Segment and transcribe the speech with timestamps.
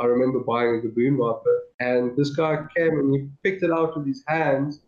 [0.00, 3.96] I remember buying a Gaboon Viper, and this guy came and he picked it out
[3.96, 4.78] with his hands.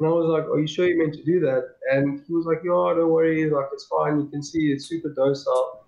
[0.00, 1.76] And I was like, Are you sure you meant to do that?
[1.92, 4.18] And he was like, Yeah, don't worry, like it's fine.
[4.18, 5.84] You can see it's super docile.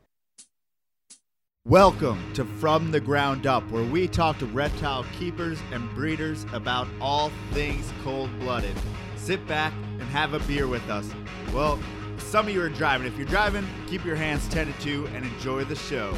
[1.65, 6.87] Welcome to From the Ground Up, where we talk to reptile keepers and breeders about
[7.01, 8.77] all things cold blooded.
[9.17, 11.11] Sit back and have a beer with us.
[11.53, 11.81] Well,
[12.19, 13.09] some of you are driving.
[13.09, 16.15] If you're driving, keep your hands tended to and enjoy the show.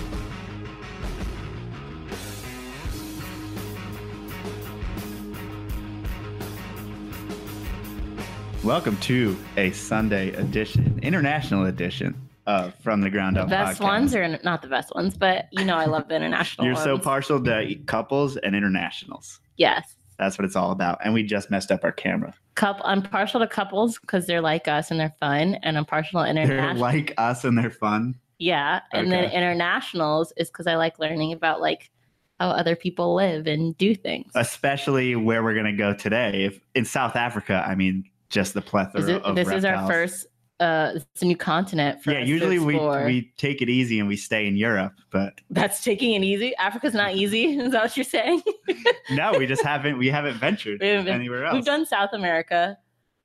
[8.65, 13.49] Welcome to a Sunday edition, international edition of From the Ground Up.
[13.49, 13.85] The best podcast.
[13.85, 16.97] ones are not the best ones, but you know I love the international You're so
[16.97, 19.41] partial to couples and internationals.
[19.57, 19.97] yes.
[20.19, 21.01] That's what it's all about.
[21.03, 22.33] And we just messed up our camera.
[22.55, 26.25] Couple, I'm partial to couples because they're like us and they're fun, and I'm partial
[26.25, 28.15] to They're like us and they're fun.
[28.39, 31.91] yeah, and then internationals is because I like learning about like
[32.39, 34.31] how other people live and do things.
[34.37, 36.45] Especially where we're gonna go today.
[36.45, 39.87] If in South Africa, I mean, just the plethora Is it, of this is our
[39.87, 40.27] first.
[40.59, 44.17] Uh, it's a new continent for Yeah, usually we we take it easy and we
[44.17, 46.55] stay in Europe, but That's taking it easy.
[46.57, 47.45] Africa's not easy.
[47.59, 48.43] Is that what you're saying?
[49.11, 51.55] no, we just haven't we haven't ventured We haven't been- anywhere else.
[51.55, 52.79] We've done South America.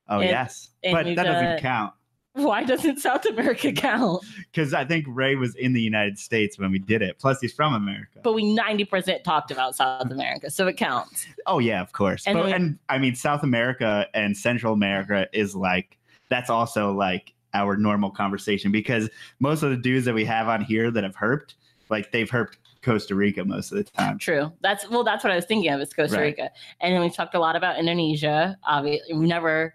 [0.08, 1.92] oh and- yes, and but that doesn't count
[2.38, 4.24] Why doesn't South America count?
[4.52, 7.18] because I think Ray was in the United States when we did it.
[7.18, 8.20] Plus, he's from America.
[8.22, 11.26] But we 90% talked about South America, so it counts.
[11.46, 12.24] Oh yeah, of course.
[12.26, 16.92] And but we- and I mean South America and Central America is like that's also
[16.92, 19.08] like our normal conversation because
[19.40, 21.54] most of the dudes that we have on here that have herped,
[21.88, 24.18] like they've herped Costa Rica most of the time.
[24.18, 24.52] True.
[24.60, 25.80] That's well, that's what I was thinking of.
[25.80, 26.22] Is Costa Right.
[26.26, 26.50] Rica,
[26.80, 28.56] and then we've talked a lot about Indonesia.
[28.64, 29.74] Obviously, we've never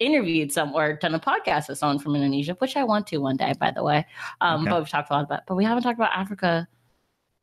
[0.00, 3.36] interviewed some or done a podcast with someone from Indonesia, which I want to one
[3.36, 4.06] day, by the way.
[4.40, 4.70] Um, Okay.
[4.70, 6.68] But we've talked a lot about, but we haven't talked about Africa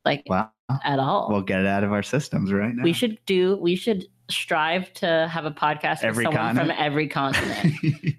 [0.05, 0.49] like Wow.
[0.83, 1.27] at all.
[1.29, 2.83] We'll get it out of our systems right now.
[2.83, 3.57] we should do.
[3.57, 6.69] We should strive to have a podcast with someone continent?
[6.69, 7.75] from every continent.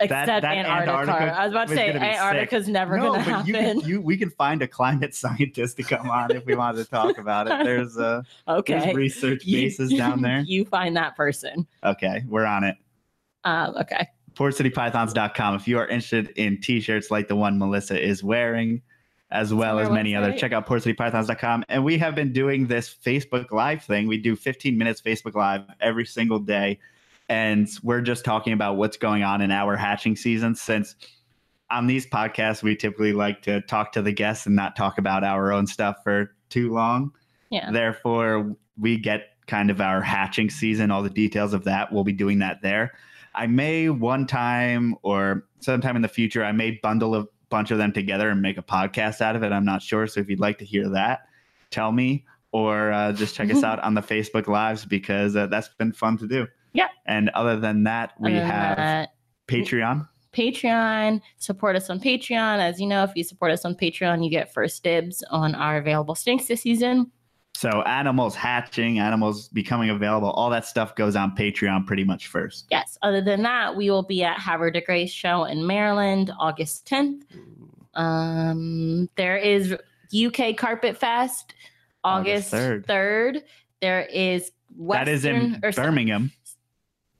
[0.00, 0.92] Except that Antarctica.
[0.92, 2.68] Antarctica I was about to say be sick.
[2.68, 3.46] Never no, gonna happen.
[3.46, 6.84] you, can, you we can find a climate scientist to come on if we wanted
[6.84, 7.64] to talk about it.
[7.64, 8.78] There's a okay.
[8.78, 10.40] there's research You- bases down there.
[10.46, 11.66] you find that person.
[11.82, 12.76] Okay, we're on it.
[13.44, 14.08] Um, okay.
[14.34, 18.82] PortCityPythons.com if you are interested in t-shirts like the one Melissa is wearing,
[19.30, 20.34] as well as many others.
[20.34, 20.38] website.
[20.38, 21.64] Check out PortCityPythons.com.
[21.68, 24.06] And we have been doing this Facebook Live thing.
[24.06, 26.78] We do 15 minutes Facebook Live every single day.
[27.28, 30.94] And we're just talking about what's going on in our hatching season since
[31.70, 35.24] on these podcasts we typically like to talk to the guests and not talk about
[35.24, 37.12] our own stuff for too long.
[37.50, 37.70] Yeah.
[37.70, 41.92] Therefore, we get kind of our hatching season, all the details of that.
[41.92, 42.94] We'll be doing that there.
[43.38, 47.78] I may one time or sometime in the future, I may bundle a bunch of
[47.78, 49.52] them together and make a podcast out of it.
[49.52, 50.08] I'm not sure.
[50.08, 51.20] So if you'd like to hear that,
[51.70, 55.68] tell me or uh, just check us out on the Facebook Lives because uh, that's
[55.78, 56.48] been fun to do.
[56.72, 56.88] Yeah.
[57.06, 59.06] And other than that, we have
[59.46, 60.08] Patreon.
[60.32, 61.20] Patreon.
[61.36, 62.58] Support us on Patreon.
[62.58, 65.76] As you know, if you support us on Patreon, you get first dibs on our
[65.78, 67.12] available stinks this season.
[67.58, 72.66] So animals hatching, animals becoming available, all that stuff goes on Patreon pretty much first.
[72.70, 72.96] Yes.
[73.02, 77.22] Other than that, we will be at Havre de Grace show in Maryland, August 10th.
[77.94, 79.74] Um, there is
[80.14, 81.52] UK Carpet Fest,
[82.04, 82.86] August August 3rd.
[82.86, 83.42] 3rd.
[83.80, 86.30] There is Western, that is in or so- Birmingham.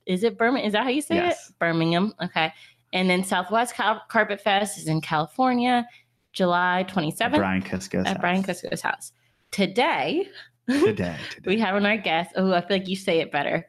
[0.06, 0.68] Is it Birmingham?
[0.68, 1.48] Is that how you say Yes.
[1.50, 1.58] it?
[1.58, 2.14] Birmingham.
[2.22, 2.52] Okay.
[2.92, 5.84] And then Southwest Cal- Carpet Fest is in California,
[6.32, 8.20] July 27th Brian Kusko's at house.
[8.20, 9.12] Brian Kusko's house.
[9.50, 10.28] Today,
[10.68, 11.16] today.
[11.30, 11.46] today.
[11.46, 12.32] we have on our guest.
[12.36, 13.66] Oh, I feel like you say it better.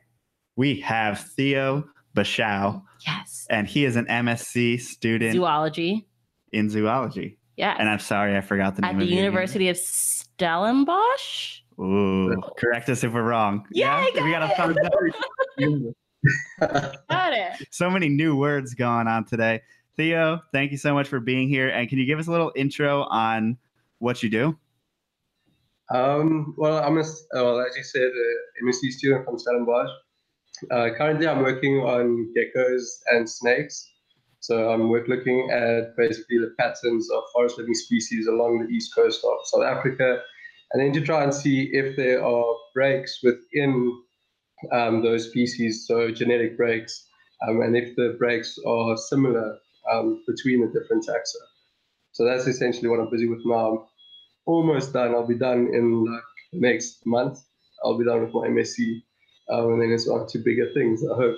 [0.56, 1.86] we have Theo
[2.16, 3.48] Bashow, Yes.
[3.50, 6.08] and he is an MSc student Zoology.
[6.52, 7.38] in zoology.
[7.56, 7.76] Yeah.
[7.80, 11.60] And I'm sorry, I forgot the name at the University of Stellenbosch.
[11.80, 13.66] Ooh, correct us if we're wrong.
[13.72, 14.94] Yeah, I we got a thumbs up.
[17.10, 17.68] Got it.
[17.72, 19.62] So many new words going on today.
[19.96, 21.70] Theo, thank you so much for being here.
[21.70, 23.58] And can you give us a little intro on
[24.00, 24.58] what you do?
[25.94, 29.90] Um, well, I'm a, well, as you said, a MSc student from Stellenbosch.
[30.72, 33.92] Uh, currently, I'm working on geckos and snakes.
[34.42, 39.24] So I'm looking at basically the patterns of forest living species along the east coast
[39.24, 40.22] of South Africa,
[40.72, 44.02] and then to try and see if there are breaks within
[44.72, 47.08] um, those species, so genetic breaks,
[47.48, 49.58] um, and if the breaks are similar
[49.92, 51.42] um, between the different taxa.
[52.12, 53.89] So that's essentially what I'm busy with now.
[54.50, 55.14] I'm almost done.
[55.14, 56.24] I'll be done in like
[56.54, 57.40] next month.
[57.84, 59.04] I'll be done with my MSc,
[59.50, 61.04] um, and then it's on to bigger things.
[61.04, 61.38] I hope.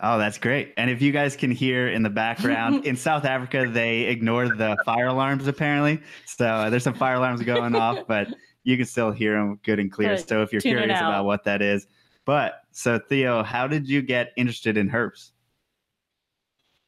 [0.00, 0.72] Oh, that's great.
[0.76, 4.76] And if you guys can hear in the background, in South Africa, they ignore the
[4.84, 6.00] fire alarms apparently.
[6.26, 8.28] So uh, there's some fire alarms going off, but
[8.64, 10.16] you can still hear them good and clear.
[10.16, 10.28] Good.
[10.28, 11.86] So if you're curious about what that is,
[12.24, 15.30] but so Theo, how did you get interested in herps?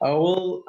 [0.00, 0.64] Oh, well,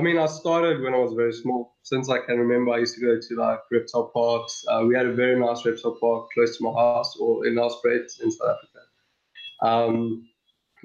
[0.00, 1.76] I mean, I started when I was very small.
[1.82, 4.64] Since I can remember, I used to go to like reptile parks.
[4.66, 8.08] Uh, we had a very nice reptile park close to my house or in Nelspruit
[8.22, 8.80] in South Africa.
[9.60, 10.26] Um,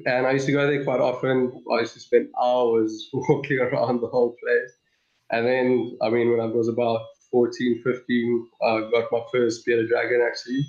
[0.05, 1.63] and I used to go there quite often.
[1.71, 4.73] I used to spend hours walking around the whole place.
[5.31, 6.99] And then, I mean, when I was about
[7.31, 10.65] 14, 15, I got my first bearded dragon actually.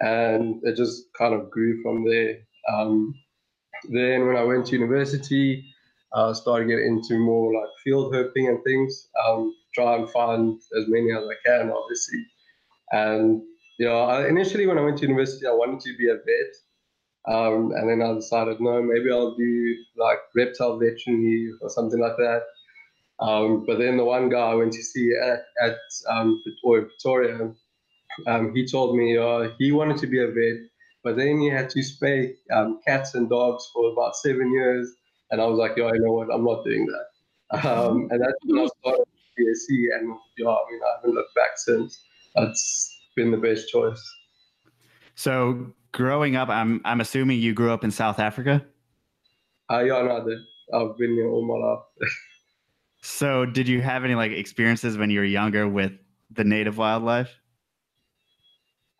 [0.00, 2.38] And it just kind of grew from there.
[2.68, 3.14] Um,
[3.88, 5.67] then when I went to university,
[6.12, 9.08] uh, started getting into more like field herping and things.
[9.26, 12.24] Um, try and find as many as I can, obviously.
[12.92, 13.42] And
[13.78, 16.54] you know, I, initially when I went to university, I wanted to be a vet.
[17.26, 22.16] Um, and then I decided, no, maybe I'll do like reptile veterinary or something like
[22.16, 22.42] that.
[23.20, 25.76] Um, but then the one guy I went to see at, at
[26.08, 27.52] um, Victoria
[28.26, 30.68] um, he told me uh, he wanted to be a vet,
[31.04, 34.94] but then he had to spay um, cats and dogs for about seven years.
[35.30, 36.32] And I was like, yo, you know what?
[36.32, 37.66] I'm not doing that.
[37.66, 39.04] Um, and that's when I started
[39.38, 39.98] BSc.
[39.98, 42.00] And yeah, I mean, I haven't looked back since.
[42.34, 44.02] That's been the best choice.
[45.14, 48.64] So growing up, I'm I'm assuming you grew up in South Africa.
[49.70, 50.38] Uh, yeah, no, I did.
[50.72, 52.10] I've been here all my life.
[53.00, 55.92] So did you have any like experiences when you were younger with
[56.32, 57.30] the native wildlife?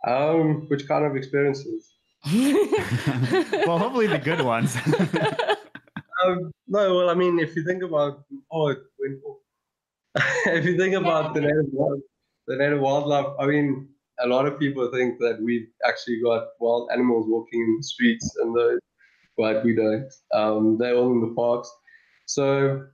[0.07, 1.93] Um, which kind of experiences?
[2.33, 4.77] well, hopefully the good ones.
[6.67, 8.75] No, well, I mean, if you think about oh,
[10.47, 12.01] if you think about the native wild,
[12.47, 13.89] the native wildlife, I mean,
[14.21, 18.37] a lot of people think that we've actually got wild animals walking in the streets
[18.37, 18.81] and those,
[19.37, 20.11] but we don't.
[20.35, 21.71] Um, they're all in the parks.
[22.27, 22.87] So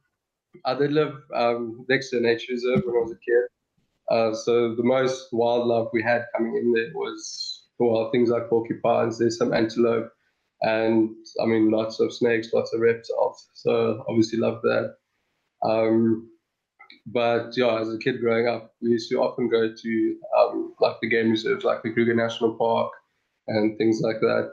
[0.64, 3.44] I did live um, next to a nature reserve when I was a kid.
[4.10, 9.19] Uh, so the most wildlife we had coming in there was well things like porcupines.
[9.19, 10.10] There's some antelope,
[10.64, 11.11] and
[11.43, 13.49] I mean lots of snakes, lots of reptiles.
[13.52, 14.94] So obviously love that.
[15.62, 16.31] Um,
[17.06, 20.96] but yeah, as a kid growing up, we used to often go to um, like
[21.02, 22.93] the game reserves, like the Kruger National Park,
[23.46, 24.52] and things like that.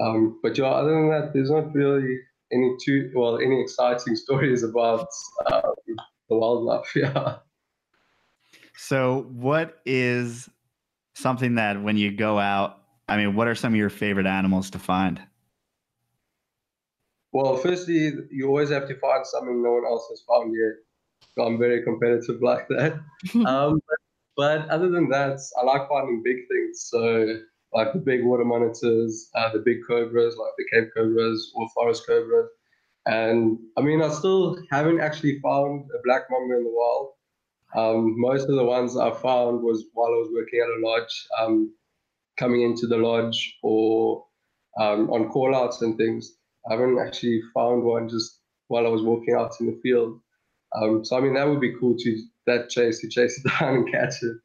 [0.00, 2.18] Um, but yeah, other than that, there's not really
[2.52, 5.06] any too well any exciting stories about
[5.52, 5.72] um,
[6.28, 6.92] the wildlife.
[6.96, 7.36] Yeah.
[8.76, 10.48] so what is
[11.14, 12.79] something that when you go out,
[13.10, 15.20] I mean, what are some of your favorite animals to find?
[17.32, 20.74] Well, firstly, you always have to find something no one else has found yet.
[21.34, 23.00] So I'm very competitive like that.
[23.44, 23.80] um,
[24.36, 26.88] but, other than that, I like finding big things.
[26.88, 27.40] So
[27.72, 32.06] like the big water monitors, uh, the big cobras, like the Cape cobras or forest
[32.06, 32.48] cobras.
[33.06, 37.10] And I mean, I still haven't actually found a black mamba in the wild.
[37.74, 41.26] Um, most of the ones I found was while I was working at a lodge,
[41.38, 41.72] um,
[42.40, 44.24] coming into the lodge or
[44.80, 46.32] um, on call outs and things.
[46.68, 48.38] I haven't actually found one just
[48.68, 50.18] while I was walking out in the field.
[50.74, 53.74] Um, so I mean, that would be cool to that chase to chase it down
[53.74, 54.36] and catch it.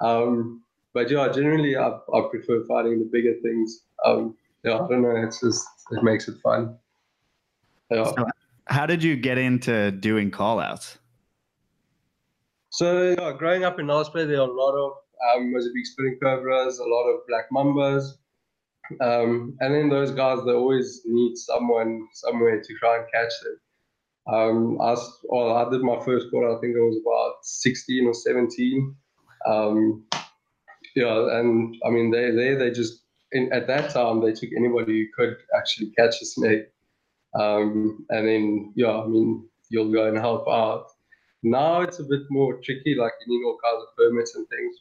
[0.00, 0.62] Um,
[0.92, 3.84] but yeah, generally I, I prefer fighting the bigger things.
[4.04, 5.14] Um, yeah, I don't know.
[5.16, 6.76] It's just it makes it fun.
[7.90, 8.04] Yeah.
[8.04, 8.26] So
[8.66, 10.98] how did you get into doing call outs?
[12.70, 14.92] So yeah, growing up in Nelspruit, there are a lot of
[15.28, 18.14] um, Mozambique spitting cobras, a lot of black mambas,
[19.00, 23.60] um, and then those guys they always need someone somewhere to try and catch them.
[24.26, 26.56] Um, I, well, I did my first call.
[26.56, 28.94] I think I was about 16 or 17.
[29.46, 30.04] Um,
[30.94, 35.00] yeah, and I mean they they they just in, at that time they took anybody
[35.00, 36.66] who could actually catch a snake.
[37.38, 40.86] Um, and then yeah, I mean you'll go and help out.
[41.42, 44.76] Now it's a bit more tricky, like you need all kinds of permits and things.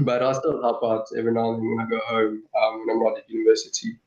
[0.00, 2.96] But I still help out every now and then when I go home, um, when
[2.96, 3.98] I'm not at university.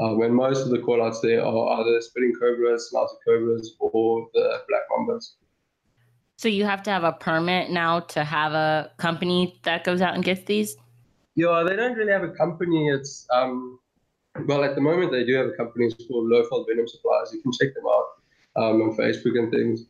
[0.00, 4.26] Um, and most of the call outs there are either spitting cobras, snouted cobras, or
[4.32, 5.34] the black mambas.
[6.36, 10.14] so you have to have a permit now to have a company that goes out
[10.14, 10.76] and gets these?
[11.34, 12.88] Yeah, they don't really have a company.
[12.88, 13.78] It's um,
[14.46, 15.86] well, at the moment they do have a company.
[15.86, 17.30] It's called Lowveld Venom Suppliers.
[17.34, 18.06] You can check them out
[18.56, 19.86] um, on Facebook and things.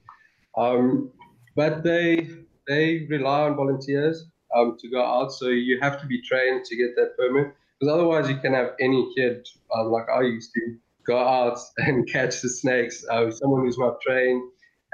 [0.57, 1.11] Um,
[1.55, 2.29] but they
[2.67, 6.77] they rely on volunteers um, to go out, so you have to be trained to
[6.77, 7.55] get that permit.
[7.79, 12.09] Because otherwise, you can have any kid um, like I used to go out and
[12.09, 13.05] catch the snakes.
[13.11, 14.43] Uh, someone who's not trained,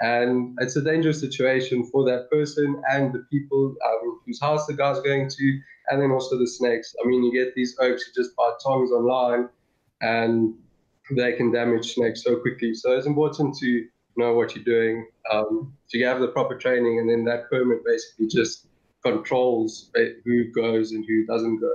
[0.00, 4.74] and it's a dangerous situation for that person and the people um, whose house the
[4.74, 6.94] guy's going to, and then also the snakes.
[7.02, 9.48] I mean, you get these oaks who just buy tongs online,
[10.00, 10.54] and
[11.10, 12.74] they can damage snakes so quickly.
[12.74, 13.86] So it's important to
[14.16, 18.28] know what you're doing, um, to have the proper training, and then that permit basically
[18.28, 18.67] just
[19.12, 19.90] controls
[20.24, 21.72] who goes and who doesn't go.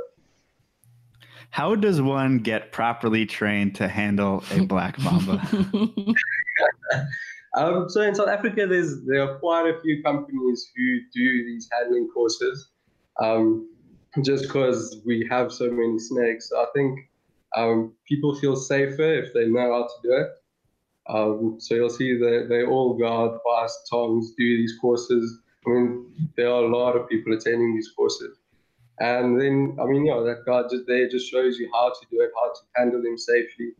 [1.49, 5.39] How does one get properly trained to handle a black mamba?
[7.55, 11.69] um, so in South Africa, there's there are quite a few companies who do these
[11.71, 12.69] handling courses.
[13.21, 13.69] Um,
[14.23, 16.99] just because we have so many snakes, I think
[17.55, 20.29] um, people feel safer if they know how to do it.
[21.07, 25.39] Um, so you'll see that they all go guard, fast tongs, do these courses.
[25.65, 28.37] I mean, there are a lot of people attending these courses.
[28.99, 32.05] And then, I mean, you know, that guide just there just shows you how to
[32.11, 33.71] do it, how to handle them safely,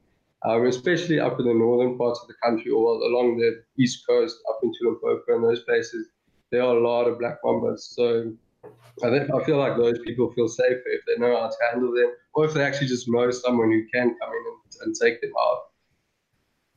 [0.43, 4.37] um, especially up in the northern parts of the country or along the east coast,
[4.49, 6.07] up into Limpopo and those places.
[6.51, 7.79] There are a lot of black mambas.
[7.79, 8.33] So
[9.03, 11.93] I, think, I feel like those people feel safer if they know how to handle
[11.93, 15.21] them, or if they actually just know someone who can come in and, and take
[15.21, 15.59] them out.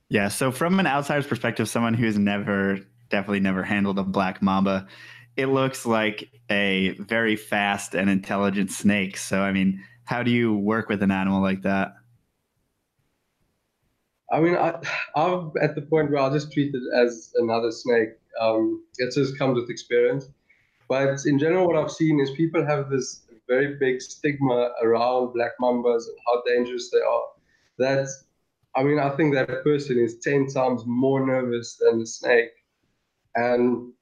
[0.08, 0.28] Yeah.
[0.28, 4.86] So from an outsider's perspective, someone who's never, definitely never handled a black mamba,
[5.36, 9.16] it looks like a very fast and intelligent snake.
[9.16, 11.94] So, I mean, how do you work with an animal like that?
[14.32, 14.80] I mean, I,
[15.14, 18.10] I'm at the point where I'll just treat it as another snake.
[18.40, 20.28] Um, it just comes with experience.
[20.88, 25.52] But in general, what I've seen is people have this very big stigma around black
[25.60, 27.24] mambas and how dangerous they are.
[27.78, 28.08] That,
[28.74, 32.50] I mean, I think that person is 10 times more nervous than the snake.
[33.36, 33.92] And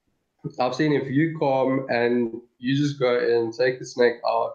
[0.59, 4.55] I've seen if you come and you just go and take the snake out,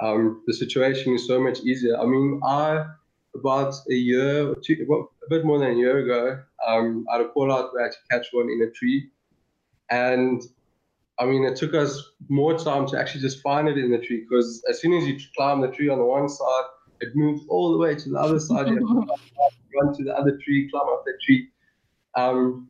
[0.00, 1.98] um, the situation is so much easier.
[1.98, 2.86] I mean, I
[3.34, 7.18] about a year, or two, well, a bit more than a year ago, um, I
[7.18, 9.10] had a call out where I had to catch one in a tree,
[9.90, 10.42] and
[11.18, 14.26] I mean, it took us more time to actually just find it in the tree
[14.28, 16.64] because as soon as you climb the tree on the one side,
[17.00, 18.68] it moves all the way to the other side.
[18.68, 19.22] You have to
[19.82, 21.48] run to the other tree, climb up the tree.
[22.16, 22.69] Um,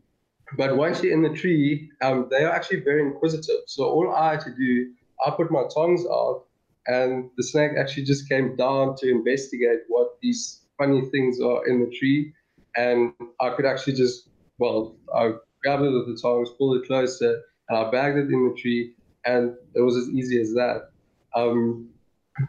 [0.56, 3.60] but once you're in the tree, um, they are actually very inquisitive.
[3.66, 4.92] So all I had to do,
[5.24, 6.44] I put my tongs out,
[6.86, 11.80] and the snake actually just came down to investigate what these funny things are in
[11.80, 12.32] the tree.
[12.76, 14.28] And I could actually just,
[14.58, 18.48] well, I grabbed it with the tongs, pulled it closer, and I bagged it in
[18.48, 20.90] the tree, and it was as easy as that.
[21.34, 21.90] Um,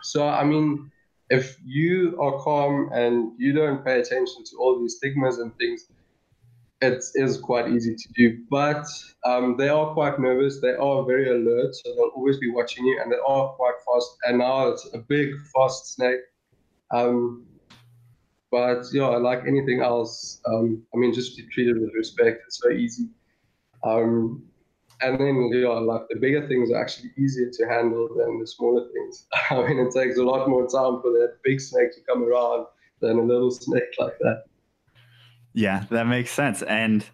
[0.01, 0.91] so, I mean,
[1.29, 5.87] if you are calm and you don't pay attention to all these stigmas and things,
[6.81, 8.39] it is quite easy to do.
[8.49, 8.85] But
[9.25, 10.59] um, they are quite nervous.
[10.59, 14.17] They are very alert, so they'll always be watching you, and they are quite fast.
[14.23, 16.21] And now it's a big, fast snake.
[16.91, 17.45] Um,
[18.51, 22.41] but yeah, like anything else, um, I mean, just be treated with respect.
[22.47, 23.07] It's so easy.
[23.83, 24.43] Um,
[25.01, 28.87] and then yeah, like the bigger things are actually easier to handle than the smaller
[28.91, 29.25] things.
[29.49, 32.67] I mean, it takes a lot more time for that big snake to come around
[32.99, 34.43] than a little snake like that.
[35.53, 36.61] Yeah, that makes sense.
[36.63, 37.05] And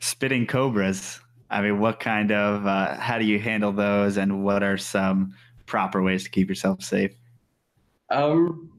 [0.00, 4.62] spitting cobras, I mean, what kind of, uh, how do you handle those and what
[4.62, 5.34] are some
[5.66, 7.12] proper ways to keep yourself safe?
[8.10, 8.70] Um,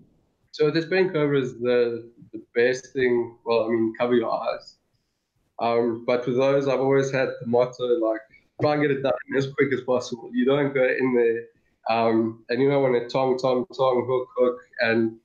[0.52, 4.76] so the spitting cobras, the, the best thing, well, I mean, cover your eyes.
[5.60, 8.22] Um, but for those, I've always had the motto, like,
[8.62, 10.30] try and get it done as quick as possible.
[10.34, 14.28] You don't go in there um, and you don't want to tong, tong, tong, hook,
[14.38, 15.18] hook, and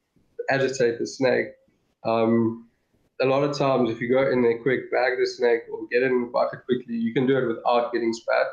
[0.50, 1.48] agitate the snake.
[2.04, 2.68] Um,
[3.24, 6.02] a lot of times, if you go in there quick, bag the snake or get
[6.02, 8.46] it in the bucket quickly, you can do it without getting spat.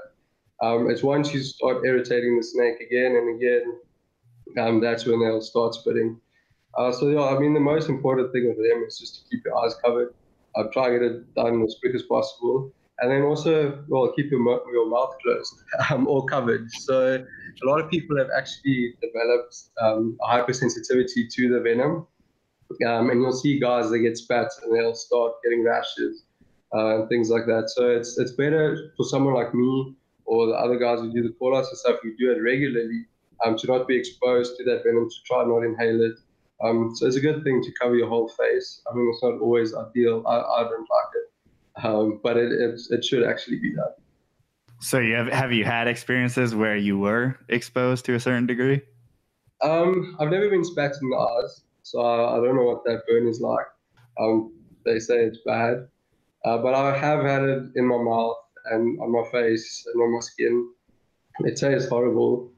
[0.61, 3.79] Um, it's once you start irritating the snake again and again,
[4.59, 6.19] um, that's when they'll start spitting.
[6.77, 9.43] Uh, so yeah, I mean, the most important thing with them is just to keep
[9.43, 10.13] your eyes covered.
[10.55, 14.29] Uh, try to get it done as quick as possible, and then also, well, keep
[14.31, 16.69] your your mouth closed um, or covered.
[16.71, 22.05] So a lot of people have actually developed um, a hypersensitivity to the venom,
[22.85, 26.23] um, and you'll see guys that get spats and they'll start getting rashes
[26.73, 27.69] uh, and things like that.
[27.69, 31.33] So it's it's better for someone like me or the other guys who do the
[31.33, 33.05] call outs and stuff who do it regularly
[33.45, 36.15] um, to not be exposed to that venom, to try not inhale it.
[36.63, 38.81] Um, so it's a good thing to cover your whole face.
[38.89, 40.23] I mean, it's not always ideal.
[40.27, 43.93] I, I don't like it, um, but it, it, it should actually be done.
[44.79, 48.81] So you have have you had experiences where you were exposed to a certain degree?
[49.61, 51.61] Um, I've never been spat in the eyes.
[51.83, 53.65] So I, I don't know what that burn is like.
[54.19, 54.53] Um,
[54.85, 55.87] they say it's bad,
[56.45, 60.13] uh, but I have had it in my mouth and on my face and on
[60.13, 60.69] my skin.
[61.39, 62.51] It tastes horrible,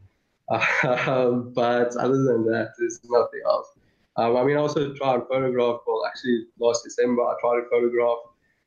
[0.49, 3.67] um, but other than that, there's nothing else.
[4.17, 5.81] Um, I mean, I also tried and photograph.
[5.87, 8.17] Well, actually, last December, I tried to photograph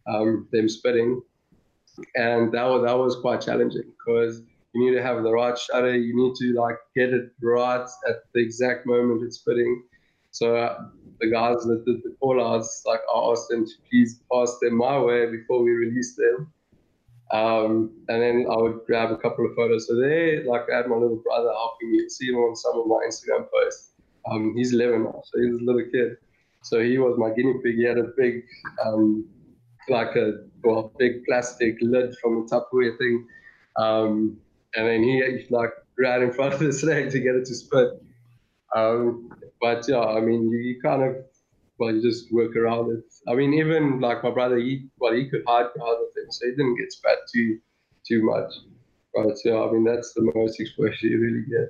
[0.07, 1.23] um, them spitting,
[2.15, 4.43] and that was that was quite challenging because
[4.75, 5.97] you need to have the right shutter.
[5.97, 9.83] You need to like get it right at the exact moment it's spitting.
[10.37, 10.83] So uh,
[11.19, 14.77] the guys that did the call outs, like I asked them to please pass them
[14.77, 16.53] my way before we release them.
[17.33, 19.89] Um, and then I would grab a couple of photos.
[19.89, 22.07] So there, like I had my little brother helping me.
[22.11, 23.93] See him on some of my Instagram posts.
[24.31, 26.19] Um, he's 11 now, so he's a little kid.
[26.61, 27.77] So he was my guinea pig.
[27.77, 28.45] He had a big,
[28.85, 29.27] um,
[29.89, 33.27] like a well, big plastic lid from a Tupperware thing.
[33.79, 34.37] Um,
[34.75, 38.03] and then he like ran in front of the snake to get it to spit.
[38.75, 39.31] Um,
[39.61, 41.17] but yeah, I mean, you, you kind of
[41.79, 43.05] well, you just work around it.
[43.29, 46.47] I mean, even like my brother, he well, he could hide behind the thing, so
[46.47, 47.59] he didn't get spat too
[48.07, 48.53] too much.
[49.15, 51.69] But yeah, I mean, that's the most exposure you really get.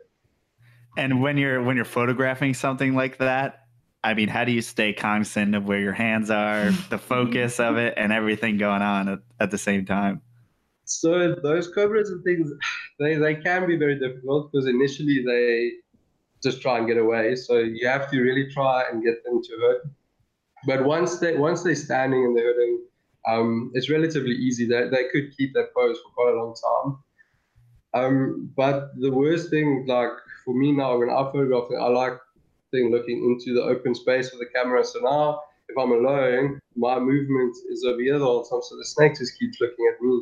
[0.96, 3.66] And when you're when you're photographing something like that,
[4.02, 7.76] I mean, how do you stay cognizant of where your hands are, the focus of
[7.76, 10.22] it, and everything going on at, at the same time?
[10.84, 12.50] So those cobras and things,
[13.00, 15.72] they, they can be very difficult because initially they
[16.48, 17.34] just try and get away.
[17.46, 19.82] So you have to really try and get them to hurt.
[20.66, 22.76] But once they once they're standing and they're hurting,
[23.32, 24.64] um, it's relatively easy.
[24.66, 26.88] They they could keep that pose for quite a long time.
[27.98, 32.18] Um, but the worst thing, like for me now, when I photograph, I like
[32.72, 34.84] thing looking into the open space with the camera.
[34.84, 38.84] So now, if I'm alone, my movement is over here the whole time, so the
[38.84, 40.16] snake just keeps looking at me.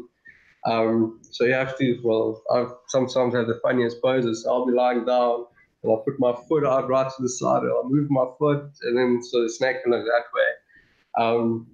[0.66, 4.44] Um, so you have to, well, I sometimes have the funniest poses.
[4.44, 5.46] So I'll be lying down
[5.84, 8.70] and I'll put my foot out right to the side, and I'll move my foot,
[8.82, 11.24] and then so the snake can look that way.
[11.24, 11.66] Um,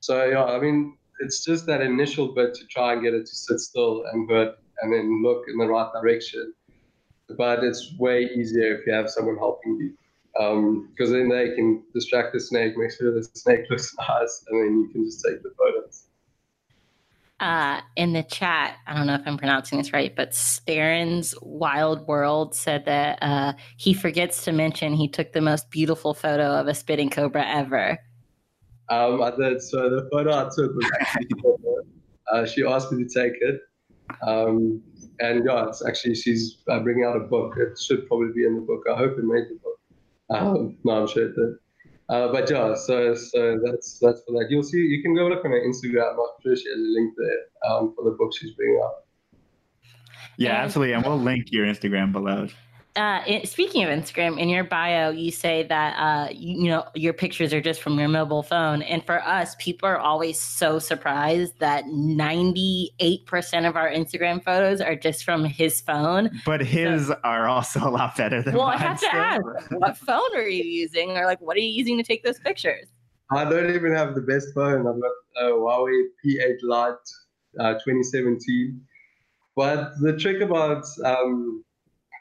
[0.00, 3.34] so yeah, I mean, it's just that initial bit to try and get it to
[3.34, 6.52] sit still and hurt, and then look in the right direction.
[7.36, 9.94] But it's way easier if you have someone helping you,
[10.34, 14.60] because um, then they can distract the snake, make sure the snake looks nice, and
[14.60, 16.07] then you can just take the photos
[17.40, 22.06] uh, in the chat, I don't know if I'm pronouncing this right, but Staren's Wild
[22.08, 26.66] World said that uh, he forgets to mention he took the most beautiful photo of
[26.66, 27.98] a spitting cobra ever.
[28.88, 29.62] Um, I did.
[29.62, 31.28] So the photo I took was actually
[32.32, 33.60] uh, she asked me to take it.
[34.26, 34.82] Um,
[35.20, 37.54] and yeah, it's actually she's uh, bringing out a book.
[37.58, 38.84] It should probably be in the book.
[38.90, 39.78] I hope it made the book.
[40.30, 41.54] Um, no, I'm sure it did.
[42.08, 44.46] Uh, but yeah, so so that's that's for that.
[44.48, 44.78] You'll see.
[44.78, 46.12] You can go look on her Instagram.
[46.12, 49.06] I'm sure she has a link there um, for the book she's bringing up.
[50.38, 52.48] Yeah, absolutely, and we'll link your Instagram below
[52.98, 56.84] uh, it, speaking of Instagram, in your bio, you say that uh, you, you, know
[56.94, 60.78] your pictures are just from your mobile phone, and for us, people are always so
[60.78, 66.30] surprised that ninety eight percent of our Instagram photos are just from his phone.
[66.44, 68.54] But his so, are also a lot better than.
[68.54, 71.60] Well, mine, I have to ask, what phone are you using, or like, what are
[71.60, 72.88] you using to take those pictures?
[73.30, 74.86] I don't even have the best phone.
[74.86, 76.94] I've got a Huawei P8 Lite,
[77.60, 78.80] uh, 2017.
[79.54, 81.64] But the trick about um,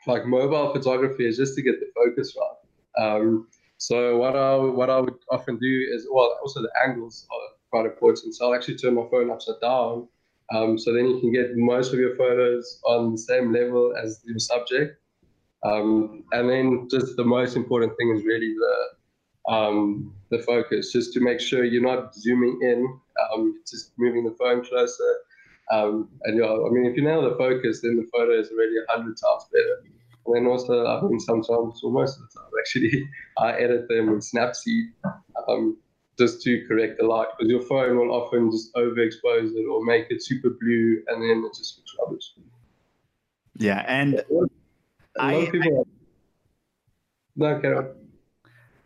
[0.07, 3.05] like mobile photography is just to get the focus right.
[3.05, 7.55] Um, so what I what I would often do is well also the angles are
[7.69, 8.35] quite important.
[8.35, 10.07] So I'll actually turn my phone upside down,
[10.53, 14.21] um, so then you can get most of your photos on the same level as
[14.25, 14.99] your subject.
[15.63, 21.13] Um, and then just the most important thing is really the um, the focus, just
[21.13, 22.99] to make sure you're not zooming in,
[23.33, 25.17] um, just moving the phone closer.
[25.71, 28.75] Um, and yeah, I mean, if you nail the focus, then the photo is already
[28.77, 29.83] a hundred times better.
[30.27, 34.09] And then also, I mean, sometimes, or most of the time, actually, I edit them
[34.09, 34.91] in Snapseed
[35.47, 35.77] um,
[36.17, 40.07] just to correct the light because your phone will often just overexpose it or make
[40.09, 42.33] it super blue and then it just looks rubbish.
[43.57, 43.83] Yeah.
[43.87, 44.51] And a lot,
[45.17, 45.87] a lot of people.
[47.39, 47.93] I, no,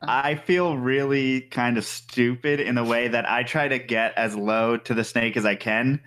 [0.02, 4.36] I feel really kind of stupid in the way that I try to get as
[4.36, 6.02] low to the snake as I can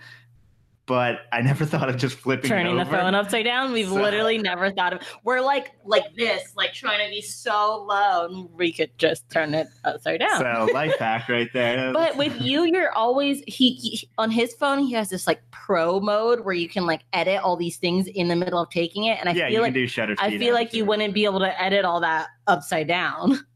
[0.86, 3.72] but I never thought of just flipping turning the phone upside down.
[3.72, 3.94] We've so.
[3.94, 5.00] literally never thought of.
[5.24, 9.54] We're like like this, like trying to be so low, and we could just turn
[9.54, 10.40] it upside down.
[10.40, 11.92] So life hack right there.
[11.94, 14.78] but with you, you're always he, he, on his phone.
[14.80, 18.28] He has this like pro mode where you can like edit all these things in
[18.28, 19.74] the middle of taking it, and I yeah, feel like.
[20.18, 23.38] I feel like you wouldn't be able to edit all that upside down.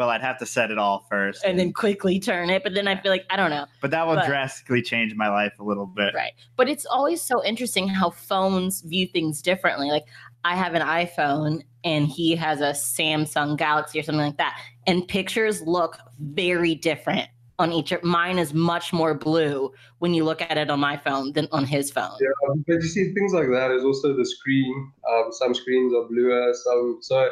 [0.00, 2.62] Well, I'd have to set it all first and then quickly turn it.
[2.62, 3.66] But then I feel like I don't know.
[3.82, 6.14] But that will but, drastically change my life a little bit.
[6.14, 6.32] Right.
[6.56, 9.90] But it's always so interesting how phones view things differently.
[9.90, 10.06] Like
[10.42, 14.58] I have an iPhone and he has a Samsung Galaxy or something like that.
[14.86, 17.92] And pictures look very different on each.
[18.02, 21.66] Mine is much more blue when you look at it on my phone than on
[21.66, 22.16] his phone.
[22.22, 24.92] Yeah, but you see things like that is also the screen.
[25.12, 27.28] Um, some screens are bluer, some so.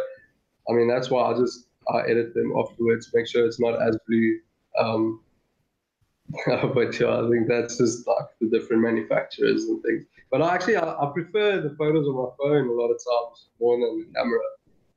[0.69, 3.97] I mean, that's why I just I edit them afterwards, make sure it's not as
[4.07, 4.39] blue.
[4.79, 5.21] Um,
[6.47, 10.05] but yeah, I think that's just like the different manufacturers and things.
[10.31, 13.49] But I actually I, I, prefer the photos on my phone a lot of times
[13.61, 14.41] more than the camera.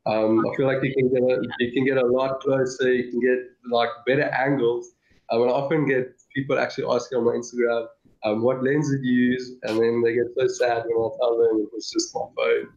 [0.06, 2.93] Um, I feel like you can get a, you can get a lot closer.
[2.93, 3.39] You can get
[3.71, 4.91] like better angles.
[5.30, 7.88] I will often get people actually asking on my Instagram,
[8.23, 11.38] um, what lens did you use, and then they get so sad when I tell
[11.38, 12.67] them it was just my phone.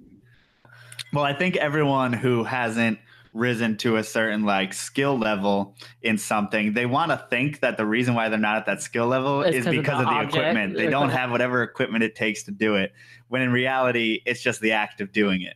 [1.12, 2.98] Well, I think everyone who hasn't
[3.34, 7.84] risen to a certain like skill level in something, they want to think that the
[7.84, 10.32] reason why they're not at that skill level It's is 'cause of because the of
[10.32, 10.76] the, equipment.
[10.76, 12.92] They don't have whatever equipment it takes to do it.
[13.28, 15.54] When in reality, it's just the act of doing it.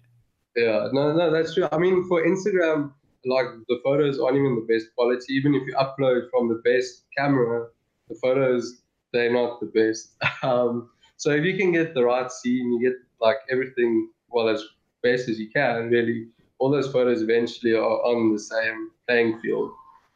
[0.56, 1.68] Yeah, no, no, that's true.
[1.70, 2.92] I mean, for Instagram,
[3.24, 5.32] like the photos aren't even the best quality.
[5.32, 7.68] Even if you upload from the best camera,
[8.08, 10.14] the photos they're not the best.
[10.42, 14.62] Um, so if you can get the right scene, you get like everything well as
[15.02, 15.90] best as you can.
[15.90, 19.70] Really, all those photos eventually are on the same playing field,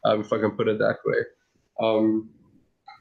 [0.05, 1.19] um, if I can put it that way.
[1.79, 2.29] Um,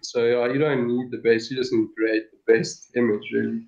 [0.03, 1.51] so yeah, you don't need the best.
[1.51, 3.63] You just need to create the best image, really.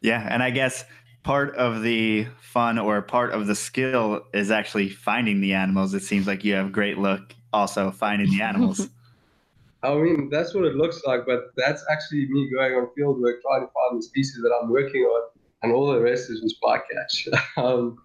[0.00, 0.84] Yeah, and I guess
[1.22, 5.94] part of the fun or part of the skill is actually finding the animals.
[5.94, 8.88] It seems like you have great luck also finding the animals.
[9.84, 13.42] I mean, that's what it looks like, but that's actually me going on field work,
[13.42, 15.30] trying to find the species that I'm working on,
[15.62, 17.28] and all the rest is just bycatch.
[17.56, 17.98] um,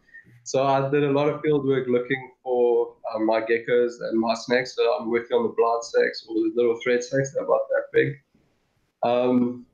[0.48, 4.34] so I did a lot of field work looking for um, my geckos and my
[4.34, 4.78] snakes.
[4.78, 7.68] So I'm working on the blood snakes or the little thread snakes that are about
[7.68, 8.14] that big.
[9.04, 9.66] Um,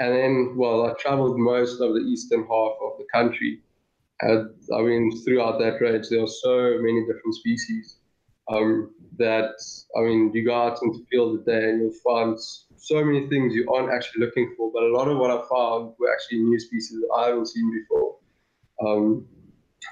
[0.00, 3.62] and then, well, I traveled most of the eastern half of the country.
[4.20, 7.96] And I mean, throughout that range, there are so many different species
[8.52, 9.54] um, that,
[9.96, 12.38] I mean, you go out into the field a day and you'll find
[12.76, 14.70] so many things you aren't actually looking for.
[14.74, 17.72] But a lot of what I found were actually new species that I haven't seen
[17.72, 18.16] before.
[18.86, 19.26] Um,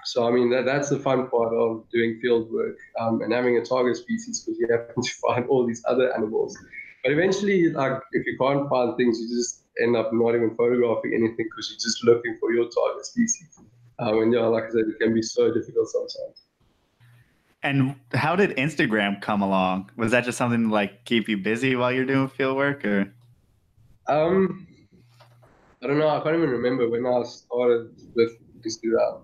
[0.05, 3.57] so, I mean, that, that's the fun part of doing field work um, and having
[3.57, 6.57] a target species because you happen to find all these other animals.
[7.03, 11.15] But eventually, like, if you can't find things, you just end up not even photographing
[11.15, 13.61] anything because you're just looking for your target species.
[13.99, 16.43] Um, and yeah, like I said, it can be so difficult sometimes.
[17.63, 19.91] and how did Instagram come along?
[19.97, 23.13] Was that just something to like keep you busy while you're doing field work or
[24.07, 24.67] Um,
[25.83, 26.09] I don't know.
[26.09, 29.23] I can't even remember when I started with Instagram.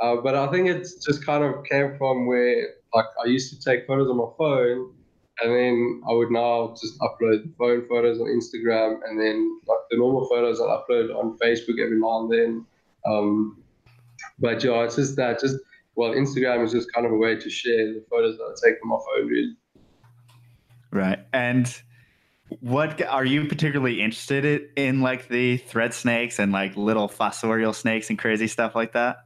[0.00, 3.60] Uh, but I think it just kind of came from where, like, I used to
[3.60, 4.94] take photos on my phone,
[5.42, 9.78] and then I would now just upload the phone photos on Instagram, and then like
[9.90, 12.66] the normal photos I upload on Facebook every now and then.
[13.06, 13.62] Um,
[14.38, 15.40] but yeah, it's just that.
[15.40, 15.56] Just
[15.96, 18.76] well, Instagram is just kind of a way to share the photos that I take
[18.82, 19.56] on my phone, really.
[20.90, 21.18] right?
[21.32, 21.82] And
[22.60, 27.74] what are you particularly interested in, in like the thread snakes and like little fossorial
[27.74, 29.18] snakes and crazy stuff like that?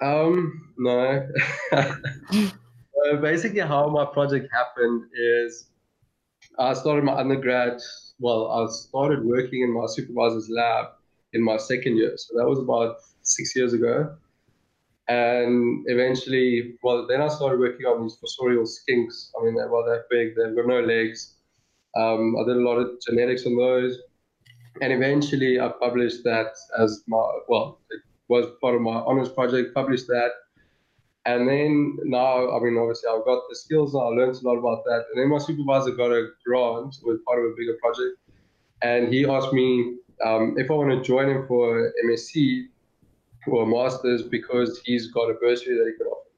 [0.00, 1.26] Um, no.
[1.72, 5.68] uh, basically, how my project happened is
[6.58, 7.80] I started my undergrad.
[8.20, 10.86] Well, I started working in my supervisor's lab
[11.32, 12.14] in my second year.
[12.16, 14.16] So that was about six years ago.
[15.08, 19.30] And eventually, well, then I started working on these fossorial skinks.
[19.38, 21.36] I mean, they're about that big, they've got no legs.
[21.96, 23.98] Um, I did a lot of genetics on those.
[24.82, 29.74] And eventually, I published that as my, well, it was part of my honors project,
[29.74, 30.30] published that.
[31.26, 34.56] And then now, I mean, obviously, I've got the skills now, I learned a lot
[34.56, 35.04] about that.
[35.12, 38.16] And then my supervisor got a grant with part of a bigger project.
[38.82, 42.64] And he asked me um, if I want to join him for MSc
[43.46, 46.28] or a master's because he's got a bursary that he could offer.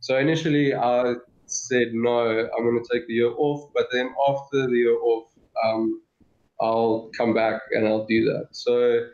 [0.00, 1.14] So initially, I
[1.46, 3.70] said no, I'm going to take the year off.
[3.74, 5.28] But then after the year off,
[5.64, 6.00] um,
[6.60, 8.48] I'll come back and I'll do that.
[8.52, 9.06] So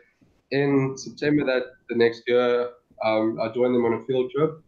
[0.51, 2.69] in September that the next year,
[3.03, 4.61] um, I joined them on a field trip,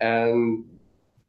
[0.00, 0.64] and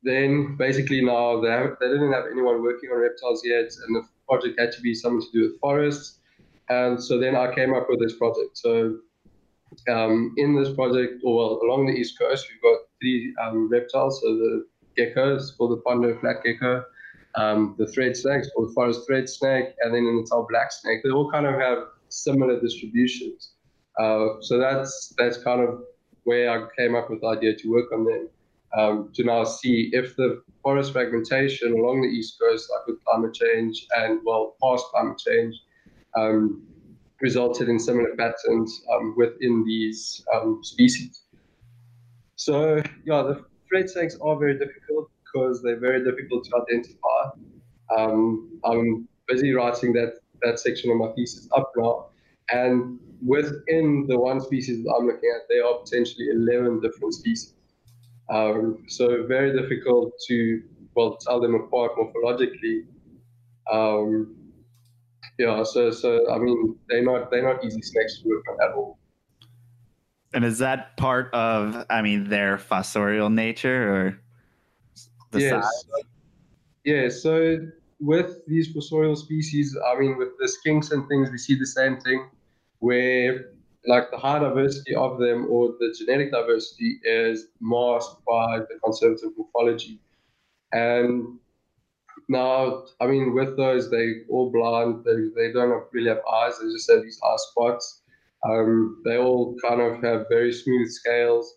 [0.03, 4.03] then basically now they have, they didn't have anyone working on reptiles yet, and the
[4.27, 6.19] project had to be something to do with forests,
[6.69, 8.57] and so then I came up with this project.
[8.57, 8.97] So
[9.89, 14.21] um, in this project, or well, along the east coast, we've got three um, reptiles.
[14.21, 14.65] So the
[14.97, 16.83] geckos, called the Pondo flat gecko,
[17.35, 21.01] um, the thread snakes, or the forest thread snake, and then the top black snake.
[21.03, 23.54] They all kind of have similar distributions.
[23.99, 25.83] Uh, so that's that's kind of
[26.23, 28.29] where I came up with the idea to work on them.
[28.77, 33.33] Um, to now see if the forest fragmentation along the east coast, like with climate
[33.33, 35.55] change and well past climate change,
[36.17, 36.61] um,
[37.21, 41.23] resulted in similar patterns um, within these um, species.
[42.35, 47.21] So yeah, the thread snakes are very difficult because they're very difficult to identify.
[47.97, 52.07] Um, I'm busy writing that that section of my thesis up now,
[52.49, 57.53] and within the one species that I'm looking at, there are potentially 11 different species.
[58.29, 60.63] Um, so very difficult to
[60.95, 62.85] well tell them apart morphologically.
[63.71, 64.35] Um,
[65.37, 68.75] yeah, so so I mean they're not they're not easy snakes to work on at
[68.75, 68.97] all.
[70.35, 74.19] And is that part of, I mean, their fossorial nature or
[75.31, 75.63] the yes.
[75.63, 76.03] size?
[76.83, 77.59] Yeah, so
[78.01, 82.01] with these fossorial species, I mean, with the skinks and things, we see the same
[82.01, 82.27] thing,
[82.79, 83.51] where
[83.87, 89.29] like the high diversity of them or the genetic diversity is masked by the conservative
[89.37, 89.99] morphology.
[90.71, 91.37] And
[92.27, 95.03] now, I mean, with those, they're all blind.
[95.05, 96.53] They, they don't really have eyes.
[96.59, 98.01] They just have these eye spots.
[98.43, 101.55] Um, they all kind of have very smooth scales,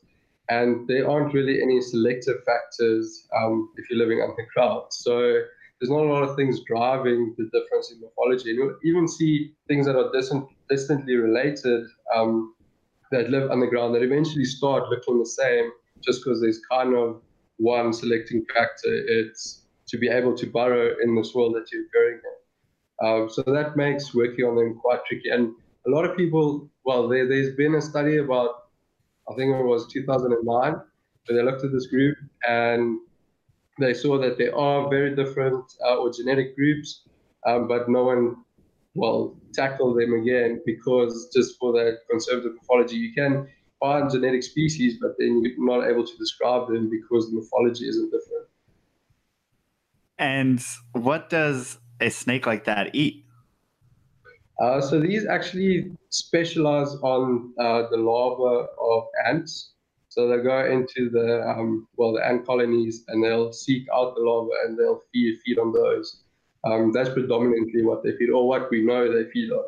[0.49, 4.85] and there aren't really any selective factors um, if you're living underground.
[4.91, 5.43] So
[5.81, 8.51] there's not a lot of things driving the difference in morphology.
[8.51, 12.55] And you'll even see things that are distant, distantly related um,
[13.13, 15.71] that live underground that eventually start looking the same
[16.03, 17.23] just because there's kind of
[17.59, 18.87] one selecting factor.
[18.87, 22.39] It's to be able to burrow in this world that you're growing in.
[23.01, 25.31] Um, so that makes working on them quite tricky.
[25.31, 25.55] And
[25.87, 28.51] a lot of people, well, there, there's been a study about,
[29.31, 30.83] I think it was 2009, where
[31.29, 32.17] they looked at this group
[32.49, 32.99] and
[33.79, 37.03] they saw that there are very different uh, or genetic groups,
[37.47, 38.37] um, but no one,
[38.99, 43.49] will tackle them again because just for that conservative morphology, you can
[43.81, 48.11] find genetic species, but then you're not able to describe them because the morphology isn't
[48.11, 48.47] different.
[50.19, 50.61] And
[50.93, 53.25] what does a snake like that eat?
[54.61, 59.75] Uh, so these actually specialize on uh, the larvae of ants.
[60.19, 64.23] So they go into the um, well the ant colonies and they'll seek out the
[64.23, 66.25] larvae and they'll feed feed on those.
[66.65, 69.65] Um, that's predominantly what they feed, or what we know they feed on.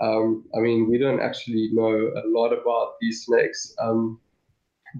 [0.00, 4.20] Um, I mean, we don't actually know a lot about these snakes, um,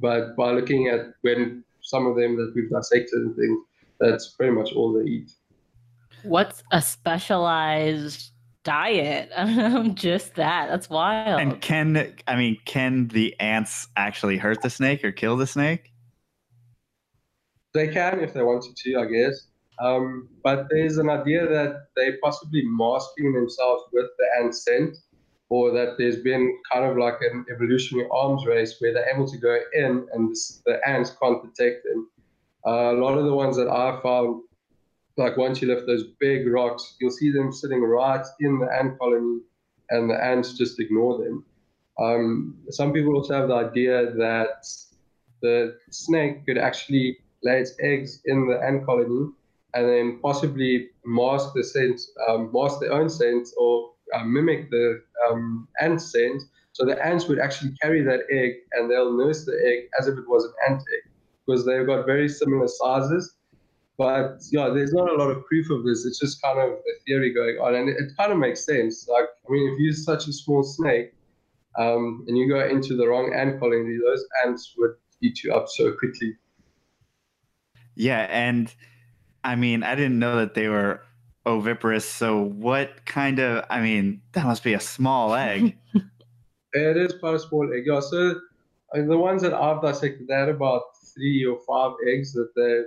[0.01, 3.61] but by looking at when some of them that we've dissected and things,
[4.01, 5.31] that's pretty much all they eat.
[6.25, 8.33] What's a specialized
[8.69, 9.31] diet?
[9.95, 10.69] Just that.
[10.69, 11.41] That's wild.
[11.41, 15.93] And can I mean can the ants actually hurt the snake or kill the snake?
[17.73, 19.47] They can if they wanted to, I guess.
[19.81, 24.97] Um, but there's an idea that they're possibly masking themselves with the ant scent,
[25.49, 29.39] or that there's been kind of like an evolutionary arms race where they're able to
[29.39, 32.11] go in and the ants can't detect them.
[32.67, 34.43] Uh, a lot of the ones that I found,
[35.19, 38.99] like once you lift those big rocks, you'll see them sitting right in the ant
[38.99, 39.41] colony,
[39.91, 41.45] and the ants just ignore them.
[41.99, 44.65] Um, some people also have the idea that
[45.43, 49.31] the snake could actually lay its eggs in the ant colony
[49.75, 55.03] and then possibly mask the scent, um, mask their own scent, or uh, mimic the
[55.29, 56.43] um, ant scent.
[56.73, 60.17] So the ants would actually carry that egg and they'll nurse the egg as if
[60.17, 61.13] it was an ant egg
[61.47, 63.35] because they've got very similar sizes.
[63.99, 66.07] But yeah, there's not a lot of proof of this.
[66.07, 69.09] It's just kind of a theory going on, and it, it kind of makes sense.
[69.09, 71.13] Like, I mean, if you're such a small snake
[71.77, 75.67] um, and you go into the wrong ant colony, those ants would eat you up
[75.69, 76.37] so quickly.
[77.97, 78.73] Yeah, and
[79.43, 81.03] I mean, I didn't know that they were
[81.45, 82.05] oviparous.
[82.05, 83.65] So, what kind of?
[83.69, 85.77] I mean, that must be a small egg.
[86.73, 87.83] it is quite a small egg.
[87.87, 87.99] Yeah.
[87.99, 88.41] So,
[88.95, 90.83] I mean, the ones that I've dissected, they're about
[91.15, 92.83] three or five eggs that they,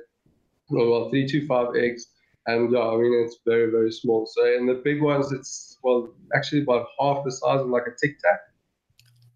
[0.71, 2.07] well, three to five eggs.
[2.47, 4.25] And yeah, I mean, it's very, very small.
[4.25, 7.91] So in the big ones, it's, well, actually about half the size of like a
[8.01, 8.39] Tic Tac.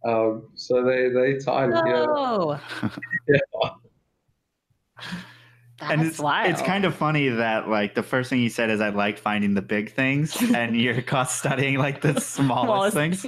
[0.08, 1.74] Um, so they, they tiny.
[1.76, 2.60] Oh.
[3.28, 3.38] Yeah.
[3.62, 3.70] yeah.
[5.80, 6.50] That's and it's, wild.
[6.50, 9.56] it's kind of funny that like the first thing you said is I like finding
[9.56, 13.26] the big things, and you're caught studying like the smallest things.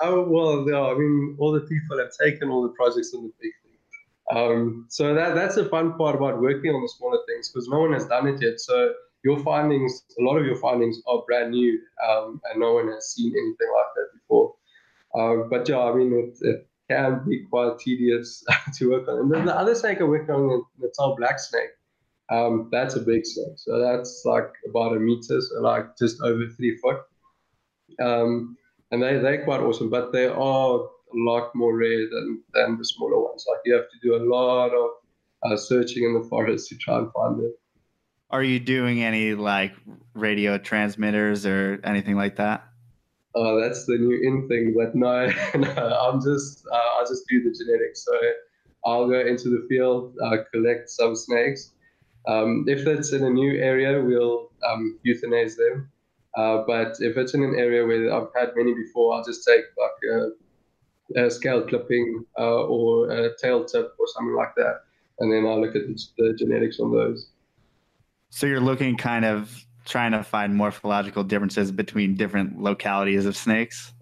[0.00, 0.80] Oh well, yeah.
[0.80, 3.50] I mean, all the people have taken all the projects on the big
[4.32, 7.80] um, so that that's the fun part about working on the smaller things because no
[7.80, 8.60] one has done it yet.
[8.60, 12.88] So your findings, a lot of your findings are brand new, um, and no one
[12.88, 14.54] has seen anything like that before.
[15.14, 19.18] Uh, but yeah, I mean, it, it can be quite tedious to work on.
[19.18, 21.70] And then the other snake I'm working on, the tall black snake,
[22.30, 23.56] um, that's a big snake.
[23.56, 27.00] So that's like about a meter, so like just over three foot.
[28.00, 28.56] Um,
[28.90, 32.84] and they, they're quite awesome, but they are a lot more rare than, than the
[32.84, 33.44] smaller ones.
[33.48, 34.90] Like you have to do a lot of
[35.44, 37.54] uh, searching in the forest to try and find them.
[38.30, 39.74] Are you doing any like
[40.14, 42.64] radio transmitters or anything like that?
[43.36, 44.74] Oh, that's the new in thing.
[44.76, 48.04] But no, no I'm just uh, I just do the genetics.
[48.04, 48.12] So
[48.84, 51.72] I'll go into the field, uh, collect some snakes.
[52.26, 55.90] Um, if it's in a new area, we'll um, euthanize them.
[56.36, 59.64] Uh, but if it's in an area where I've had many before, I'll just take
[59.78, 60.32] like
[61.16, 64.82] a scale clipping uh, or tail tip or something like that.
[65.20, 67.28] And then I'll look at the, the, genetics on those.
[68.30, 73.92] So you're looking kind of trying to find morphological differences between different localities of snakes?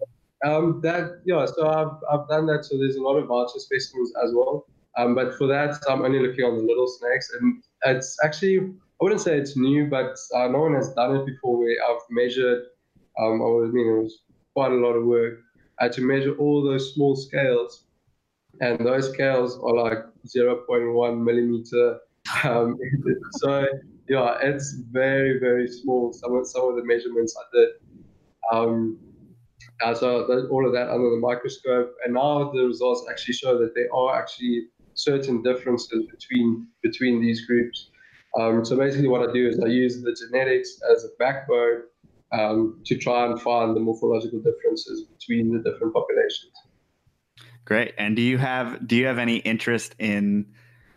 [0.45, 2.65] Um, that yeah, so I've, I've done that.
[2.65, 4.65] So there's a lot of voucher specimens as well.
[4.97, 9.03] Um, but for that, I'm only looking on the little snakes, and it's actually I
[9.03, 11.57] wouldn't say it's new, but uh, no one has done it before.
[11.57, 12.63] Where I've measured,
[13.19, 14.19] um, I mean, it was
[14.53, 15.39] quite a lot of work.
[15.79, 17.85] I had to measure all those small scales,
[18.61, 21.99] and those scales are like 0.1 millimeter.
[22.43, 22.77] Um,
[23.33, 23.65] so
[24.07, 26.13] yeah, it's very very small.
[26.13, 27.69] Some of some of the measurements I did.
[28.51, 28.99] Um,
[29.83, 33.73] uh, so all of that under the microscope, and now the results actually show that
[33.75, 37.89] there are actually certain differences between between these groups.
[38.39, 41.83] Um, so basically, what I do is I use the genetics as a backbone
[42.33, 46.51] um, to try and find the morphological differences between the different populations.
[47.65, 47.93] Great.
[47.97, 50.47] And do you have do you have any interest in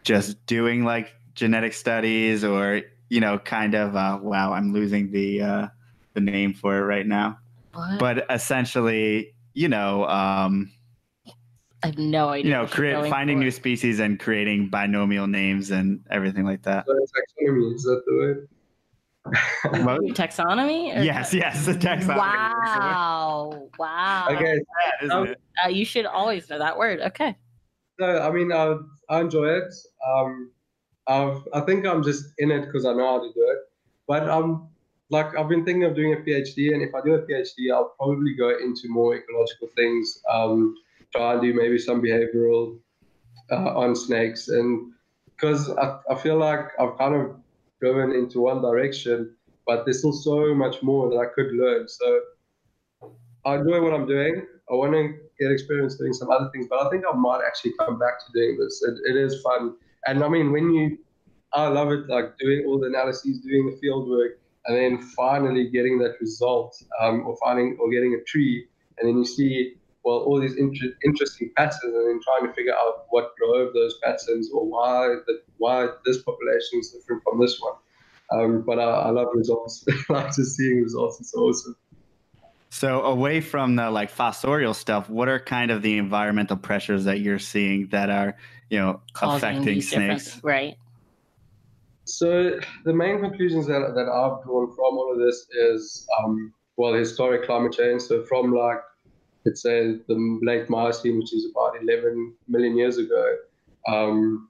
[0.03, 3.95] just doing like genetic studies, or you know, kind of?
[3.95, 5.69] Uh, wow, I'm losing the uh,
[6.15, 7.39] the name for it right now.
[7.73, 7.99] What?
[8.01, 10.73] But essentially, you know, um,
[11.83, 12.47] I have no idea.
[12.47, 13.45] you know, what create finding for.
[13.45, 16.85] new species and creating binomial names and everything like that.
[16.87, 18.49] So taxonomy is that the word?
[19.85, 20.01] What?
[20.15, 20.97] taxonomy.
[20.97, 22.17] or- yes, yes, the taxonomy.
[22.19, 23.69] Wow!
[23.79, 24.27] Wow!
[24.31, 25.41] Okay, Yeah, isn't Um, it?
[25.65, 27.01] Uh, you should always know that word.
[27.01, 27.37] Okay.
[27.99, 28.77] No, I mean, I,
[29.09, 29.73] I enjoy it.
[30.07, 30.51] Um,
[31.09, 33.59] I've, I think I'm just in it because I know how to do it.
[34.07, 34.69] But um,
[35.11, 37.95] like I've been thinking of doing a PhD, and if I do a PhD, I'll
[37.97, 40.21] probably go into more ecological things.
[40.31, 40.75] Um,
[41.15, 42.79] try and do maybe some behavioral
[43.51, 44.93] uh, on snakes, and
[45.27, 47.37] because I, I feel like I've kind of
[47.87, 49.35] driven into one direction,
[49.67, 51.89] but there's still so much more that I could learn.
[51.89, 52.21] So
[53.45, 54.47] I enjoy what I'm doing.
[54.71, 57.75] I want to get experience doing some other things, but I think I might actually
[57.79, 58.83] come back to doing this.
[58.83, 60.99] It, it is fun, and I mean, when you,
[61.53, 65.71] I love it, like doing all the analyses, doing the field work, and then finally
[65.71, 68.67] getting that result, um, or finding or getting a tree,
[68.99, 69.75] and then you see
[70.07, 73.99] well all these inter- interesting patterns, and then trying to figure out what drove those
[74.05, 77.75] patterns or why that why this population is different from this one.
[78.33, 79.85] Um, but I, I love results.
[80.09, 81.21] I like just seeing results.
[81.21, 81.77] It's awesome.
[82.71, 87.21] So away from the like fossorial stuff, what are kind of the environmental pressures that
[87.21, 88.37] you're seeing that are,
[88.71, 90.41] you know, Causing affecting snakes?
[90.45, 90.77] Right.
[92.05, 96.93] So the main conclusions that, that I've drawn from all of this is, um, well,
[96.95, 98.03] historic climate change.
[98.03, 98.79] So from like,
[99.47, 103.37] let's say the late Miocene, which is about 11 million years ago,
[103.89, 104.49] um,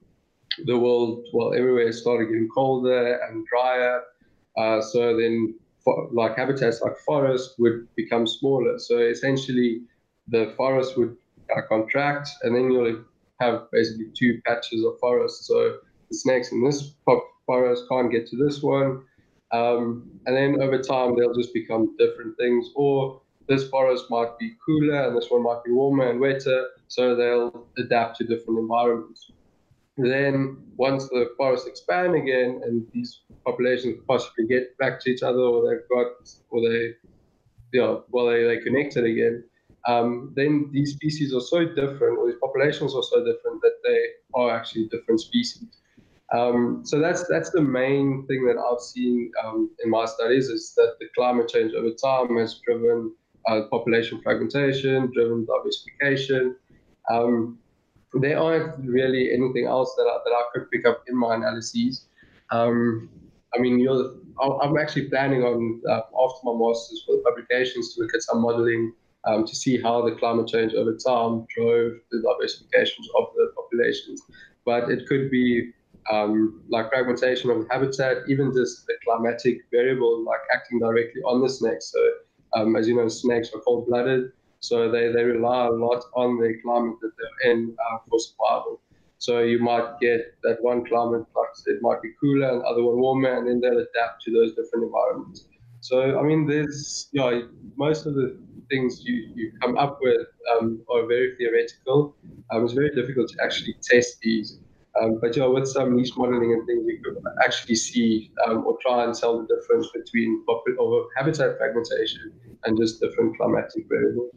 [0.65, 4.03] the world, well, everywhere started getting colder and drier.
[4.57, 5.55] Uh, so then,
[5.85, 8.79] for, like habitats like forest would become smaller.
[8.79, 9.83] So essentially,
[10.29, 11.15] the forest would
[11.55, 13.05] uh, contract, and then you'll
[13.41, 15.45] have basically two patches of forest.
[15.45, 15.77] So
[16.09, 16.95] the snakes in this
[17.45, 19.03] forest can't get to this one.
[19.53, 22.71] Um, and then over time, they'll just become different things.
[22.75, 26.69] Or this forest might be cooler and this one might be warmer and wetter.
[26.89, 29.31] So they'll adapt to different environments.
[29.99, 35.39] Then, once the forests expand again and these populations possibly get back to each other
[35.39, 36.13] or they've got,
[36.51, 36.95] or they,
[37.73, 39.43] you know, well, they, they connected again,
[39.87, 44.07] um, then these species are so different, or these populations are so different that they
[44.35, 45.81] are actually different species.
[46.35, 50.75] Um, so that's that's the main thing that I've seen um, in my studies is
[50.75, 53.13] that the climate change over time has driven
[53.47, 56.57] uh, population fragmentation, driven diversification.
[57.11, 57.59] Um,
[58.15, 62.07] there aren't really anything else that I, that I could pick up in my analyses.
[62.51, 63.09] Um,
[63.55, 68.03] I mean, you're, I'm actually planning on uh, after my masters for the publications to
[68.03, 68.93] look at some modeling
[69.25, 74.23] um, to see how the climate change over time drove the diversifications of the populations.
[74.65, 75.73] But it could be
[76.13, 81.49] um, like fragmentation of habitat, even just the climatic variable, like acting directly on the
[81.49, 81.93] snakes.
[81.93, 81.99] So,
[82.57, 86.39] um, as you know, snakes are cold blooded, so they, they rely a lot on
[86.39, 88.81] the climate that they're in uh, for survival.
[89.19, 92.99] So, you might get that one climate, like it might be cooler and other one
[92.99, 95.49] warmer, and then they'll adapt to those different environments.
[95.81, 98.37] So, I mean, there's, you know, most of the
[98.71, 102.17] things you, you come up with um, are very theoretical.
[102.51, 104.59] Um, it's very difficult to actually test these.
[105.01, 108.79] Um, but yeah, with some niche modeling and things, you could actually see um, or
[108.81, 110.43] try and tell the difference between
[111.17, 112.33] habitat fragmentation
[112.65, 114.31] and just different climatic variables.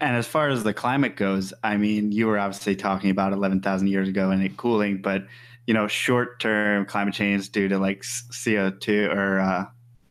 [0.00, 3.88] And as far as the climate goes, I mean, you were obviously talking about 11,000
[3.88, 5.26] years ago and it cooling, but
[5.66, 9.64] you know, short-term climate change due to like CO2 or uh,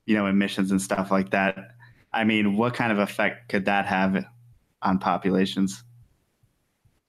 [0.06, 1.72] you know emissions and stuff like that.
[2.12, 4.26] I mean, what kind of effect could that have
[4.82, 5.84] on populations?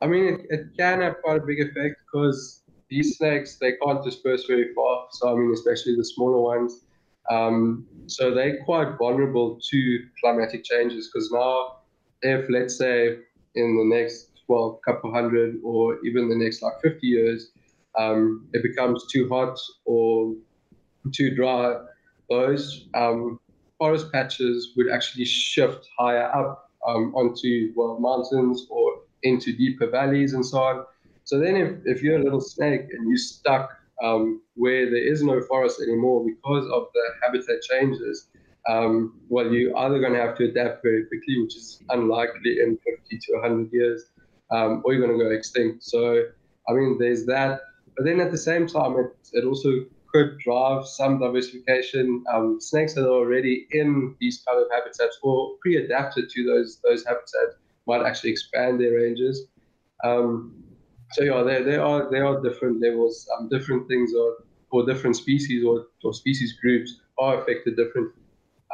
[0.03, 4.05] I mean, it, it can have quite a big effect because these snakes they can't
[4.05, 5.07] disperse very far.
[5.12, 6.82] So I mean, especially the smaller ones.
[7.30, 11.78] Um, so they're quite vulnerable to climatic changes because now,
[12.22, 13.16] if let's say
[13.55, 17.51] in the next well couple hundred or even the next like 50 years,
[17.99, 20.34] um, it becomes too hot or
[21.12, 21.80] too dry,
[22.28, 23.40] those um,
[23.78, 30.35] forest patches would actually shift higher up um, onto well mountains or into deeper valleys
[30.35, 30.85] and so on.
[31.25, 33.71] So then, if, if you're a little snake and you're stuck
[34.03, 38.29] um, where there is no forest anymore because of the habitat changes,
[38.69, 42.79] um, well, you're either going to have to adapt very quickly, which is unlikely in
[42.85, 44.11] 50 to 100 years,
[44.51, 45.85] um, or you're going to go extinct.
[45.85, 46.25] So,
[46.69, 47.61] I mean, there's that.
[47.97, 52.25] But then at the same time, it, it also could drive some diversification.
[52.33, 57.05] Um, snakes that are already in these kind of habitats or pre-adapted to those those
[57.05, 57.57] habitats
[57.87, 59.47] might actually expand their ranges.
[60.05, 60.62] Um,
[61.12, 65.16] so yeah, there, there are there are different levels, um, different things are or different
[65.16, 68.22] species or, or species groups are affected differently.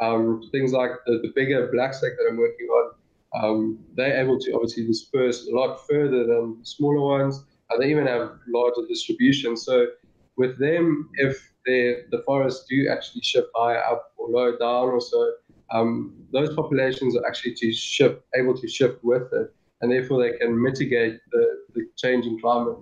[0.01, 2.91] Um, things like the, the bigger black snake that I'm working on,
[3.39, 8.07] um, they're able to obviously disperse a lot further than smaller ones, and they even
[8.07, 9.55] have larger distribution.
[9.55, 9.87] So
[10.35, 15.33] with them, if the forests do actually shift higher up or lower down or so,
[15.71, 20.37] um, those populations are actually to shift, able to shift with it, and therefore they
[20.37, 22.77] can mitigate the, the changing climate.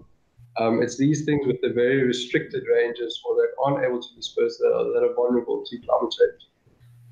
[0.59, 4.57] Um, it's these things with the very restricted ranges or that aren't able to disperse
[4.57, 6.49] that are, that are vulnerable to climate change.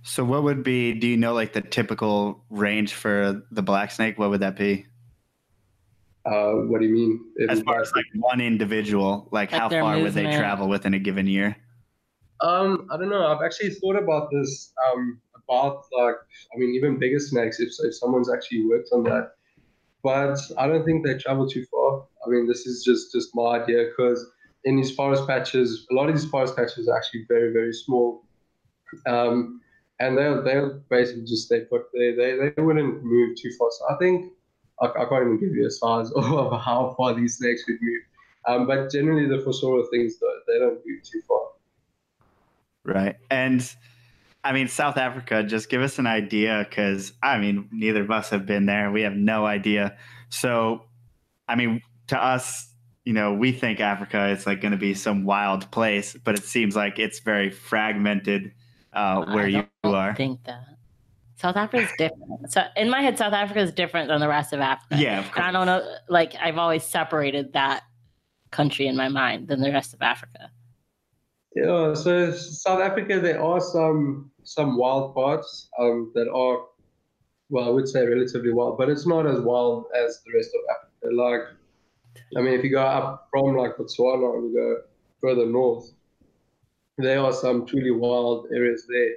[0.01, 0.93] So, what would be?
[0.93, 4.17] Do you know like the typical range for the black snake?
[4.17, 4.85] What would that be?
[6.25, 7.19] Uh, what do you mean?
[7.49, 10.03] As far as like one individual, like, like how far movement.
[10.03, 11.55] would they travel within a given year?
[12.41, 13.25] Um, I don't know.
[13.25, 14.73] I've actually thought about this.
[14.91, 16.15] Um, about like,
[16.53, 17.59] I mean, even bigger snakes.
[17.59, 19.31] If if someone's actually worked on that,
[20.03, 22.05] but I don't think they travel too far.
[22.25, 24.25] I mean, this is just just my idea because
[24.65, 28.23] in these forest patches, a lot of these forest patches are actually very very small.
[29.07, 29.61] Um,
[29.99, 32.15] and they'll they'll basically just stay put there.
[32.15, 33.69] They they wouldn't move too far.
[33.71, 34.33] So I think
[34.81, 38.01] I, I can't even give you a size of how far these snakes would move.
[38.47, 41.39] Um, but generally, the fossorial things though, they don't move too far.
[42.85, 43.61] Right, and
[44.43, 45.43] I mean South Africa.
[45.43, 48.91] Just give us an idea, because I mean neither of us have been there.
[48.91, 49.97] We have no idea.
[50.29, 50.85] So,
[51.47, 52.73] I mean, to us,
[53.05, 56.43] you know, we think Africa is like going to be some wild place, but it
[56.43, 58.51] seems like it's very fragmented
[58.93, 60.11] uh, where you are.
[60.11, 60.63] I think that.
[61.35, 62.51] South Africa is different.
[62.51, 64.97] So in my head, South Africa is different than the rest of Africa.
[65.01, 65.45] Yeah, of course.
[65.45, 65.81] I don't know.
[66.09, 67.83] Like I've always separated that
[68.51, 70.51] country in my mind than the rest of Africa.
[71.55, 71.93] Yeah.
[71.93, 76.65] So South Africa, there are some some wild parts um, that are,
[77.49, 80.61] well, I would say relatively wild, but it's not as wild as the rest of
[80.75, 81.15] Africa.
[81.15, 81.41] Like,
[82.37, 84.81] I mean, if you go up from like Botswana and you go
[85.21, 85.91] further north,
[86.97, 89.13] there are some truly wild areas there.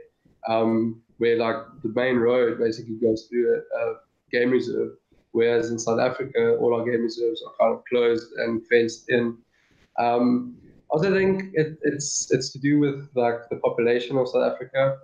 [0.49, 3.95] Um, where like the main road basically goes through a, a
[4.33, 4.91] game reserve,
[5.31, 9.39] whereas in South Africa all our game reserves are kind of closed and fenced in.
[10.01, 10.57] Um,
[10.93, 14.99] also, think it, it's it's to do with like the population of South Africa.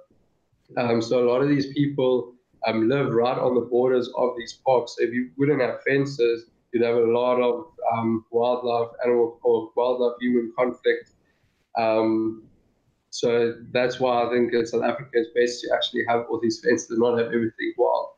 [0.77, 2.35] Um, so a lot of these people
[2.67, 4.97] um, live right on the borders of these parks.
[4.97, 9.71] So if you wouldn't have fences, you'd have a lot of um, wildlife, animal or
[9.77, 11.11] wildlife human conflict.
[11.79, 12.43] Um,
[13.11, 16.61] so that's why I think in South Africa it's best to actually have all these
[16.61, 18.09] fences and not have everything wild.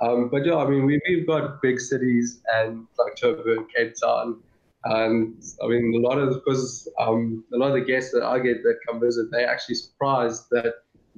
[0.00, 4.40] Um, but yeah, I mean, we, we've got big cities and like Joburg, Cape Town.
[4.84, 8.38] And I mean, a lot of because um, a lot of the guests that I
[8.38, 10.74] get that come visit, they're actually surprised that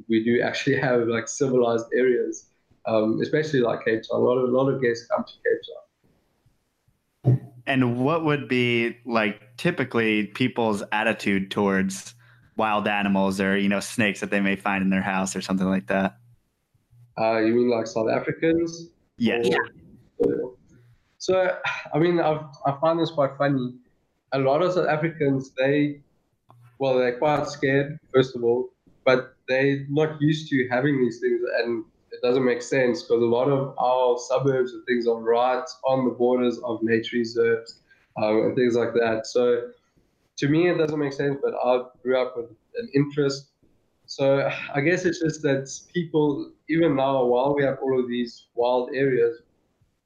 [0.09, 2.47] we do actually have like civilized areas,
[2.87, 4.21] um, especially like Cape Town.
[4.21, 7.41] A lot of a lot of guests come to Cape Town.
[7.67, 12.15] And what would be like typically people's attitude towards
[12.57, 15.69] wild animals or you know snakes that they may find in their house or something
[15.69, 16.19] like that.
[17.19, 18.91] Uh, you mean like South Africans?
[19.17, 19.47] Yes.
[19.49, 20.27] Yeah.
[21.27, 21.57] So,
[21.95, 23.77] I mean, I've, I find this quite funny.
[24.35, 26.03] A lot of South Africans, they,
[26.79, 28.69] well, they're quite scared, first of all,
[29.07, 33.25] but they're not used to having these things, and it doesn't make sense because a
[33.39, 37.81] lot of our suburbs and things are right on the borders of nature reserves
[38.23, 39.27] um, and things like that.
[39.27, 39.71] So,
[40.37, 43.47] to me, it doesn't make sense, but I grew up with an interest.
[44.05, 48.49] So I guess it's just that people, even now, while we have all of these
[48.55, 49.39] wild areas,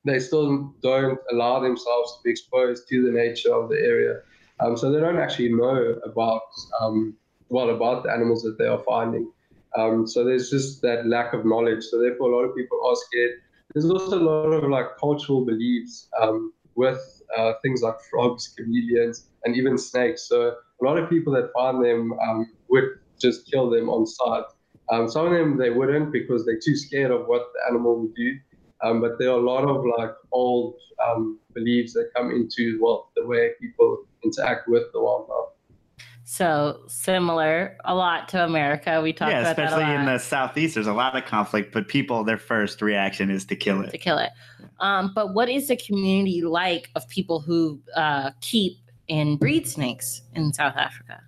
[0.05, 4.21] they still don't allow themselves to be exposed to the nature of the area.
[4.61, 6.43] Um, so they don't actually know about,
[6.81, 7.17] um,
[7.49, 9.31] well, about the animals that they are finding.
[9.77, 11.85] Um, so there's just that lack of knowledge.
[11.85, 13.33] So therefore, a lot of people are scared.
[13.75, 19.27] There's also a lot of like cultural beliefs um, with uh, things like frogs, chameleons,
[19.45, 20.29] and even snakes.
[20.29, 24.45] So a lot of people that find them um, would just kill them on sight.
[24.91, 28.15] Um, some of them they wouldn't because they're too scared of what the animal would
[28.15, 28.39] do.
[28.83, 33.11] Um, but there are a lot of like old um, beliefs that come into well
[33.17, 35.49] the way people interact with the wildlife.
[36.31, 39.01] So similar a lot to America.
[39.01, 41.73] We talk yeah, about especially that a in the southeast, there's a lot of conflict,
[41.73, 43.91] but people, their first reaction is to kill it.
[43.93, 44.29] to kill it.
[44.79, 48.77] Um, but what is the community like of people who uh, keep
[49.09, 51.23] and breed snakes in South Africa?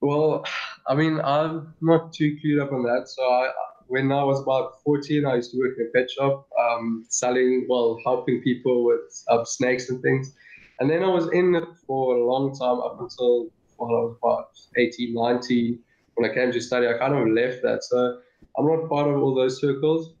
[0.00, 0.44] Well,
[0.86, 3.08] I mean, I'm not too clued up on that.
[3.08, 3.50] So I,
[3.92, 7.66] when I was about 14, I used to work in a pet shop, um, selling,
[7.68, 10.32] well, helping people with uh, snakes and things.
[10.80, 14.16] And then I was in it for a long time up until well, I was
[14.22, 15.78] about 18, 19.
[16.14, 17.84] When I came to study, I kind of left that.
[17.84, 18.20] So
[18.56, 20.14] I'm not part of all those circles.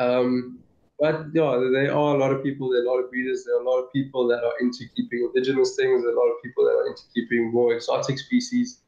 [0.00, 0.58] Um,
[0.98, 3.56] but yeah, there are a lot of people, there are a lot of breeders, there
[3.56, 6.32] are a lot of people that are into keeping indigenous things, there are a lot
[6.34, 8.80] of people that are into keeping more exotic species.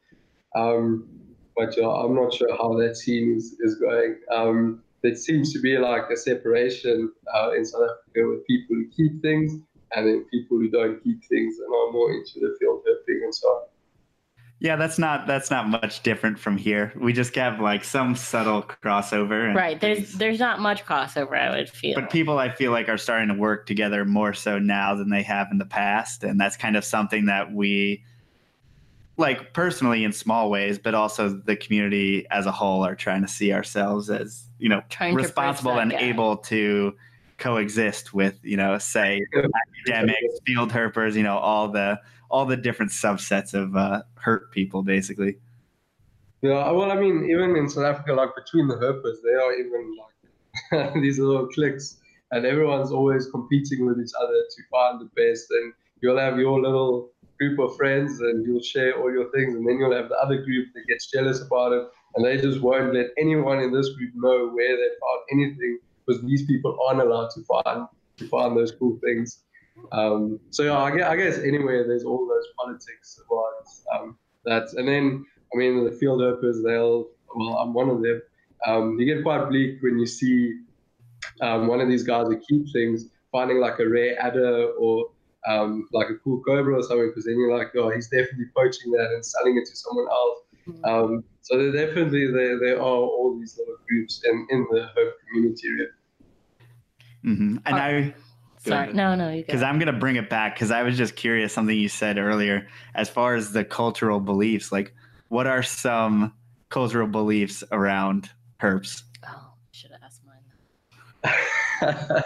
[0.57, 1.22] Um,
[1.57, 4.17] but yeah, I'm not sure how that scene is, is going.
[4.31, 8.89] Um, there seems to be like a separation uh, in South Africa with people who
[8.97, 9.53] keep things
[9.95, 13.35] and then people who don't keep things and are more into the field herping and
[13.35, 13.63] so on.
[14.61, 16.93] Yeah, that's not that's not much different from here.
[16.97, 19.47] We just have like some subtle crossover.
[19.47, 19.81] and Right.
[19.81, 20.19] There's things.
[20.19, 21.97] there's not much crossover, I would feel.
[21.97, 25.25] but people I feel like are starting to work together more so now than they
[25.25, 28.05] have in the past, and that's kind of something that we
[29.17, 33.29] like personally in small ways, but also the community as a whole are trying to
[33.29, 36.01] see ourselves as you know Trying responsible and gap.
[36.01, 36.95] able to
[37.39, 39.21] coexist with you know say
[39.87, 42.01] academics, field herpers, you know all the
[42.31, 45.37] all the different subsets of uh, herp people basically.
[46.41, 49.97] Yeah, well, I mean, even in South Africa, like between the herpers, they are even
[49.97, 51.99] like these little cliques,
[52.33, 55.47] and everyone's always competing with each other to find the best.
[55.51, 59.67] And you'll have your little group of friends, and you'll share all your things, and
[59.67, 61.85] then you'll have the other group that gets jealous about it,
[62.15, 66.23] and they just won't let anyone in this group know where they found anything, because
[66.23, 67.87] these people aren't allowed to find
[68.19, 69.45] to find those cool things.
[69.99, 74.65] Um, so yeah, I guess, I guess anywhere there's all those politics about um, that,
[74.79, 75.07] and then.
[75.55, 78.23] I mean, the field herpers, they'll, well, I'm one of them.
[78.67, 80.61] Um, you get quite bleak when you see
[81.43, 85.11] um, one of these guys who keep things finding like a rare adder or
[85.47, 88.93] um, like a cool cobra or something, because then you're like, oh, he's definitely poaching
[88.93, 90.39] that and selling it to someone else.
[90.85, 95.13] Um, so there definitely there, there are all these little groups in, in the herp
[95.29, 95.69] community.
[95.71, 97.37] Really.
[97.37, 98.15] hmm And I
[98.65, 98.93] Sorry.
[98.93, 99.63] No, no, you because.
[99.63, 103.09] I'm gonna bring it back because I was just curious something you said earlier as
[103.09, 104.71] far as the cultural beliefs.
[104.71, 104.95] Like,
[105.29, 106.33] what are some
[106.69, 108.31] cultural beliefs around
[108.61, 109.03] herps?
[109.29, 112.23] Oh, should have asked mine.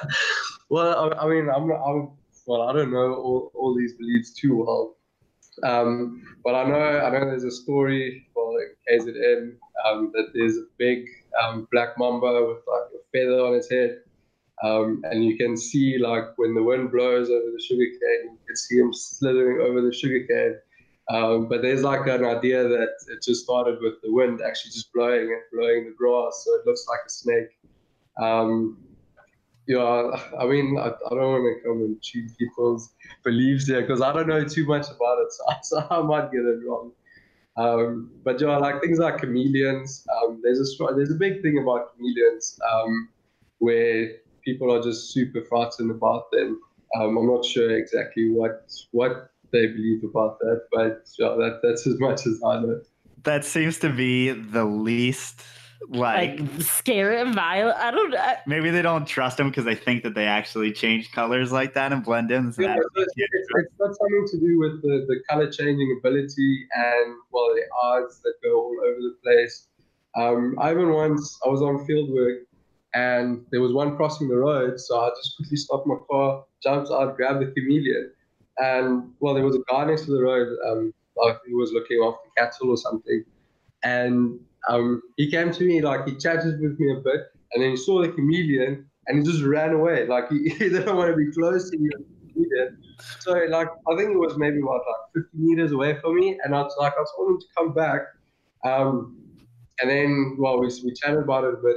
[0.69, 2.11] well, I, I mean, I'm, I'm,
[2.47, 4.97] well, I don't know all, all these beliefs too well.
[5.63, 8.53] Um, but I know, I know there's a story for
[8.91, 11.07] KZN um, that there's a big
[11.43, 14.01] um, black mamba with like a feather on its head.
[14.63, 18.57] Um, and you can see like when the wind blows over the sugarcane, you can
[18.57, 20.57] see him slithering over the sugarcane.
[21.09, 24.93] Um, but there's like an idea that it just started with the wind actually just
[24.93, 27.59] blowing and blowing the grass, so it looks like a snake.
[28.21, 28.79] Um,
[29.67, 32.91] yeah, I mean, I, I don't want to come and cheat people's
[33.25, 36.43] beliefs here because I don't know too much about it, so, so I might get
[36.43, 36.93] it wrong.
[37.57, 40.07] Um, but yeah, like things like chameleons.
[40.23, 43.09] Um, there's a there's a big thing about chameleons um,
[43.59, 44.11] where
[44.45, 46.61] people are just super frightened about them.
[46.97, 51.87] Um, I'm not sure exactly what what they believe about that, but yeah, that that's
[51.87, 52.81] as much as I know.
[53.25, 55.43] That seems to be the least
[55.89, 56.41] like.
[56.41, 57.77] Like scary and violent.
[57.79, 58.35] I don't know.
[58.47, 61.93] maybe they don't trust them because they think that they actually change colors like that
[61.93, 62.53] and blend in.
[62.53, 65.97] So Yeah, that- it's, it's, it's got something to do with the, the color changing
[66.01, 69.69] ability and well the odds that go all over the place.
[70.17, 72.39] Um, I even once I was on field work
[72.95, 76.91] and there was one crossing the road, so I just quickly stopped my car, jumped
[76.91, 78.11] out, grabbed the chameleon,
[78.59, 82.03] and well there was a guy next to the road, um, like he was looking
[82.03, 83.25] after cattle or something,
[83.85, 87.21] and um, he came to me like he chatted with me a bit,
[87.53, 90.97] and then he saw the chameleon and he just ran away, like he, he didn't
[90.97, 91.91] want to be close to me.
[93.21, 94.81] So like I think it was maybe what
[95.15, 97.75] like 50 meters away from me, and I was like I told him to come
[97.75, 98.03] back,
[98.65, 99.17] um,
[99.81, 101.77] and then well we we chatted about it a bit,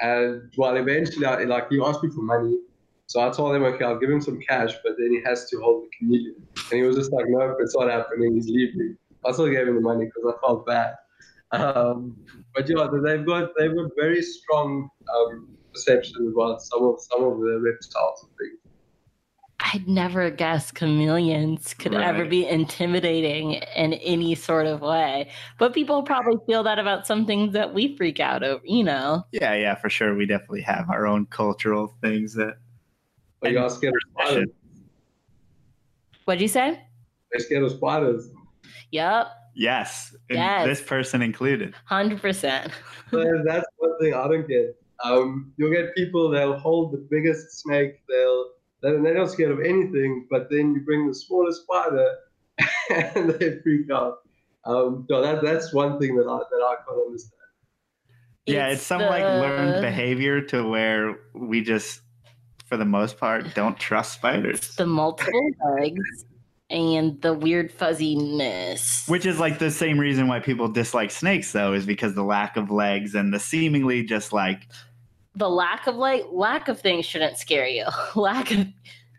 [0.00, 2.58] and well eventually I, like he asked me for money,
[3.06, 5.60] so I told him okay I'll give him some cash, but then he has to
[5.60, 6.34] hold the chameleon,
[6.70, 8.96] and he was just like no it's not happening he's leaving.
[9.24, 10.94] I still gave him the money because I felt bad.
[11.52, 12.16] Um,
[12.54, 17.40] but yeah, they've got they've got very strong um, perception about some of some of
[17.40, 18.58] the reptiles and things.
[19.60, 25.30] I'd never guessed chameleons could ever be intimidating in any sort of way.
[25.58, 29.24] But people probably feel that about some things that we freak out over, you know.
[29.32, 30.14] yeah, yeah, for sure.
[30.14, 32.54] We definitely have our own cultural things that.
[33.40, 34.48] But you are scared of spiders.
[36.24, 36.80] What'd you say?
[37.32, 38.30] They're scared of spiders.
[38.92, 39.26] Yep,
[39.58, 40.66] Yes, Yes.
[40.66, 41.74] this person included.
[41.84, 42.72] hundred percent.
[43.10, 44.76] So that's one thing I don't get.
[45.02, 48.00] Um, you'll get people they'll hold the biggest snake.
[48.08, 48.50] They'll
[48.82, 52.08] they're they're not scared of anything, but then you bring the smallest spider,
[52.90, 54.18] and they freak out.
[54.64, 57.32] Um, so that that's one thing that I that I can't understand.
[58.46, 62.00] yeah, it's some like learned behavior to where we just,
[62.66, 64.76] for the most part, don't trust spiders.
[64.76, 65.50] The multiple
[65.80, 66.24] legs
[66.70, 69.06] and the weird fuzziness.
[69.08, 72.56] Which is like the same reason why people dislike snakes, though, is because the lack
[72.56, 74.68] of legs and the seemingly just like
[75.34, 77.86] the lack of like lack of things shouldn't scare you.
[78.14, 78.66] lack of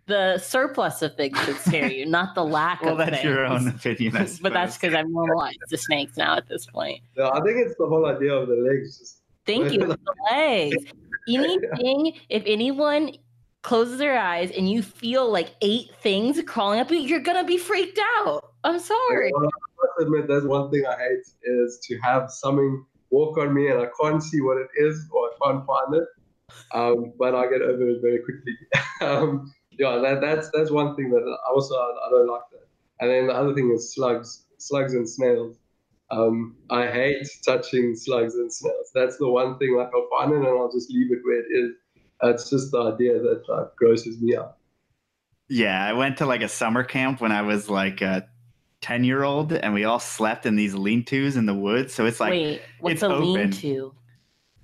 [0.05, 3.23] the surplus of things should scare you, not the lack well, of that's things.
[3.23, 4.17] your own opinion.
[4.17, 7.01] I but that's because I've normalized the snakes now at this point.
[7.15, 9.17] No, I think it's the whole idea of the legs.
[9.45, 9.97] Thank you the
[10.31, 10.75] legs.
[11.27, 13.13] Anything, if anyone
[13.61, 17.57] closes their eyes and you feel like eight things crawling up, you, you're gonna be
[17.57, 18.53] freaked out.
[18.63, 19.31] I'm sorry.
[19.35, 23.69] I must admit, that's one thing I hate is to have something walk on me
[23.69, 26.03] and I can't see what it is or I can't find it.
[26.73, 28.55] Um, but I get over it very quickly.
[29.01, 32.67] um, yeah, that, that's that's one thing that I also I, I don't like that.
[32.99, 35.57] And then the other thing is slugs, slugs and snails.
[36.11, 38.91] Um, I hate touching slugs and snails.
[38.93, 41.47] That's the one thing like I'll find it and I'll just leave it where it
[41.51, 41.71] is.
[42.23, 44.57] Uh, it's just the idea that like grosses me out.
[45.47, 48.27] Yeah, I went to like a summer camp when I was like a
[48.81, 51.93] 10 year old, and we all slept in these lean tos in the woods.
[51.93, 53.33] So it's like, Wait, what's it's a open.
[53.33, 53.93] lean-to?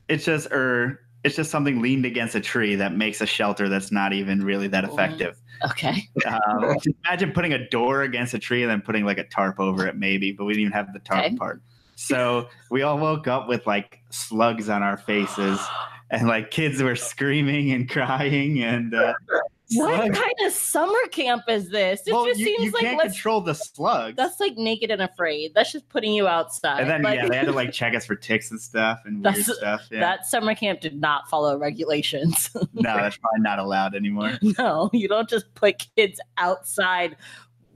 [0.08, 3.92] it's just, or it's just something leaned against a tree that makes a shelter that's
[3.92, 5.42] not even really that effective.
[5.64, 6.08] Okay.
[6.26, 9.86] Um, imagine putting a door against a tree and then putting like a tarp over
[9.86, 11.36] it, maybe, but we didn't even have the tarp Okay.
[11.36, 11.62] part.
[11.96, 15.60] So we all woke up with like slugs on our faces,
[16.12, 18.62] and like kids were screaming and crying.
[18.64, 22.02] And uh, What slugs- kind of summer camp is this?
[22.06, 24.16] It well, just you, seems you like can't let's, control the slugs.
[24.16, 25.54] that's like naked and afraid.
[25.56, 26.82] That's just putting you outside.
[26.82, 29.24] and then Like, yeah, they had to like check us for ticks and stuff and
[29.24, 29.88] weird stuff.
[29.92, 30.02] Yeah.
[30.02, 32.50] that summer camp did not follow regulations.
[32.74, 34.38] no, that's probably not allowed anymore.
[34.60, 37.18] no, you don't just put kids outside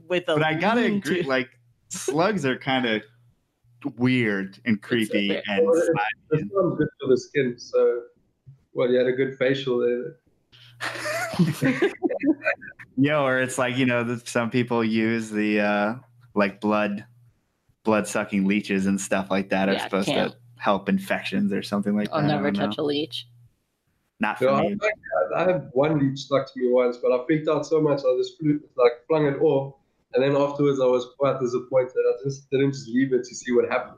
[0.08, 0.34] with a.
[0.34, 1.10] But I gotta lean-to.
[1.10, 1.48] agree, like
[1.88, 3.02] slugs are kind of
[3.96, 6.42] weird and creepy bit- and Well, it- slimy.
[6.44, 8.02] This one's good for the skin, so
[8.72, 10.16] well, you had a good facial there.
[13.02, 15.94] Yeah, or it's like you know, that some people use the uh
[16.34, 17.06] like blood,
[17.82, 20.32] blood sucking leeches and stuff like that are supposed can't.
[20.32, 22.14] to help infections or something like that.
[22.14, 22.30] I'll that.
[22.30, 22.84] I never touch know.
[22.84, 23.26] a leech.
[24.20, 24.78] Not for Yeah, I, me.
[25.34, 28.16] I have one leech stuck to me once, but I freaked out so much I
[28.18, 29.76] just flew, like flung it off,
[30.12, 31.94] and then afterwards I was quite disappointed.
[31.96, 33.96] I just didn't just leave it to see what happened.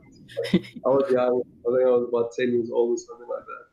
[0.52, 1.42] Like, I was young.
[1.66, 3.71] I think I was about ten years old or something like that.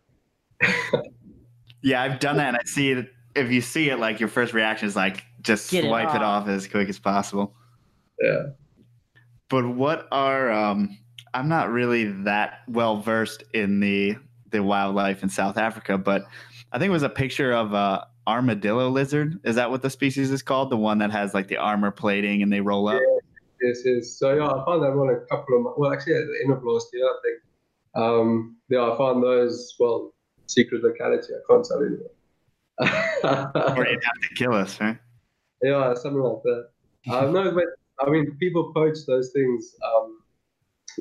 [1.81, 3.09] Yeah, I've done that, and I see it.
[3.35, 6.43] If you see it, like your first reaction is like just Get swipe it off.
[6.43, 7.55] off as quick as possible.
[8.21, 8.47] Yeah.
[9.49, 10.97] But what are um
[11.33, 14.15] I'm not really that well versed in the
[14.51, 16.25] the wildlife in South Africa, but
[16.71, 19.39] I think it was a picture of a armadillo lizard.
[19.43, 20.69] Is that what the species is called?
[20.69, 23.01] The one that has like the armor plating and they roll up.
[23.61, 24.17] Yes, yes.
[24.17, 25.79] So yeah, I found that one a couple of months.
[25.79, 27.39] Well, actually, at the end of last year, I think.
[27.95, 29.75] Um, yeah, I found those.
[29.79, 30.13] Well,
[30.49, 31.33] secret locality.
[31.33, 32.09] I can't tell anyone.
[33.77, 34.97] Or you'd have to kill us, right?
[35.61, 36.69] Yeah, something like that.
[37.09, 37.65] Uh, no, but
[37.99, 40.21] I mean, people poach those things, um,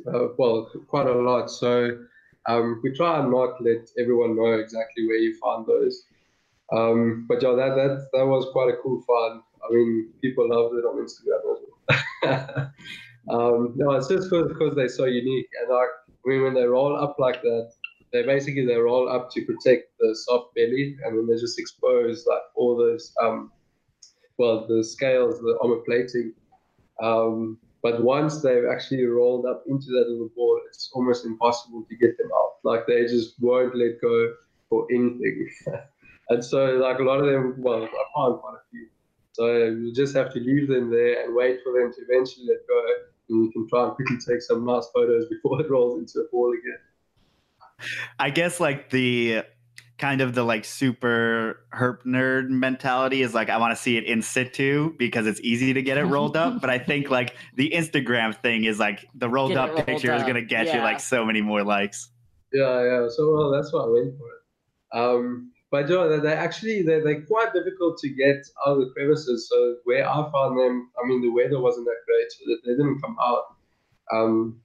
[0.07, 1.49] uh, well, quite a lot.
[1.49, 1.99] So
[2.46, 6.03] um, we try and not let everyone know exactly where you found those.
[6.72, 9.40] Um, but yeah, that, that that was quite a cool find.
[9.64, 11.38] I mean, people loved it on Instagram
[13.30, 16.96] um, no, it's just because they're so unique, and like, I mean, when they roll
[16.96, 17.72] up like that,
[18.13, 22.27] they basically they roll up to protect the soft belly, and then they just expose
[22.27, 23.53] like all those um,
[24.39, 26.33] well, the scales, the armor plating.
[27.03, 31.97] Um, but once they've actually rolled up into that little ball, it's almost impossible to
[31.97, 32.55] get them out.
[32.65, 34.35] Like they just won't let go
[34.69, 35.49] for anything.
[36.29, 38.89] and so, like a lot of them, well, I found quite a few.
[39.33, 42.67] So you just have to leave them there and wait for them to eventually let
[42.67, 42.85] go.
[43.29, 46.31] And you can try and quickly take some nice photos before it rolls into a
[46.31, 46.79] ball again.
[48.18, 49.43] I guess like the
[49.99, 54.05] kind of the like super herp nerd mentality is like I want to see it
[54.05, 56.61] in situ because it's easy to get it rolled up.
[56.61, 60.14] But I think like the Instagram thing is like the rolled Get up rolled picture
[60.14, 62.11] is gonna get you like so many more likes.
[62.53, 63.09] Yeah, yeah.
[63.11, 64.99] So well, that's why I went for it.
[64.99, 68.91] Um, but yeah, they, they actually they they're quite difficult to get out of the
[68.95, 69.49] crevices.
[69.51, 72.72] So where I found them, I mean, the weather wasn't that great, so that they
[72.72, 73.43] didn't come out.
[74.11, 74.61] Um,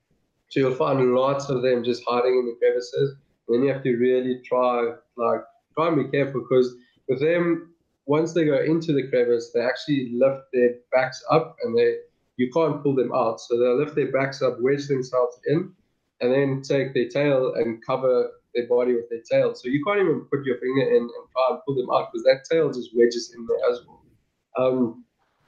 [0.54, 3.16] so you'll find lots of them just hiding in the crevices.
[3.47, 5.41] And then you have to really try, like,
[5.74, 6.76] try and be careful because
[7.10, 7.74] with them,
[8.06, 11.95] once they go into the crevice, they actually lift their backs up and they
[12.38, 13.41] you can't pull them out.
[13.41, 15.74] So they'll lift their backs up, wedge themselves in,
[16.22, 19.56] and then take their tail and cover their body with their tail.
[19.56, 22.26] So you can't even put your finger in and try and pull them out because
[22.26, 24.04] that tail just wedges in there as well.
[24.56, 25.04] Um,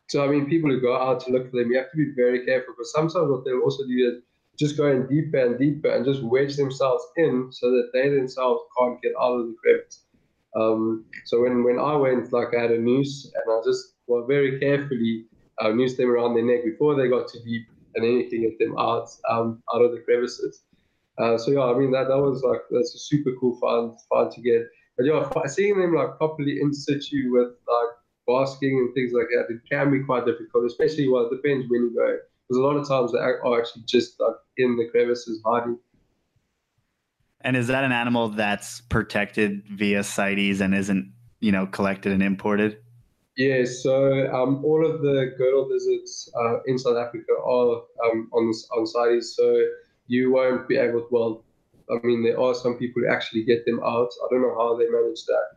[0.07, 2.11] so I mean, people who go out to look for them, you have to be
[2.15, 4.23] very careful because sometimes what they'll also do is
[4.57, 9.01] just going deeper and deeper and just wedge themselves in so that they themselves can't
[9.01, 10.03] get out of the crevice.
[10.55, 14.25] Um, so when, when I went, like I had a noose and I just well,
[14.25, 15.25] very carefully
[15.61, 18.59] uh, them around their neck before they got too deep and then you can get
[18.59, 20.61] them out um, out of the crevices.
[21.17, 24.31] Uh, so yeah, I mean that that was like that's a super cool fun fun
[24.31, 24.67] to get.
[24.97, 27.89] But yeah, seeing them like properly in situ with like
[28.27, 31.81] basking and things like that, it can be quite difficult, especially well, it depends when
[31.81, 32.17] you go.
[32.47, 35.79] Because a lot of times they are actually just like in the crevices hiding.
[37.41, 42.23] And is that an animal that's protected via CITES and isn't, you know, collected and
[42.23, 42.77] imported?
[43.37, 48.51] Yeah, so um, all of the girdle lizards uh, in South Africa are um, on
[48.77, 49.61] on CITES, so
[50.07, 51.07] you won't be able to.
[51.11, 51.43] Well,
[51.91, 54.09] I mean, there are some people who actually get them out.
[54.23, 55.54] I don't know how they manage that,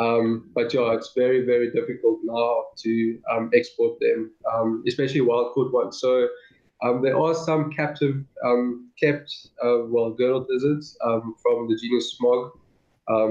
[0.00, 5.52] um, but yeah, it's very very difficult now to um, export them, um, especially wild
[5.54, 6.00] caught ones.
[6.00, 6.28] So
[6.82, 8.24] um, there are some captive
[8.98, 9.30] kept
[9.64, 10.96] uh, well girdle lizards
[11.42, 12.50] from the genus Smaug.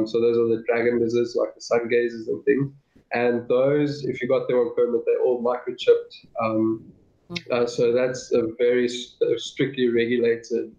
[0.07, 2.72] so those are the dragon lizards, like the sun gazers and things.
[3.11, 6.28] And those, if you got them on permit, they're all microchipped.
[6.41, 6.84] Um,
[7.30, 7.53] mm-hmm.
[7.53, 10.76] uh, so that's a very st- strictly regulated,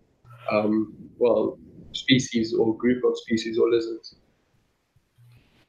[0.50, 1.58] um, well,
[1.92, 4.16] species or group of species or lizards.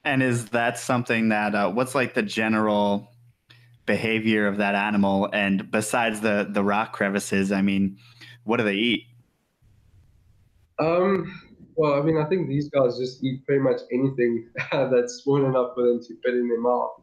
[0.03, 3.11] And is that something that, uh, what's like the general
[3.85, 5.29] behavior of that animal?
[5.31, 7.97] And besides the, the rock crevices, I mean,
[8.43, 9.05] what do they eat?
[10.79, 11.39] Um,
[11.75, 15.75] well, I mean, I think these guys just eat pretty much anything that's small enough
[15.75, 17.01] for them to fit in their mouth.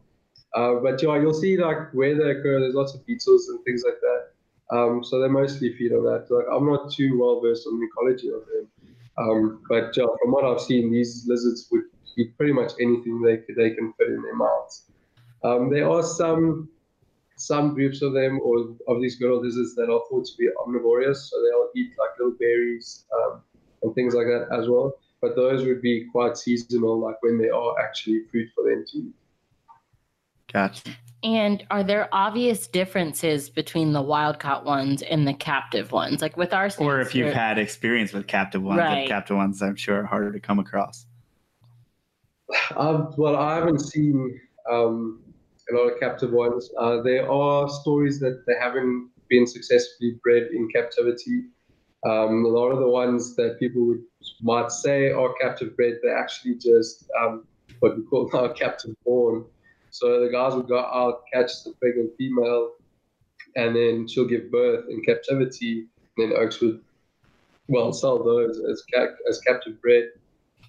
[0.55, 3.83] Uh, but yeah, you'll see like where they occur, there's lots of beetles and things
[3.85, 4.75] like that.
[4.75, 6.27] Um, so they mostly feed on that.
[6.29, 8.67] Like I'm not too well versed on the ecology of them,
[9.17, 11.83] um, but yeah, from what I've seen, these lizards would
[12.17, 14.85] eat pretty much anything they they can fit in their mouths.
[15.43, 16.69] Um, there are some
[17.35, 21.29] some groups of them or of these girdle lizards that are thought to be omnivorous,
[21.29, 23.41] so they'll eat like little berries, um,
[23.83, 24.93] and things like that as well.
[25.21, 28.97] But those would be quite seasonal, like when there are actually fruit for them to
[28.97, 29.13] eat.
[30.51, 30.91] Gotcha.
[31.21, 36.21] And are there obvious differences between the wild caught ones and the captive ones?
[36.21, 39.07] Like with our or if you've had experience with captive ones, right.
[39.07, 41.05] captive ones I'm sure are harder to come across.
[42.75, 44.39] Um, well, I haven't seen
[44.69, 45.21] um,
[45.71, 46.69] a lot of captive ones.
[46.79, 51.43] Uh, there are stories that they haven't been successfully bred in captivity.
[52.05, 54.01] Um, a lot of the ones that people would,
[54.41, 57.45] might say are captive bred, they're actually just um,
[57.79, 59.45] what we call now captive born.
[59.91, 62.73] So the guys would go out, catch the pregnant female,
[63.55, 65.87] and then she'll give birth in captivity.
[66.17, 66.81] And then oaks would,
[67.67, 68.83] well, sell those as,
[69.27, 70.09] as captive bred.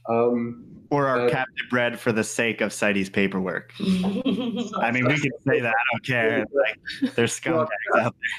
[0.08, 3.72] Um, or are uh, captive bred for the sake of CITES paperwork.
[3.80, 5.74] I mean, we can say that.
[5.74, 6.46] I don't care.
[6.52, 8.30] Like, there's scumbags out there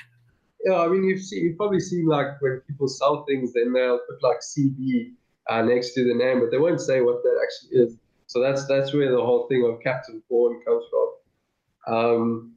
[0.66, 4.00] yeah, I mean, you've seen, you've probably seen like when people sell things, then they'll
[4.00, 5.14] put like CB
[5.50, 7.98] uh, next to the name, but they won't say what that actually is.
[8.28, 11.96] So that's that's where the whole thing of captive born comes from.
[11.96, 12.54] Um,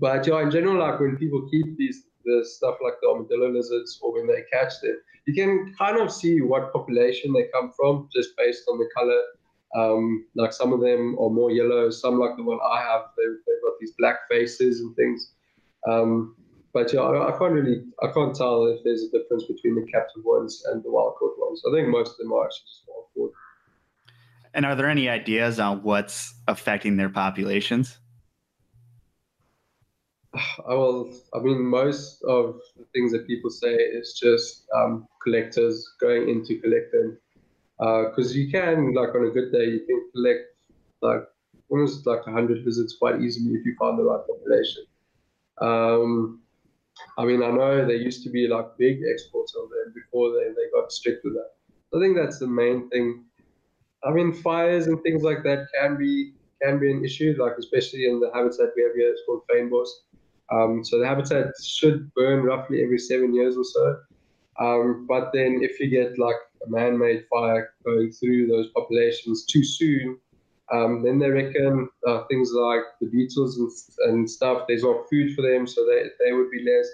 [0.00, 3.98] but yeah, in general, like when people keep these the stuff like the armadillo lizards,
[4.02, 4.96] or when they catch them,
[5.26, 9.22] you can kind of see what population they come from just based on the color.
[9.74, 13.38] Um, like some of them are more yellow, some like the one I have, they've,
[13.46, 15.32] they've got these black faces and things.
[15.88, 16.36] Um,
[16.74, 19.90] but yeah, I, I, can't really, I can't tell if there's a difference between the
[19.90, 21.62] captive ones and the wild caught ones.
[21.66, 23.32] I think most of them are actually just wild caught.
[24.54, 27.98] And are there any ideas on what's affecting their populations?
[30.68, 35.94] I will I mean, most of the things that people say is just um, collectors
[36.00, 37.16] going into collecting.
[37.78, 40.54] Because uh, you can, like on a good day, you can collect
[41.00, 41.24] like
[41.68, 44.84] almost like 100 visits quite easily if you find the right population.
[45.60, 46.42] Um,
[47.18, 50.48] I mean, I know there used to be like big exports of them before they,
[50.48, 51.50] they got strict with that.
[51.94, 53.24] I think that's the main thing.
[54.04, 58.06] I mean, fires and things like that can be can be an issue, like especially
[58.06, 59.10] in the habitat we have here.
[59.10, 59.88] It's called fynbos.
[60.52, 63.96] Um, so the habitat should burn roughly every seven years or so.
[64.60, 66.36] Um, but then if you get like
[66.66, 70.18] a man-made fire going through those populations too soon,
[70.72, 73.70] um, then they reckon uh, things like the beetles and,
[74.10, 76.88] and stuff, there's not food for them, so they, they would be less.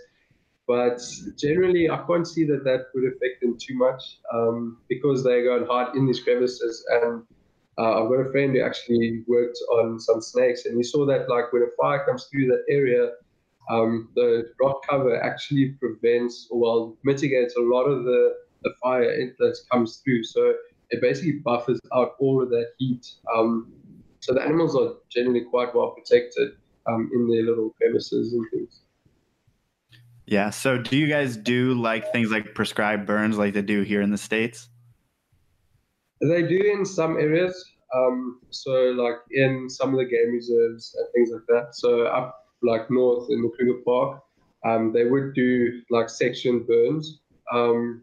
[0.66, 1.00] But
[1.36, 5.56] generally, I can't see that that would affect them too much um, because they go
[5.56, 6.84] and hide in these crevices.
[6.90, 7.22] And
[7.78, 11.28] uh, I've got a friend who actually worked on some snakes, and he saw that
[11.28, 13.12] like when a fire comes through that area,
[13.70, 19.34] um, the rock cover actually prevents or well mitigates a lot of the, the fire
[19.38, 20.24] that comes through.
[20.24, 20.54] So
[20.90, 23.06] it basically buffers out all of that heat.
[23.34, 23.72] Um,
[24.20, 26.52] so the animals are generally quite well protected
[26.86, 28.80] um, in their little crevices and things.
[30.26, 30.50] Yeah.
[30.50, 34.10] So do you guys do like things like prescribed burns like they do here in
[34.10, 34.68] the States?
[36.20, 37.64] They do in some areas.
[37.94, 41.74] Um, so like in some of the game reserves and things like that.
[41.74, 44.22] So up like north in the Kruger Park,
[44.64, 47.20] um, they would do like section burns.
[47.52, 48.02] Um,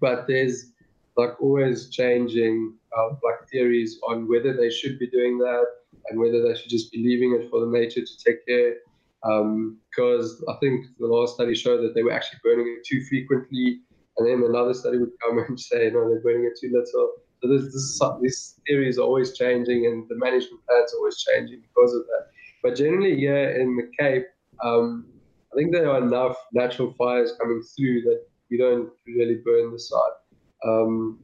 [0.00, 0.72] but there's
[1.16, 5.66] like always changing uh, like theories on whether they should be doing that
[6.08, 8.76] and whether they should just be leaving it for the nature to take care.
[9.22, 13.04] Because um, I think the last study showed that they were actually burning it too
[13.08, 13.80] frequently,
[14.18, 17.12] and then another study would come and say, no, they're burning it too little.
[17.40, 21.60] So this, this, this theory is always changing, and the management plans are always changing
[21.60, 22.30] because of that.
[22.62, 24.26] But generally, here in the Cape,
[24.62, 25.06] um,
[25.52, 29.78] I think there are enough natural fires coming through that we don't really burn the
[29.78, 30.16] site.
[30.64, 31.18] Um,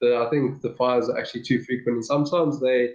[0.00, 2.94] the, I think the fires are actually too frequent, and sometimes they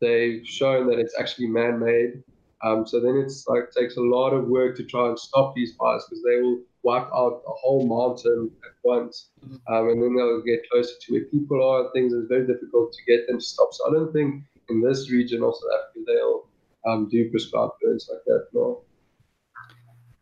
[0.00, 2.22] they've shown that it's actually man-made.
[2.62, 5.74] Um, so then it's like takes a lot of work to try and stop these
[5.74, 9.74] fires because they will wipe out a whole mountain at once, mm-hmm.
[9.74, 11.82] um, and then they'll get closer to where people are.
[11.82, 13.68] And things it's very difficult to get them to stop.
[13.72, 16.48] So I don't think in this region of South Africa they'll
[16.86, 18.46] um, do prescribed burns like that.
[18.52, 18.82] No.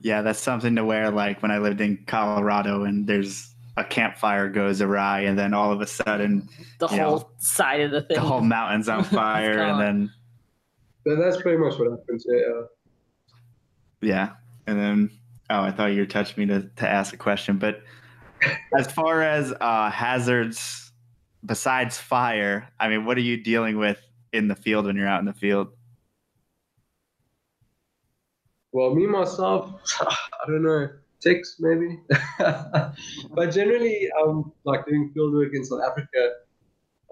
[0.01, 1.11] Yeah, that's something to wear.
[1.11, 5.73] Like when I lived in Colorado, and there's a campfire goes awry, and then all
[5.73, 6.49] of a sudden,
[6.79, 10.13] the whole know, side of the thing, the whole mountain's on fire, and then.
[11.05, 12.27] But that's pretty much what happens.
[12.29, 12.63] Yeah.
[14.01, 14.31] Yeah,
[14.67, 15.11] and then
[15.49, 17.83] oh, I thought you touched me to to ask a question, but
[18.79, 20.93] as far as uh, hazards
[21.45, 24.01] besides fire, I mean, what are you dealing with
[24.33, 25.69] in the field when you're out in the field?
[28.75, 30.89] Well, me myself, I don't know
[31.21, 32.01] six maybe.
[32.39, 36.23] but generally, um, like doing field work in South Africa,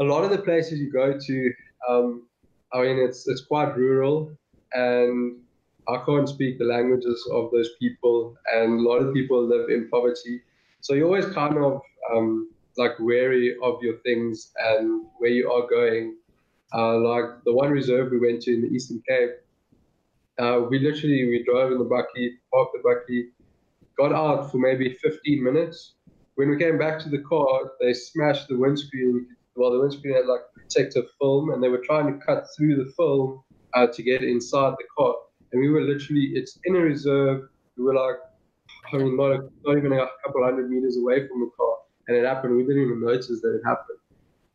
[0.01, 1.53] a lot of the places you go to,
[1.89, 2.27] um,
[2.73, 4.37] I mean, it's it's quite rural,
[4.73, 5.41] and
[5.89, 9.89] I can't speak the languages of those people, and a lot of people live in
[9.89, 10.43] poverty.
[10.81, 11.81] So you're always kind of
[12.13, 16.17] um, like wary of your things and where you are going.
[16.75, 19.33] Uh, like the one reserve we went to in the Eastern Cape,
[20.39, 23.25] uh, we literally we drove in the bakkie, parked the bakkie,
[23.99, 25.95] got out for maybe 15 minutes.
[26.37, 29.27] When we came back to the car, they smashed the windscreen.
[29.55, 32.91] Well, the windscreen had like protective film, and they were trying to cut through the
[32.97, 33.43] film
[33.75, 35.15] uh, to get inside the car.
[35.53, 37.49] And we were literally, it's in a reserve.
[37.77, 38.17] We were like,
[38.93, 41.77] I mean, not, not even a couple hundred meters away from the car.
[42.09, 42.57] And it happened.
[42.57, 43.99] We didn't even notice that it happened.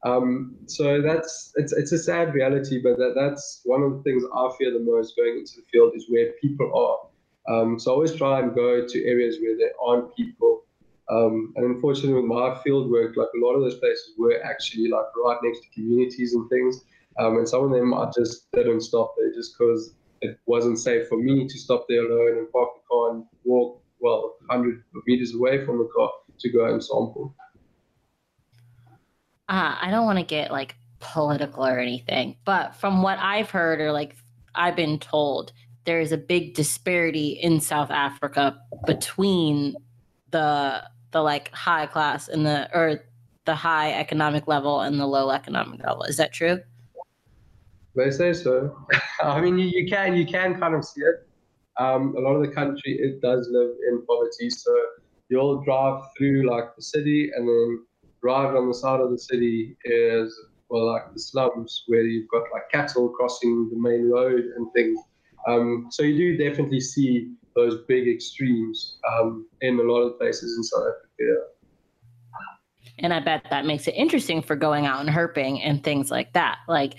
[0.05, 4.23] Um, so that's it's it's a sad reality, but that, that's one of the things
[4.33, 7.07] I fear the most going into the field is where people are.
[7.53, 10.63] Um, so I always try and go to areas where there aren't people.
[11.09, 14.89] Um, and unfortunately, with my field work, like a lot of those places were actually
[14.89, 16.83] like right next to communities and things.
[17.17, 21.07] Um, and some of them I just didn't stop there just because it wasn't safe
[21.07, 25.33] for me to stop there alone and park the car and walk, well, 100 meters
[25.33, 27.35] away from the car to go and sample.
[29.49, 33.79] Uh, I don't want to get like political or anything, but from what I've heard
[33.79, 34.15] or like
[34.55, 35.53] I've been told,
[35.85, 39.75] there is a big disparity in South Africa between
[40.31, 43.05] the the like high class and the or
[43.45, 46.03] the high economic level and the low economic level.
[46.03, 46.59] Is that true?
[47.95, 48.77] They say so.
[49.23, 51.27] I mean, you, you can you can kind of see it.
[51.79, 54.75] Um, a lot of the country it does live in poverty, so
[55.29, 57.85] you'll drive through like the city, and then
[58.23, 60.33] right on the side of the city is
[60.69, 64.99] well like the slums where you've got like cattle crossing the main road and things.
[65.47, 70.57] Um, so you do definitely see those big extremes um, in a lot of places
[70.57, 71.47] in South Africa.
[72.99, 76.33] And I bet that makes it interesting for going out and herping and things like
[76.33, 76.57] that.
[76.67, 76.95] Like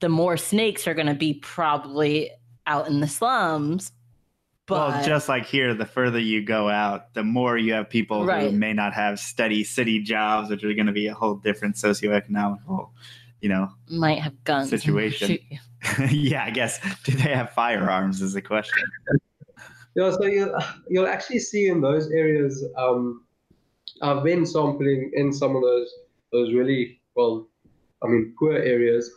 [0.00, 2.30] the more snakes are going to be probably
[2.66, 3.92] out in the slums.
[4.66, 8.24] But well, just like here, the further you go out, the more you have people
[8.24, 8.50] right.
[8.50, 11.74] who may not have steady city jobs, which are going to be a whole different
[11.74, 12.58] socioeconomic,
[13.40, 15.38] you know, might have guns situation.
[16.10, 16.78] yeah, I guess.
[17.02, 18.22] Do they have firearms?
[18.22, 18.84] Is the question.
[19.94, 20.58] Yeah, so you'll,
[20.88, 22.64] you'll actually see in those areas.
[22.78, 23.26] Um,
[24.00, 25.92] I've been sampling in some of those
[26.32, 27.46] those really well,
[28.02, 29.10] I mean, poor areas,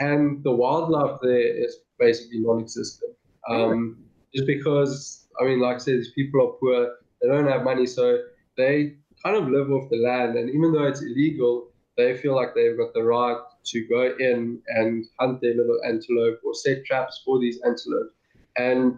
[0.00, 3.14] and the wildlife there is basically non-existent.
[3.48, 4.05] Um,
[4.36, 6.96] just because, I mean, like I said, these people are poor.
[7.22, 8.18] They don't have money, so
[8.56, 10.36] they kind of live off the land.
[10.36, 14.60] And even though it's illegal, they feel like they've got the right to go in
[14.68, 18.12] and hunt their little antelope or set traps for these antelope.
[18.58, 18.96] And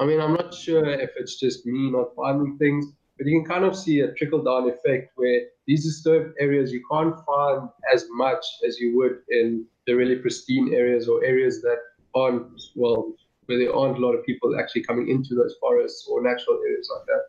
[0.00, 2.86] I mean, I'm not sure if it's just me not finding things,
[3.18, 6.82] but you can kind of see a trickle down effect where these disturbed areas you
[6.90, 11.78] can't find as much as you would in the really pristine areas or areas that
[12.14, 13.12] aren't, well,
[13.48, 16.90] where there aren't a lot of people actually coming into those forests or natural areas
[16.94, 17.22] like that.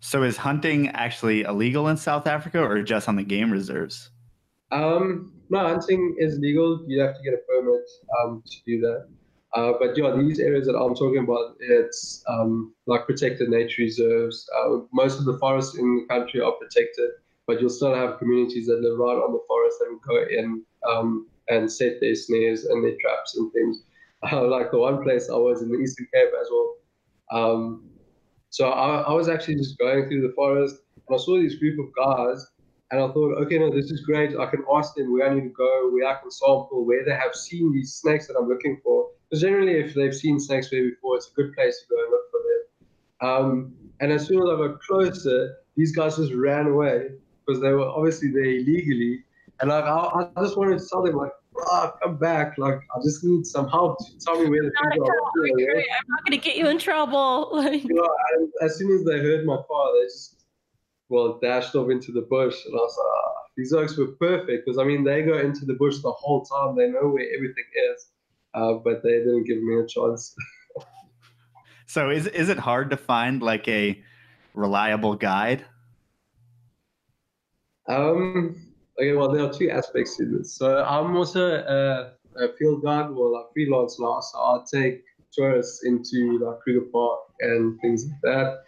[0.00, 4.10] So is hunting actually illegal in South Africa or just on the game reserves?
[4.70, 6.84] Um, no, hunting is legal.
[6.86, 7.82] You have to get a permit
[8.20, 9.08] um, to do that.
[9.54, 14.48] Uh, but yeah, these areas that I'm talking about, it's um, like protected nature reserves.
[14.56, 17.10] Uh, most of the forests in the country are protected,
[17.46, 21.26] but you'll still have communities that live right on the forest and go in um,
[21.48, 23.82] and set their snares and their traps and things.
[24.32, 26.74] Uh, like the one place I was in the Eastern Cape as well.
[27.30, 27.90] Um,
[28.48, 31.78] so I, I was actually just going through the forest and I saw this group
[31.78, 32.46] of guys
[32.90, 34.36] and I thought, okay, no, this is great.
[34.36, 37.12] I can ask them where I need to go, where I can sample, where they
[37.12, 39.08] have seen these snakes that I'm looking for.
[39.28, 42.10] Because generally, if they've seen snakes there before, it's a good place to go and
[42.12, 43.28] look for them.
[43.28, 47.08] Um, and as soon as I got closer, these guys just ran away
[47.44, 49.24] because they were obviously there illegally.
[49.60, 52.58] And like, I, I just wanted to tell them, like, bro, come back.
[52.58, 53.98] Like, I just need some help.
[54.20, 55.10] Tell me where the people are.
[55.10, 57.50] I'm not going to get you in trouble.
[57.72, 60.44] you know, and as soon as they heard my car, they just
[61.08, 64.66] well dashed off into the bush, and I was like, oh, these okes were perfect
[64.66, 66.76] because I mean they go into the bush the whole time.
[66.76, 68.08] They know where everything is,
[68.54, 70.34] uh, but they didn't give me a chance.
[71.86, 74.02] so is is it hard to find like a
[74.54, 75.64] reliable guide?
[77.88, 78.65] Um.
[78.98, 79.12] Okay.
[79.12, 80.54] Well, there are two aspects to this.
[80.54, 84.20] So I'm also a, a field guide, well, like freelance now.
[84.20, 88.58] So I take tourists into like Kruger Park and things like that.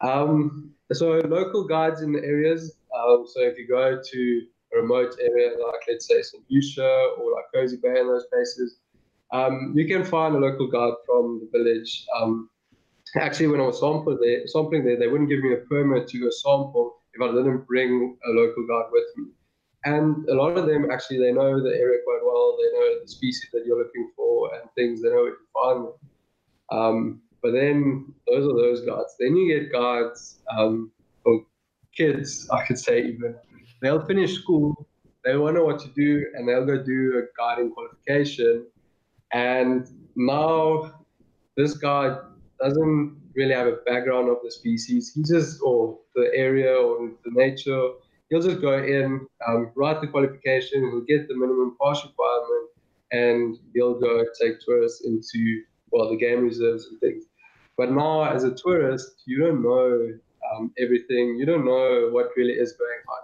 [0.00, 2.76] Um, so local guides in the areas.
[2.96, 4.42] Um, so if you go to
[4.72, 6.42] a remote area like let's say St.
[6.50, 8.78] Lucia or like Kosi Bay and those places,
[9.32, 12.06] um, you can find a local guide from the village.
[12.18, 12.48] Um,
[13.16, 16.20] actually, when I was sampling there, sampling there, they wouldn't give me a permit to
[16.20, 19.32] go sample if I didn't bring a local guide with me.
[19.84, 22.56] And a lot of them actually they know the area quite well.
[22.58, 25.02] They know the species that you're looking for and things.
[25.02, 25.92] They know where to find them.
[26.70, 29.14] Um, but then those are those guides.
[29.18, 30.90] Then you get guides um,
[31.22, 31.44] for
[31.96, 33.34] kids, I could say even.
[33.80, 34.88] They'll finish school,
[35.24, 38.66] they won't know what to do, and they'll go do a guiding qualification.
[39.32, 41.04] And now
[41.56, 42.18] this guy
[42.60, 45.12] doesn't really have a background of the species.
[45.14, 47.90] He just, or the area or the nature,
[48.30, 52.70] he'll just go in, um, write the qualification, he'll get the minimum pass requirement,
[53.12, 57.24] and he'll go take tourists into well the game reserves and things.
[57.76, 60.18] But now, as a tourist, you don't know
[60.52, 61.36] um, everything.
[61.38, 63.22] You don't know what really is going on.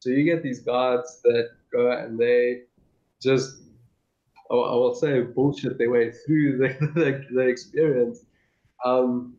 [0.00, 2.62] So you get these guides that go and they
[3.22, 3.62] just,
[4.50, 8.24] I will say, bullshit their way through the, the, the experience.
[8.82, 9.36] Because um,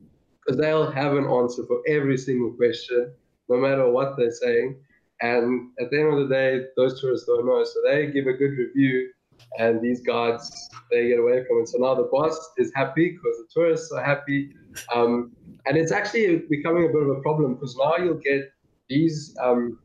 [0.57, 3.11] they'll have an answer for every single question,
[3.49, 4.77] no matter what they're saying.
[5.23, 7.63] And at the end of the day, those tourists don't know.
[7.63, 9.09] So they give a good review
[9.57, 11.69] and these guards they get away from it.
[11.69, 14.53] So now the boss is happy because the tourists are happy,
[14.93, 15.31] um,
[15.65, 18.51] and it's actually becoming a bit of a problem because now you'll get
[18.89, 19.79] these um,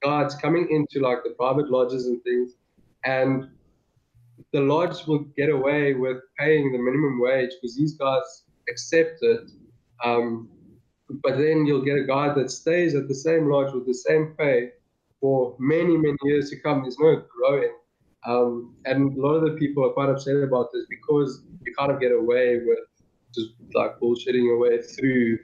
[0.00, 2.52] guards coming into like the private lodges and things,
[3.04, 3.48] and
[4.52, 9.50] the lodge will get away with paying the minimum wage because these guys accept it.
[10.04, 10.48] Um,
[11.22, 14.34] but then you'll get a guy that stays at the same lodge with the same
[14.38, 14.70] pay
[15.24, 16.82] for many, many years to come.
[16.82, 17.72] There's no growing.
[18.26, 21.90] Um, and a lot of the people are quite upset about this because you kind
[21.90, 22.84] of get away with
[23.34, 25.38] just like bullshitting your way through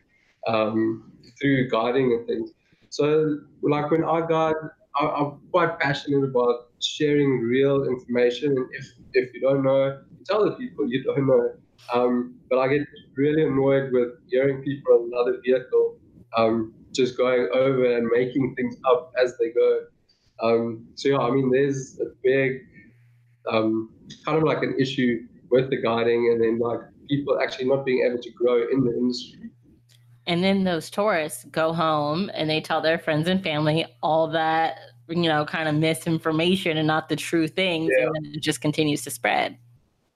[0.48, 1.10] um,
[1.40, 2.50] through guiding and things.
[2.90, 4.60] So like when I guide,
[4.96, 8.50] I, I'm quite passionate about sharing real information.
[8.50, 11.54] And if if you don't know, tell the people you don't know.
[11.94, 15.96] Um, but I get really annoyed with hearing people on another vehicle
[16.36, 19.80] um, just going over and making things up as they go.
[20.42, 22.62] Um, so yeah, I mean, there's a big
[23.48, 23.90] um,
[24.24, 28.06] kind of like an issue with the guiding and then like people actually not being
[28.06, 29.50] able to grow in the industry.
[30.26, 34.78] And then those tourists go home and they tell their friends and family all that,
[35.08, 37.90] you know, kind of misinformation and not the true things.
[37.96, 38.06] Yeah.
[38.06, 39.58] And then it just continues to spread.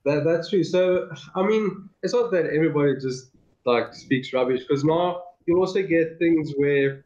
[0.05, 0.63] That, that's true.
[0.63, 3.31] So, I mean, it's not that everybody just
[3.67, 7.05] like speaks rubbish because now you also get things where,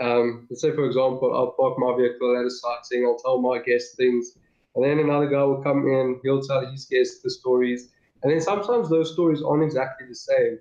[0.00, 3.60] um, let's say, for example, I'll park my vehicle at a sighting, I'll tell my
[3.62, 4.36] guests things
[4.74, 7.90] and then another guy will come in, he'll tell his guests the stories.
[8.22, 10.58] And then sometimes those stories aren't exactly the same.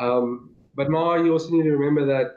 [0.00, 2.36] Um, but now you also need to remember that,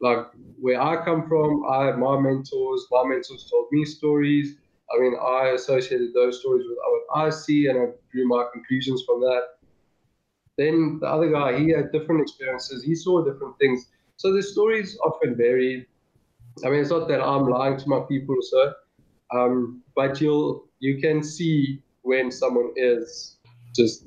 [0.00, 0.26] like,
[0.60, 2.86] where I come from, I have my mentors.
[2.90, 4.56] My mentors told me stories.
[4.94, 9.04] I mean, I associated those stories with what I see and I drew my conclusions
[9.06, 9.42] from that.
[10.56, 12.84] Then the other guy, he had different experiences.
[12.84, 13.88] He saw different things.
[14.16, 15.86] So the stories often vary.
[16.64, 18.72] I mean, it's not that I'm lying to my people or so,
[19.34, 23.38] um, but you'll you can see when someone is
[23.74, 24.06] just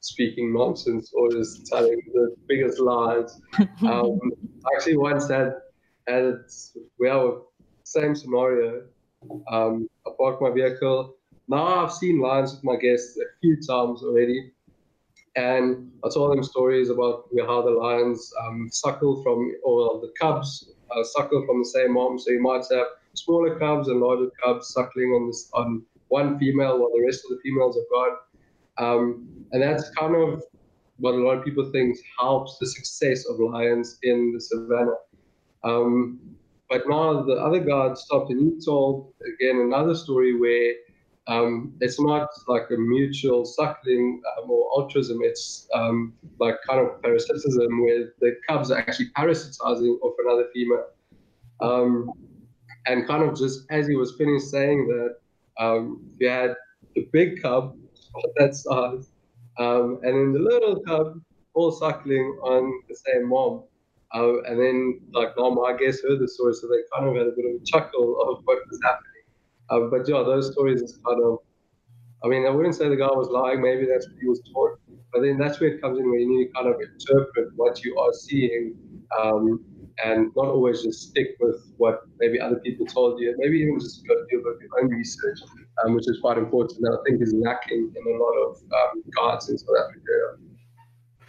[0.00, 3.40] speaking nonsense or just telling the biggest lies.
[3.80, 4.20] Um,
[4.66, 5.54] I actually once had
[6.06, 6.44] had
[6.98, 7.50] well
[7.84, 8.84] same scenario.
[9.50, 11.16] Um, I parked my vehicle.
[11.48, 14.52] Now I've seen lions with my guests a few times already,
[15.36, 20.72] and I told them stories about how the lions um, suckle from, or the cubs
[20.90, 22.18] uh, suckle from the same mom.
[22.18, 26.78] So you might have smaller cubs and larger cubs suckling on this on one female
[26.80, 28.16] while the rest of the females are gone.
[28.78, 30.42] Um, and that's kind of
[30.98, 34.96] what a lot of people think helps the success of lions in the savannah.
[35.62, 36.18] Um,
[36.68, 40.72] but now the other guard stopped and he told again another story where
[41.30, 45.20] um, it's not like a mutual suckling um, or altruism.
[45.22, 50.86] It's um, like kind of parasitism where the cubs are actually parasitizing off another female.
[51.60, 52.10] Um,
[52.86, 56.56] and kind of just as he was finished saying that, um, you had
[56.96, 57.76] the big cub
[58.36, 59.10] that size,
[59.58, 61.20] um, and then the little cub
[61.54, 63.62] all suckling on the same mom.
[64.12, 67.28] Uh, and then, like, now I guess, heard the story, so they kind of had
[67.28, 69.09] a bit of a chuckle of what was happening.
[69.70, 71.38] Uh, but yeah, those stories is kind of,
[72.24, 73.62] I mean, I wouldn't say the guy was lying.
[73.62, 74.78] Maybe that's what he was taught.
[75.12, 77.82] But then that's where it comes in, where you need to kind of interpret what
[77.84, 78.74] you are seeing
[79.20, 79.64] um,
[80.04, 83.34] and not always just stick with what maybe other people told you.
[83.38, 85.40] Maybe even just go do a bit of your own research,
[85.84, 86.80] um, which is quite important.
[86.80, 90.42] And I think is lacking in a lot of um, guards in South Africa.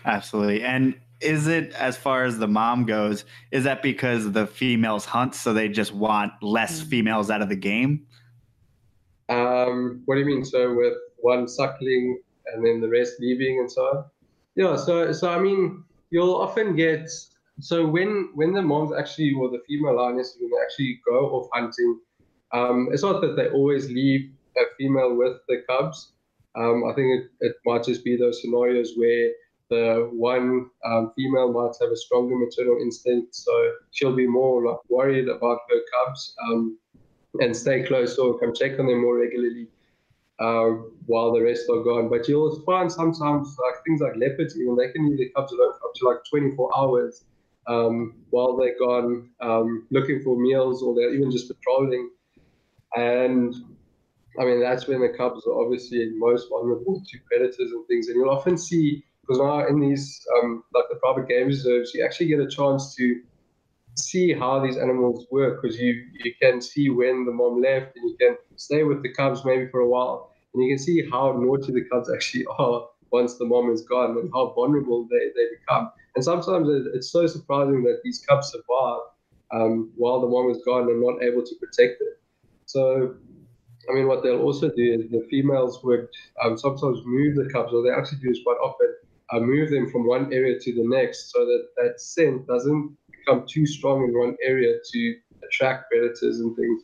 [0.06, 0.64] Absolutely.
[0.64, 5.36] And is it as far as the mom goes is that because the females hunt
[5.36, 6.88] so they just want less mm.
[6.88, 8.06] females out of the game
[9.32, 10.44] um, what do you mean?
[10.44, 14.06] So with one suckling and then the rest leaving and so on?
[14.56, 17.10] Yeah so so i mean you'll often get
[17.60, 22.00] so when when the moms actually or the female lioness will actually go off hunting
[22.54, 26.12] um, it's not that they always leave a female with the cubs.
[26.56, 29.32] Um, i think it, it might just be those scenarios where
[29.70, 33.54] the one um, female might have a stronger maternal instinct, so
[33.92, 36.78] she'll be more like worried about her cubs um,
[37.40, 39.68] and stay close or come check on them more regularly
[40.40, 40.70] uh,
[41.06, 42.10] while the rest are gone.
[42.10, 45.94] But you'll find sometimes like things like leopards, even they can leave their cubs up
[45.96, 47.24] to like 24 hours
[47.68, 52.10] um, while they're gone um, looking for meals or they're even just patrolling.
[52.96, 53.54] And
[54.40, 58.08] I mean, that's when the cubs are obviously most vulnerable to predators and things.
[58.08, 62.04] And you'll often see because now in these um, like the private game reserves, you
[62.04, 63.22] actually get a chance to
[64.02, 65.94] see how these animals work because you
[66.24, 69.68] you can see when the mom left and you can stay with the cubs maybe
[69.70, 73.46] for a while and you can see how naughty the cubs actually are once the
[73.46, 75.92] mom is gone and how vulnerable they, they become.
[76.16, 79.02] And sometimes it's so surprising that these cubs survive
[79.54, 82.22] um, while the mom is gone and not able to protect it.
[82.66, 83.16] So
[83.90, 86.08] I mean, what they'll also do is the females would
[86.44, 88.94] um, sometimes move the cubs, or they actually do this quite often
[89.32, 92.96] uh, move them from one area to the next so that that scent doesn't
[93.26, 95.16] become too strong in one area to
[95.46, 96.84] attract predators and things.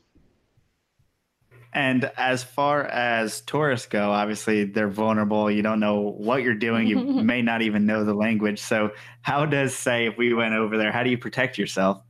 [1.73, 5.51] And as far as tourists go, obviously they're vulnerable.
[5.51, 6.87] You don't know what you're doing.
[6.87, 8.59] You may not even know the language.
[8.59, 12.01] So, how does, say, if we went over there, how do you protect yourself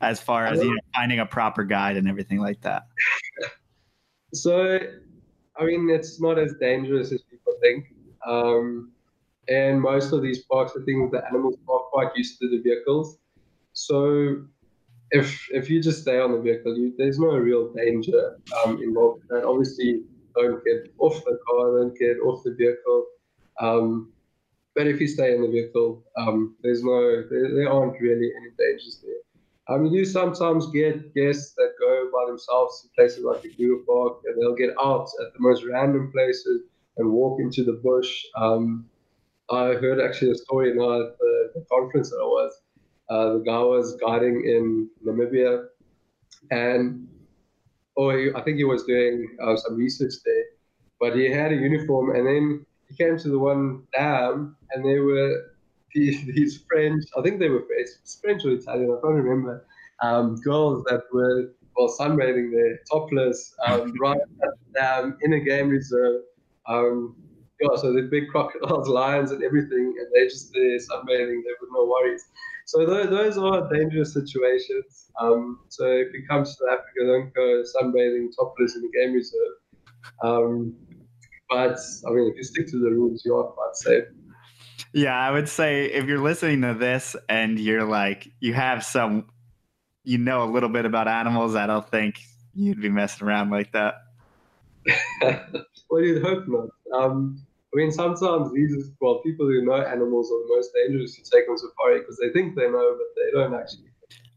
[0.00, 2.82] as far as you know, finding a proper guide and everything like that?
[4.32, 4.78] So,
[5.58, 7.86] I mean, it's not as dangerous as people think.
[8.24, 8.92] Um,
[9.48, 13.18] and most of these parks, I think the animals are quite used to the vehicles.
[13.72, 14.44] So
[15.10, 19.24] if if you just stay on the vehicle, you, there's no real danger um, involved.
[19.30, 20.02] And obviously,
[20.36, 23.06] don't get off the car, don't get off the vehicle.
[23.60, 24.12] Um,
[24.74, 28.50] but if you stay in the vehicle, um, there's no, there, there, aren't really any
[28.56, 29.14] dangers there.
[29.68, 33.82] Um, you do sometimes get guests that go by themselves to places like the Kruger
[33.86, 36.62] Park, and they'll get out at the most random places
[36.96, 38.24] and walk into the bush.
[38.36, 38.86] Um,
[39.50, 42.52] I heard actually a story now at the, the conference that I was.
[43.10, 45.66] Uh, the guy was guiding in Namibia,
[46.50, 47.08] and
[47.96, 50.44] oh, I think he was doing uh, some research there.
[51.00, 55.02] But he had a uniform, and then he came to the one dam, and there
[55.02, 55.52] were
[55.94, 57.88] these, these French, I think they were French,
[58.22, 59.66] French or Italian, I can't remember,
[60.02, 65.40] um, girls that were well sunbathing there, topless, um, right at the dam in a
[65.40, 66.22] game reserve.
[66.66, 67.16] Um,
[67.60, 71.70] yeah, so the big crocodiles, lions, and everything, and they're just there sunbathing there with
[71.72, 72.24] no worries.
[72.66, 75.10] So those, those are dangerous situations.
[75.20, 79.12] Um, so if you come to South Africa, don't go sunbathing topless in the game
[79.12, 79.54] reserve.
[80.22, 80.74] Um,
[81.50, 84.04] but I mean, if you stick to the rules, you are quite safe.
[84.92, 89.26] Yeah, I would say if you're listening to this and you're like, you have some,
[90.04, 92.20] you know, a little bit about animals, I don't think
[92.54, 93.94] you'd be messing around like that.
[95.90, 96.68] well, you'd hope not.
[96.94, 101.22] Um, I mean, sometimes these, well, people who know animals are the most dangerous to
[101.22, 103.90] take on safari because they think they know, but they don't actually.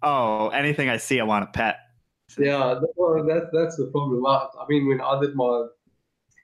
[0.04, 1.78] Oh, anything I see, I want to pet.
[2.38, 4.26] Yeah, well, that's that's the problem.
[4.26, 5.68] I, I mean, when I did my,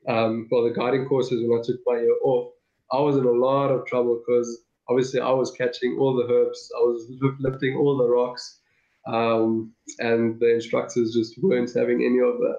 [0.08, 2.54] um, well, the guiding courses when I took my year off,
[2.92, 6.70] I was in a lot of trouble because obviously I was catching all the herps,
[6.76, 7.08] I was
[7.40, 8.62] lifting all the rocks,
[9.08, 12.58] um, and the instructors just weren't having any of that.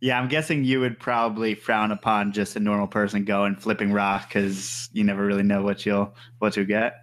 [0.00, 4.28] Yeah, I'm guessing you would probably frown upon just a normal person going flipping rock
[4.28, 7.02] because you never really know what you'll what you'll get.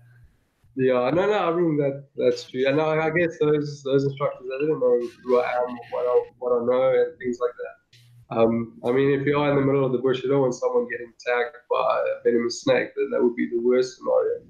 [0.77, 2.67] Yeah, no, no, I mean that that's true.
[2.67, 6.30] And I, I guess those those instructors, they didn't know who I am, what I
[6.39, 8.38] what I know, and things like that.
[8.38, 10.55] Um, I mean, if you are in the middle of the bush, you don't want
[10.55, 12.95] someone getting attacked by a venomous snake.
[12.95, 14.41] That that would be the worst scenario.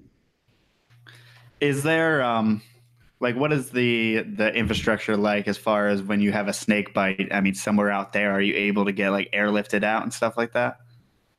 [1.61, 2.61] Is there um
[3.19, 6.93] like what is the the infrastructure like as far as when you have a snake
[6.93, 7.29] bite?
[7.31, 10.37] I mean somewhere out there are you able to get like airlifted out and stuff
[10.37, 10.77] like that?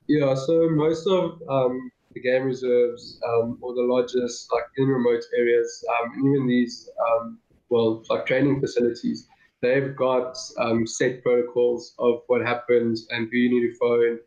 [0.09, 5.25] Yeah so most of um, the game reserves um, or the lodges like in remote
[5.37, 7.39] areas um, even these um,
[7.69, 9.29] well like training facilities
[9.63, 14.19] they've got um, set protocols of what happens and who you need to phone.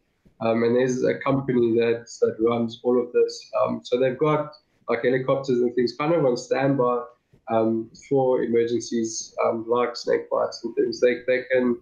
[0.41, 3.51] Um, and there's a company that that runs all of this.
[3.83, 4.53] So they've got
[4.87, 7.03] like helicopters and things kind of on standby
[7.49, 10.99] um, for emergencies um, like snake bites and things.
[11.01, 11.77] They, they can,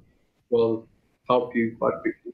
[0.50, 0.88] well,
[1.30, 2.34] help you quite quickly.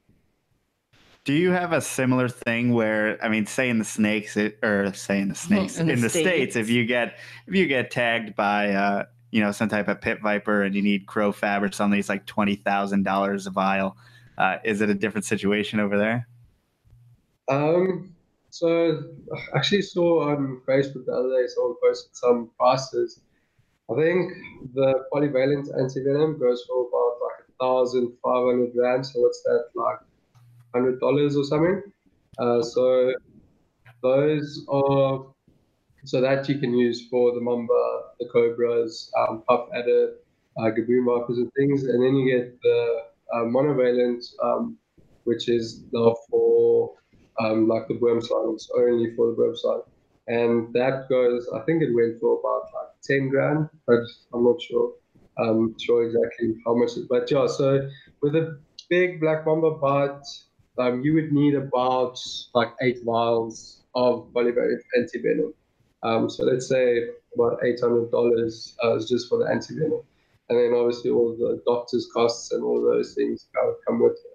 [1.26, 5.22] Do you have a similar thing where I mean, say in the snakes or say
[5.22, 6.28] in the snakes in, in the, states.
[6.28, 10.02] states, if you get if you get tagged by uh, you know some type of
[10.02, 13.96] pit viper and you need CroFab or something, it's like twenty thousand dollars a vial.
[14.38, 16.28] Uh, is it a different situation over there?
[17.48, 18.14] Um,
[18.54, 19.04] so
[19.34, 23.20] I actually saw on Facebook the other day someone posted some prices.
[23.90, 24.32] I think
[24.76, 29.08] the polyvalent antivenom goes for about like a thousand five hundred rand.
[29.08, 30.02] So what's that like
[30.72, 31.82] hundred dollars or something?
[32.38, 33.14] Uh, so
[34.04, 35.26] those are
[36.06, 40.14] so that you can use for the mamba, the cobras, um, puff adder,
[40.60, 43.04] uh, gaboon vipers and things, and then you get the
[43.34, 44.78] uh, monovalent, um,
[45.24, 46.94] which is now for
[47.40, 49.88] um, like the worm silence only for the worm silence.
[50.28, 54.00] And that goes, I think it went for about like 10 grand, but
[54.34, 54.94] I'm not sure,
[55.38, 56.96] um, sure exactly how much.
[56.96, 57.90] It, but yeah, so
[58.22, 60.26] with a big black mamba bite,
[60.78, 62.18] um, you would need about
[62.54, 65.54] like eight vials of polyvalent antivenom.
[66.04, 70.04] Um, so let's say about $800 uh, is just for the antivenom.
[70.50, 73.48] And then obviously all the doctor's costs and all those things
[73.88, 74.33] come with it.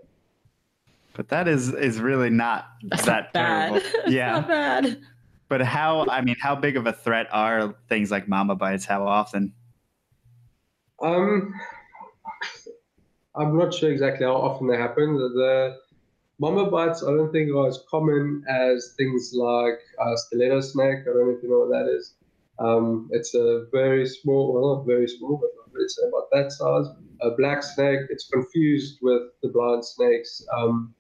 [1.19, 3.83] But that is is really not That's that not bad.
[3.83, 3.89] terrible.
[4.13, 4.33] Yeah.
[4.35, 5.01] not bad.
[5.49, 6.07] But how?
[6.09, 8.85] I mean, how big of a threat are things like mamba bites?
[8.85, 9.53] How often?
[11.03, 11.53] Um,
[13.35, 15.15] I'm not sure exactly how often they happen.
[15.17, 15.77] The, the
[16.39, 20.99] mamba bites, I don't think are as common as things like uh, stiletto snake.
[21.01, 22.15] I don't know if you know what that is.
[22.61, 25.51] Um, it's a very small, well, not very small, but
[25.83, 26.87] it's about that size.
[27.23, 28.03] A black snake.
[28.09, 30.47] It's confused with the blind snakes.
[30.57, 30.95] Um,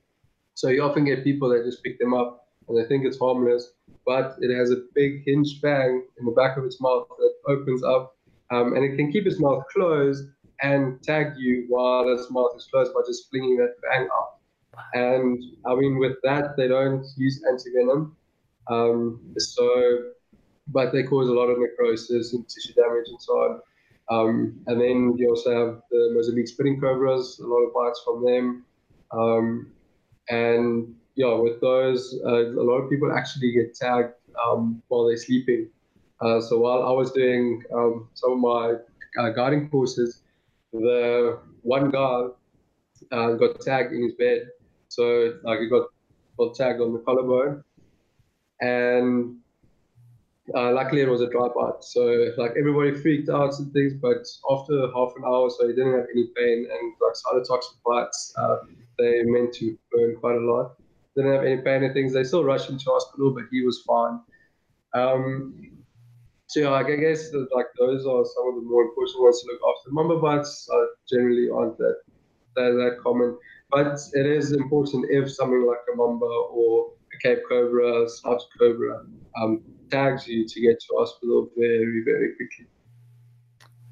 [0.58, 3.74] so you often get people that just pick them up and they think it's harmless,
[4.04, 7.84] but it has a big hinged fang in the back of its mouth that opens
[7.84, 8.16] up
[8.50, 10.24] um, and it can keep its mouth closed
[10.60, 14.38] and tag you while its mouth is closed by just flinging that fang out.
[14.94, 18.10] And I mean, with that, they don't use antivenom.
[18.68, 20.10] Um, so,
[20.66, 23.60] but they cause a lot of necrosis and tissue damage and so on.
[24.10, 28.24] Um, and then you also have the Mozambique spitting cobras, a lot of bites from
[28.24, 28.64] them.
[29.12, 29.72] Um,
[30.30, 34.14] and yeah, with those, uh, a lot of people actually get tagged
[34.44, 35.68] um, while they're sleeping.
[36.20, 38.74] Uh, so while I was doing um, some of my
[39.20, 40.22] uh, guiding courses,
[40.72, 42.26] the one guy
[43.12, 44.48] uh, got tagged in his bed.
[44.88, 45.88] So like he got,
[46.38, 47.64] got tagged on the collarbone,
[48.60, 49.36] and
[50.54, 51.82] uh, luckily it was a dry bite.
[51.82, 55.94] So like everybody freaked out and things, but after half an hour, so he didn't
[55.94, 58.32] have any pain and like cytotoxic bites.
[58.36, 58.58] Uh,
[58.98, 60.76] they meant to burn quite a lot.
[61.14, 62.12] They Didn't have any pain and things.
[62.12, 64.20] They still rushed him to hospital, but he was fine.
[64.94, 65.78] Um,
[66.46, 69.60] so yeah, I guess like those are some of the more important ones to look
[69.68, 69.90] after.
[69.92, 71.96] Mamba bites are generally aren't that,
[72.56, 73.36] that that common,
[73.70, 79.04] but it is important if something like a mamba or a Cape Cobra, Snout Cobra,
[79.40, 82.66] um, tags you to get to hospital very very quickly.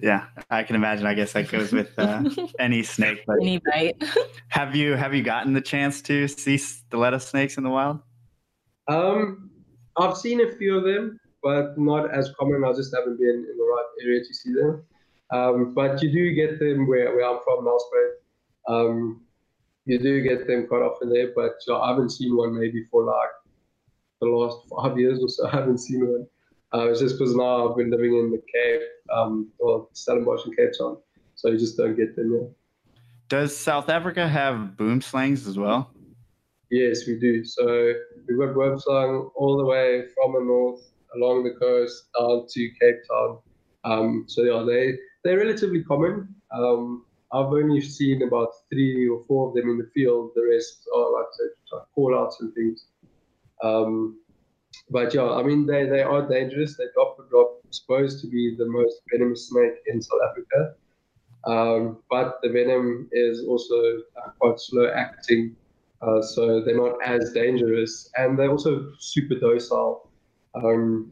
[0.00, 1.06] Yeah, I can imagine.
[1.06, 2.22] I guess that goes with uh,
[2.58, 3.24] any snake.
[3.26, 4.02] But any bite.
[4.48, 8.00] have you have you gotten the chance to see stiletto snakes in the wild?
[8.88, 9.50] Um,
[9.96, 12.64] I've seen a few of them, but not as common.
[12.64, 14.84] I just haven't been in the right area to see them.
[15.32, 18.12] Um, but you do get them where, where I'm from, Nelspruit.
[18.68, 19.22] Um,
[19.86, 23.04] you do get them quite often there, but uh, I haven't seen one maybe for
[23.04, 23.30] like
[24.20, 25.46] the last five years or so.
[25.52, 26.26] I haven't seen one.
[26.74, 28.82] Uh, it's just because now I've been living in the Cape,
[29.12, 30.98] um, or Stellenbosch and Cape Town,
[31.34, 32.48] so you just don't get them there.
[33.28, 35.90] Does South Africa have boomslangs as well?
[36.70, 37.44] Yes, we do.
[37.44, 37.92] So
[38.28, 40.80] we've got boomslang all the way from the north
[41.16, 43.38] along the coast down to Cape Town.
[43.84, 46.34] Um, so yeah, they they're relatively common.
[46.52, 50.30] Um, I've only seen about three or four of them in the field.
[50.34, 51.26] The rest are like,
[51.72, 52.86] like call outs and things.
[53.62, 54.18] Um,
[54.90, 56.76] but yeah, I mean they, they are dangerous.
[56.76, 60.74] They drop drop supposed to be the most venomous snake in South Africa.
[61.46, 65.54] Um, but the venom is also uh, quite slow acting,
[66.02, 70.10] uh, so they're not as dangerous, and they're also super docile.
[70.54, 71.10] Um,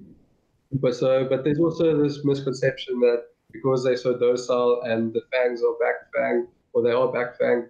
[0.72, 5.62] but so, but there's also this misconception that because they're so docile and the fangs
[5.62, 7.68] are back fang or they are back fang,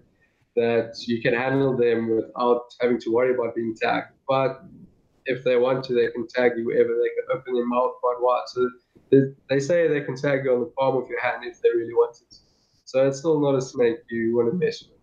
[0.56, 4.12] that you can handle them without having to worry about being tagged.
[4.26, 4.62] But
[5.26, 6.88] if they want to, they can tag you wherever.
[6.88, 8.42] They can open their mouth quite wide.
[8.48, 8.70] So
[9.10, 9.18] they,
[9.48, 11.94] they say they can tag you on the palm of your hand if they really
[11.94, 12.34] want it.
[12.84, 14.98] So it's still not a snake you want to mess with.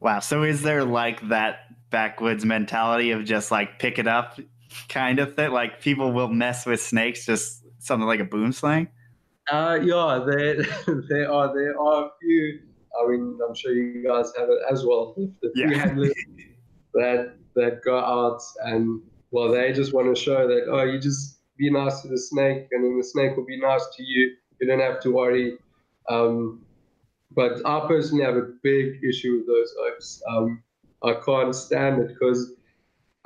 [0.00, 0.20] Wow.
[0.20, 1.60] So is there like that
[1.90, 4.38] backwoods mentality of just like pick it up
[4.88, 5.50] kind of thing?
[5.50, 8.88] Like people will mess with snakes, just something like a boomslang?
[9.50, 10.62] Uh, yeah, there,
[11.08, 12.60] there are there are a few.
[13.02, 15.14] I mean, I'm sure you guys have it as well.
[15.42, 15.78] The few Yeah.
[15.78, 16.12] handlers
[16.94, 21.38] that that go out and well, they just want to show that oh, you just
[21.56, 24.34] be nice to the snake, and then the snake will be nice to you.
[24.60, 25.58] You don't have to worry.
[26.08, 26.62] Um,
[27.32, 30.22] but I personally have a big issue with those okes.
[30.28, 30.62] Um,
[31.04, 32.52] I can't stand it because,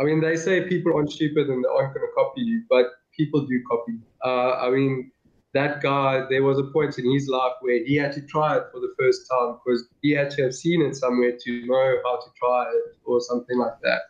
[0.00, 2.86] I mean, they say people aren't stupid and they aren't going to copy you, but
[3.16, 3.92] people do copy.
[4.24, 5.12] Uh, I mean,
[5.54, 8.64] that guy, there was a point in his life where he had to try it
[8.72, 12.16] for the first time because he had to have seen it somewhere to know how
[12.16, 14.00] to try it or something like that.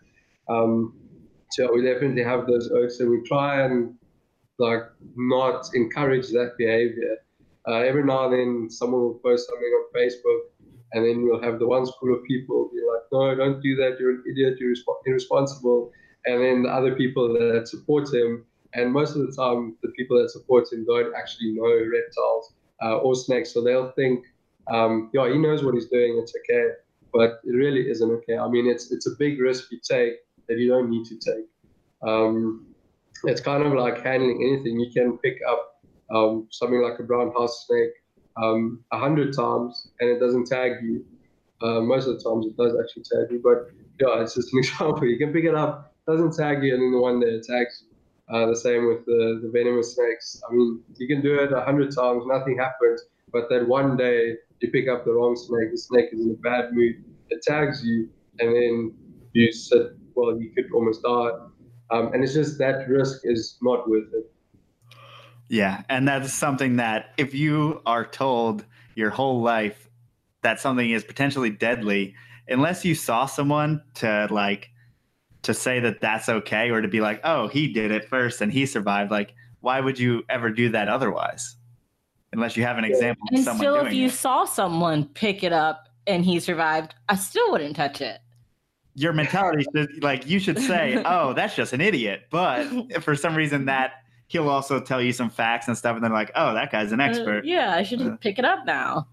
[0.48, 0.94] Um,
[1.52, 3.94] so we definitely have those okes and we try and
[4.58, 4.82] like
[5.16, 7.16] not encourage that behavior.
[7.68, 10.40] Uh, every now and then someone will post something on Facebook
[10.92, 13.96] and then you'll have the one school of people be like, no, don't do that.
[13.98, 14.58] You're an idiot.
[14.58, 14.74] You're
[15.06, 15.90] irresponsible.
[16.26, 20.20] And then the other people that support him, and most of the time, the people
[20.20, 22.52] that support him don't actually know reptiles
[22.82, 23.52] uh, or snakes.
[23.52, 24.24] So they'll think,
[24.70, 26.18] um, yeah, he knows what he's doing.
[26.22, 26.68] It's okay.
[27.12, 28.38] But it really isn't okay.
[28.38, 30.14] I mean, it's it's a big risk you take
[30.52, 31.46] that you don't need to take.
[32.06, 32.66] Um,
[33.24, 34.78] it's kind of like handling anything.
[34.78, 35.82] You can pick up
[36.14, 37.92] um, something like a brown house snake
[38.36, 41.04] um, a hundred times and it doesn't tag you.
[41.62, 43.70] Uh, most of the times it does actually tag you, but
[44.00, 45.06] yeah, it's just an example.
[45.06, 47.88] You can pick it up, doesn't tag you, and then the one that attacks you.
[48.34, 50.40] Uh, the same with the, the venomous snakes.
[50.48, 53.02] I mean, you can do it a hundred times, nothing happens,
[53.32, 56.34] but that one day you pick up the wrong snake, the snake is in a
[56.34, 58.08] bad mood, it tags you,
[58.38, 58.94] and then
[59.32, 61.30] you sit, well, you could almost die.
[61.90, 64.30] Um, and it's just that risk is not worth it.
[65.48, 68.64] Yeah, and that's something that if you are told
[68.94, 69.88] your whole life
[70.42, 72.14] that something is potentially deadly,
[72.48, 74.70] unless you saw someone to like
[75.42, 78.50] to say that that's okay or to be like, "Oh, he did it first and
[78.50, 81.56] he survived." Like, why would you ever do that otherwise?
[82.32, 84.12] Unless you have an example of And someone still, doing if you it.
[84.12, 88.20] saw someone pick it up and he survived, I still wouldn't touch it.
[88.94, 92.66] Your mentality should like you should say, "Oh, that's just an idiot." But
[93.02, 93.92] for some reason that
[94.28, 97.00] he'll also tell you some facts and stuff and they're like, "Oh, that guy's an
[97.00, 98.16] Uh, expert." yeah, I should Uh.
[98.16, 99.08] pick it up now.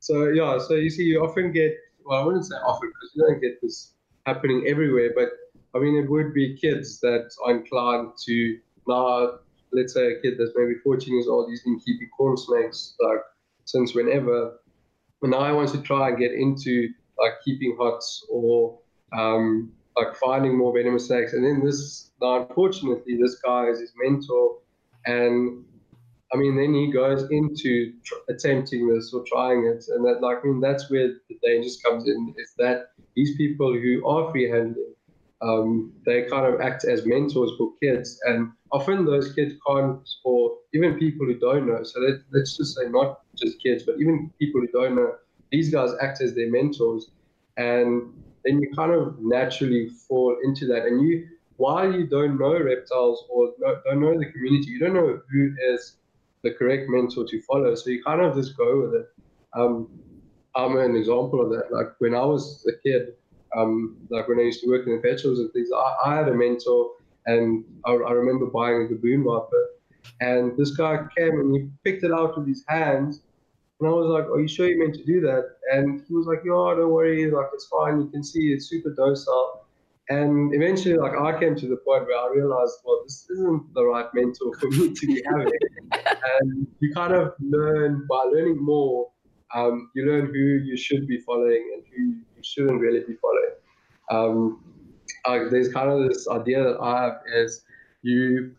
[0.00, 1.72] So yeah, so you see, you often get
[2.04, 3.94] well, I wouldn't say often because you don't get this
[4.26, 5.28] happening everywhere, but
[5.74, 8.58] I mean, it would be kids that are inclined to
[8.88, 9.38] now,
[9.72, 13.20] let's say a kid that's maybe 14 years old, he's been keeping corn snakes like
[13.64, 14.58] since whenever,
[15.22, 16.88] and now I want to try and get into
[17.18, 18.78] like keeping hots or
[19.16, 24.58] um, like finding more venomous snakes, and then this unfortunately this guy is his mentor,
[25.06, 25.64] and
[26.32, 30.38] I mean, then he goes into tr- attempting this or trying it, and that, like,
[30.42, 32.34] I mean, that's where the danger comes in.
[32.38, 34.94] Is that these people who are free handling,
[35.42, 40.56] um, they kind of act as mentors for kids, and often those kids can't, or
[40.72, 41.82] even people who don't know.
[41.82, 45.12] So let, let's just say not just kids, but even people who don't know,
[45.50, 47.10] these guys act as their mentors,
[47.58, 48.10] and
[48.44, 51.28] then you kind of naturally fall into that, and you.
[51.58, 53.52] While you don't know reptiles or
[53.84, 55.96] don't know the community, you don't know who is
[56.42, 57.72] the correct mentor to follow.
[57.76, 59.06] So you kind of just go with it.
[59.54, 59.88] Um,
[60.56, 61.70] I'm an example of that.
[61.70, 63.14] Like when I was a kid,
[63.56, 66.16] um, like when I used to work in the pet shops and things, I, I
[66.16, 66.92] had a mentor,
[67.26, 69.66] and I, I remember buying a Gaboon Viper,
[70.20, 73.20] and this guy came and he picked it out with his hands,
[73.82, 76.26] and I was like, "Are you sure you meant to do that?" And he was
[76.26, 78.00] like, "Yeah, don't worry, like it's fine.
[78.00, 79.66] You can see it's super docile."
[80.08, 83.84] And eventually, like I came to the point where I realized, well, this isn't the
[83.84, 85.52] right mentor for me to be having.
[86.40, 89.10] and you kind of learn by learning more.
[89.54, 93.54] Um, you learn who you should be following and who you shouldn't really be following.
[94.10, 94.64] Um,
[95.24, 97.64] uh, there's kind of this idea that I have is
[98.02, 98.54] you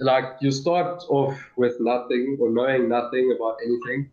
[0.00, 4.10] like you start off with nothing or knowing nothing about anything,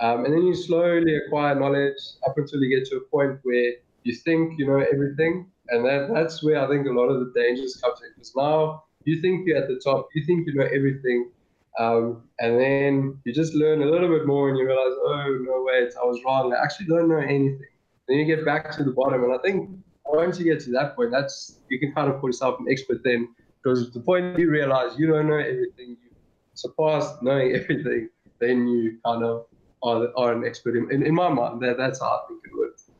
[0.00, 3.72] um, and then you slowly acquire knowledge up until you get to a point where
[4.02, 7.32] you think you know everything, and that that's where I think a lot of the
[7.34, 8.12] dangers come in.
[8.14, 11.30] Because now you think you're at the top, you think you know everything,
[11.78, 15.64] um, and then you just learn a little bit more, and you realize, oh no,
[15.66, 16.52] wait, I was wrong.
[16.52, 17.60] I actually don't know anything.
[18.06, 19.70] Then you get back to the bottom, and I think
[20.04, 23.00] once you get to that point, that's you can kind of call yourself an expert
[23.02, 23.28] then,
[23.64, 26.10] because the point you realize you don't know everything, you
[26.54, 29.46] surpass knowing everything, then you kind of
[29.82, 30.76] are, are an expert.
[30.76, 32.90] In, in, in my mind, that, that's how I think it works.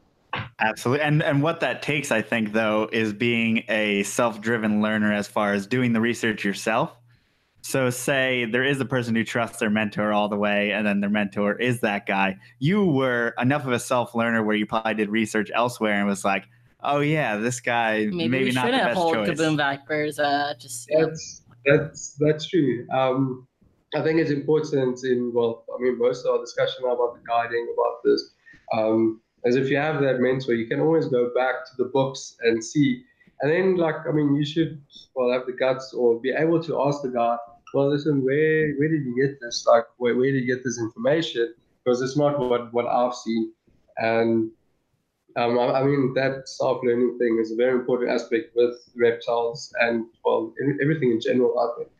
[0.60, 1.04] Absolutely.
[1.04, 5.52] And and what that takes, I think, though, is being a self-driven learner as far
[5.52, 6.96] as doing the research yourself.
[7.60, 11.00] So say there is a person who trusts their mentor all the way, and then
[11.00, 12.36] their mentor is that guy.
[12.58, 16.44] You were enough of a self-learner where you probably did research elsewhere and was like,
[16.84, 19.28] oh yeah, this guy Maybe, maybe, we not the shouldn't best hold choice.
[19.30, 20.18] Gaboon Vipers.
[20.18, 22.86] Uh, just you That's that's that's true.
[22.92, 23.46] Um,
[23.94, 27.66] I think it's important in well, I mean, most of our discussion about the guiding
[27.72, 28.34] about this,
[28.72, 32.36] um, as if you have that mentor, you can always go back to the books
[32.42, 33.04] and see.
[33.40, 34.80] And then, like, I mean, you should
[35.14, 37.36] well have the guts or be able to ask the guy,
[37.72, 39.66] well, listen, where where did you get this?
[39.66, 41.54] Like, where where did you get this information?
[41.84, 43.52] Because it's not what what I've seen,
[43.98, 44.50] and
[45.36, 50.06] um, I, I mean, that self-learning thing is a very important aspect with reptiles and
[50.24, 51.58] well, in- everything in general.
[51.58, 51.90] I think.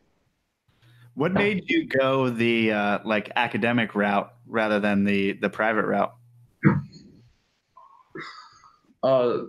[1.15, 6.13] What made you go the uh, like academic route rather than the the private route?
[9.03, 9.43] Uh,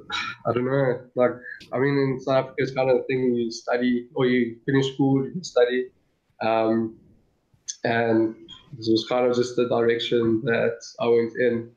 [0.47, 1.01] I don't know.
[1.15, 1.31] Like,
[1.73, 4.93] I mean, in South Africa, it's kind of the thing you study or you finish
[4.93, 5.87] school, you study,
[6.43, 6.97] um,
[7.83, 8.37] and
[8.77, 11.71] this was kind of just the direction that I went in.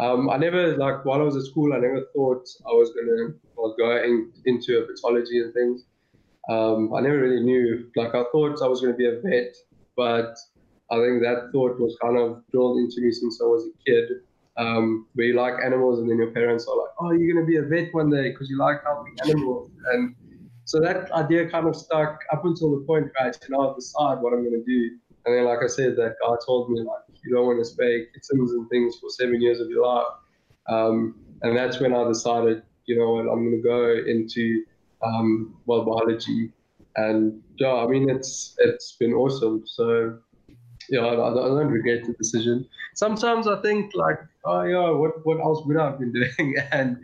[0.00, 3.34] Um, I never like while I was at school, I never thought I was gonna
[3.54, 5.84] well, go in, into herpetology and things.
[6.48, 7.90] Um, I never really knew.
[7.96, 9.54] Like I thought I was gonna be a vet,
[9.96, 10.34] but
[10.90, 14.08] I think that thought was kind of drilled into me since I was a kid.
[14.56, 17.56] Um, where you like animals, and then your parents are like, "Oh, you're gonna be
[17.56, 20.14] a vet one day because you like helping animals," and
[20.64, 24.22] so that idea kind of stuck up until the point where I said, "I'll decide
[24.22, 24.90] what I'm gonna do."
[25.26, 28.06] And then, like I said, that guy told me like, "You don't want to spay
[28.12, 30.06] kittens and things for seven years of your life,"
[30.68, 34.64] um, and that's when I decided, you know what, I'm gonna go into
[35.02, 36.52] um, well biology,
[36.96, 39.64] and yeah, I mean it's it's been awesome.
[39.66, 40.18] So
[40.88, 42.66] yeah, I, I don't regret the decision.
[42.94, 46.56] Sometimes I think like, oh yeah, what what else would I have been doing?
[46.72, 46.98] And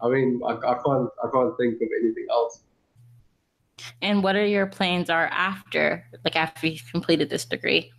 [0.00, 2.62] I mean, I, I can't I can't think of anything else.
[4.02, 7.90] and what are your plans are after, like after you've completed this degree?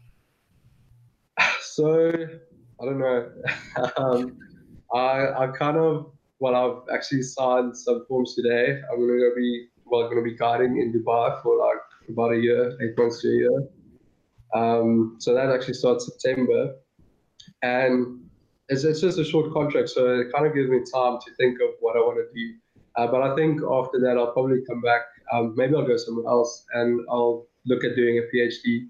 [1.75, 2.13] So
[2.81, 3.31] I don't know.
[3.97, 4.37] um,
[4.93, 8.79] I I kind of well, I've actually signed some forms today.
[8.91, 12.77] I'm gonna go be well, gonna be guiding in Dubai for like about a year,
[12.81, 13.67] eight months to a year.
[14.53, 16.75] Um, so that actually starts September,
[17.63, 18.19] and
[18.69, 21.59] it's, it's just a short contract, so it kind of gives me time to think
[21.59, 22.53] of what I want to do.
[22.97, 25.01] Uh, but I think after that, I'll probably come back.
[25.31, 28.89] Um, maybe I'll go somewhere else, and I'll look at doing a PhD.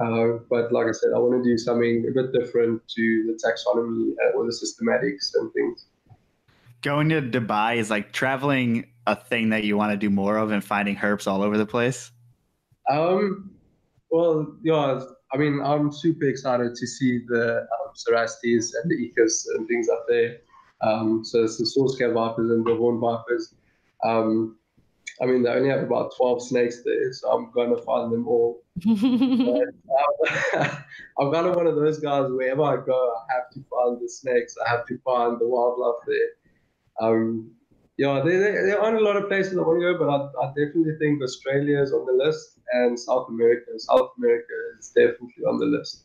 [0.00, 3.32] Uh, but like I said, I want to do something a bit different to the
[3.44, 5.86] taxonomy uh, or the systematics and things.
[6.82, 10.52] Going to Dubai is like traveling a thing that you want to do more of
[10.52, 12.12] and finding herps all over the place.
[12.88, 13.50] Um,
[14.10, 15.00] well, yeah,
[15.32, 19.88] I mean, I'm super excited to see the um, Cerastes and the Echis and things
[19.88, 20.38] up there.
[20.80, 23.54] Um, so it's the Saw-scaled Vipers and the Horn Vipers.
[24.04, 24.57] Um,
[25.20, 28.28] I mean, they only have about 12 snakes there, so I'm going to find them
[28.28, 28.62] all.
[28.84, 30.78] But, um,
[31.18, 34.08] I'm kind of one of those guys, wherever I go, I have to find the
[34.08, 36.30] snakes, I have to find the wildlife there.
[37.00, 37.50] Um,
[37.96, 40.46] yeah, there, there, there aren't a lot of places I want to go, but I,
[40.46, 43.72] I definitely think Australia is on the list and South America.
[43.78, 46.04] South America is definitely on the list.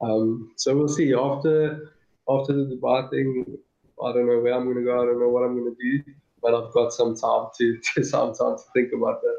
[0.00, 1.12] Um, so we'll see.
[1.12, 1.92] After
[2.28, 3.58] after the Dubai thing,
[4.04, 5.02] I don't know where I'm going to go.
[5.02, 6.12] I don't know what I'm going to do,
[6.42, 9.36] but I've got some time to, to some time to think about that.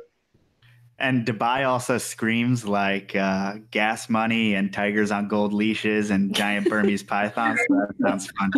[1.00, 6.70] And Dubai also screams like uh, gas money and tigers on gold leashes and giant
[6.70, 7.60] Burmese pythons.
[7.68, 8.52] So that sounds fun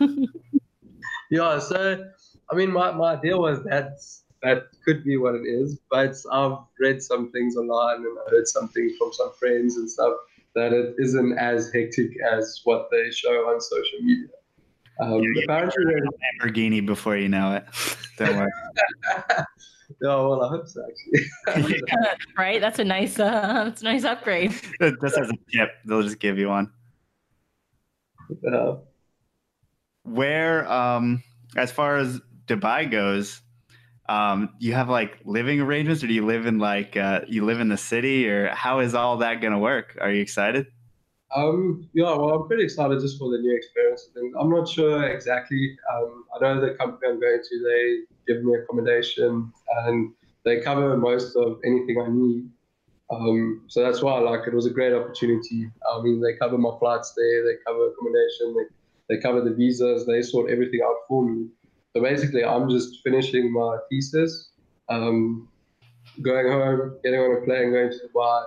[0.00, 0.26] too.
[1.30, 2.04] Yeah, so
[2.50, 3.98] I mean, my, my idea was that
[4.42, 5.80] that could be what it is.
[5.90, 9.90] But I've read some things online and I heard some things from some friends and
[9.90, 10.12] stuff
[10.54, 14.28] that it isn't as hectic as what they show on social media.
[15.00, 16.06] Um, Yeah, apparently, they're-
[16.42, 17.64] Lamborghini before you know it.
[18.18, 18.50] Don't worry.
[20.04, 20.82] oh well, I hope so.
[21.48, 21.82] Actually,
[22.38, 22.60] right?
[22.60, 24.52] That's a nice uh that's a nice upgrade.
[24.80, 26.70] Just as a tip, they'll just give you one.
[28.52, 28.76] uh,
[30.04, 31.22] Where, um,
[31.56, 33.40] as far as Dubai goes,
[34.08, 37.58] um, you have like living arrangements, or do you live in like uh, you live
[37.60, 39.98] in the city, or how is all that gonna work?
[40.00, 40.66] Are you excited?
[41.34, 44.08] Um, yeah, well, I'm pretty excited just for the new experience.
[44.14, 45.76] And I'm not sure exactly.
[45.92, 49.52] Um, I know the company I'm going to, they give me accommodation
[49.86, 50.12] and
[50.44, 52.48] they cover most of anything I need.
[53.10, 54.52] Um, so that's why I like it.
[54.52, 55.70] It was a great opportunity.
[55.92, 60.06] I mean, they cover my flights there, they cover accommodation, they, they cover the visas,
[60.06, 61.48] they sort everything out for me.
[61.94, 64.50] So basically, I'm just finishing my thesis,
[64.88, 65.48] um,
[66.22, 68.44] going home, getting on a plane, going to Dubai,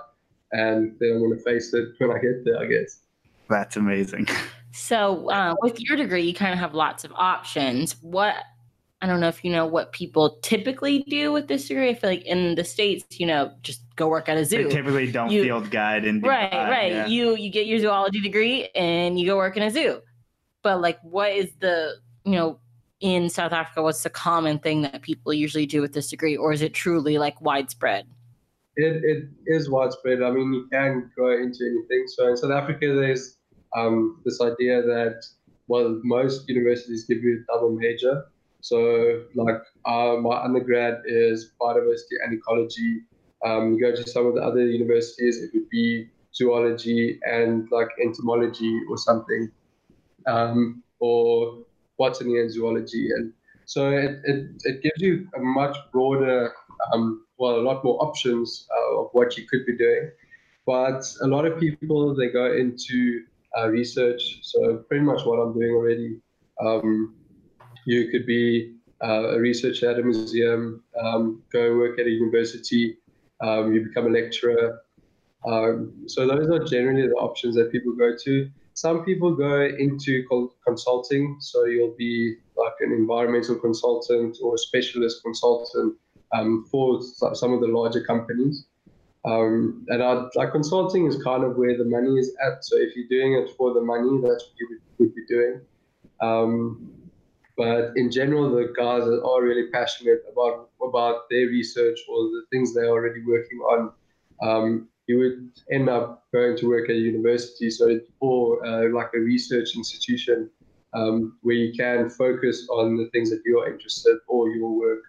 [0.52, 3.00] and then I'm going to face it when I get there, I guess.
[3.48, 4.26] That's amazing.
[4.70, 7.96] So, uh, with your degree, you kind of have lots of options.
[8.02, 8.36] What
[9.00, 11.88] I don't know if you know what people typically do with this degree.
[11.88, 14.64] I feel like in the states, you know, just go work at a zoo.
[14.64, 14.76] They zoo.
[14.76, 16.92] typically don't You- field guide and Right, Dubai, right.
[16.92, 17.06] yeah.
[17.06, 20.00] You you get your zoology degree and you go work in a zoo.
[20.62, 21.94] But like, what is the
[22.24, 22.60] you know
[23.00, 23.82] in South Africa?
[23.82, 27.16] What's the common thing that people usually do with this degree, or is it truly
[27.18, 28.06] like widespread?
[28.78, 30.22] It, it is widespread.
[30.22, 32.04] I mean, you can go into anything.
[32.06, 33.36] So in South Africa, there's
[33.76, 35.26] um, this idea that,
[35.66, 38.26] well, most universities give you a double major.
[38.60, 43.02] So, like, uh, my undergrad is biodiversity and ecology.
[43.44, 47.88] Um, you go to some of the other universities, it would be zoology and like
[48.00, 49.50] entomology or something,
[50.26, 51.64] um, or
[51.98, 53.10] botany and zoology.
[53.10, 53.32] And
[53.64, 56.52] so it, it, it gives you a much broader
[56.92, 60.10] um, well, a lot more options uh, of what you could be doing.
[60.66, 63.22] But a lot of people they go into
[63.56, 64.40] uh, research.
[64.42, 66.20] So pretty much what I'm doing already.
[66.60, 67.14] Um,
[67.86, 72.98] you could be uh, a researcher at a museum, um, go work at a university,
[73.40, 74.82] um, you become a lecturer.
[75.46, 78.50] Um, so those are generally the options that people go to.
[78.74, 80.24] Some people go into
[80.66, 81.36] consulting.
[81.40, 85.96] So you'll be like an environmental consultant or a specialist consultant
[86.32, 87.00] um, for
[87.34, 88.66] some of the larger companies.
[89.24, 92.64] Um, and our, like consulting is kind of where the money is at.
[92.64, 95.60] So if you're doing it for the money, that's what you would, would be doing.
[96.20, 96.92] Um,
[97.56, 102.44] but in general, the guys that are really passionate about about their research or the
[102.50, 103.92] things they're already working on,
[104.40, 109.10] um, you would end up going to work at a university, so or uh, like
[109.14, 110.48] a research institution
[110.94, 115.02] um, where you can focus on the things that you are interested or your work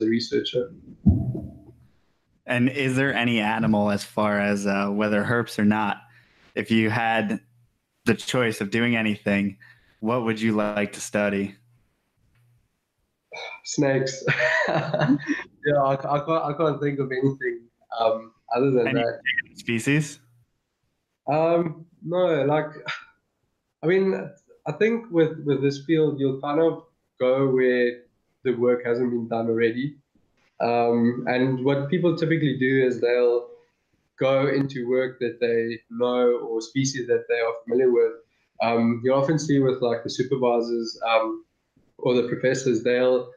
[0.00, 0.72] a researcher.
[2.46, 5.98] And is there any animal, as far as uh, whether herps or not,
[6.54, 7.40] if you had
[8.04, 9.56] the choice of doing anything,
[10.00, 11.56] what would you like to study?
[13.64, 14.22] Snakes.
[14.68, 15.16] yeah,
[15.82, 17.62] I, I, can't, I can't think of anything
[17.98, 19.20] um, other than Any- that.
[19.54, 20.20] Species?
[21.26, 22.66] Um, no, like,
[23.82, 24.30] I mean,
[24.66, 26.84] I think with with this field, you'll kind of
[27.18, 28.03] go where
[28.44, 29.96] the work hasn't been done already.
[30.60, 33.48] Um, and what people typically do is they'll
[34.18, 38.12] go into work that they know or species that they are familiar with.
[38.62, 41.44] Um, you often see with like the supervisors um,
[41.98, 43.30] or the professors, they'll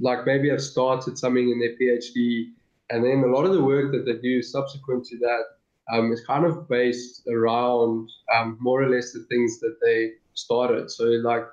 [0.00, 2.46] like maybe have started something in their PhD,
[2.90, 5.44] and then a lot of the work that they do subsequent to that
[5.92, 10.90] um, is kind of based around um, more or less the things that they started.
[10.90, 11.44] So, like,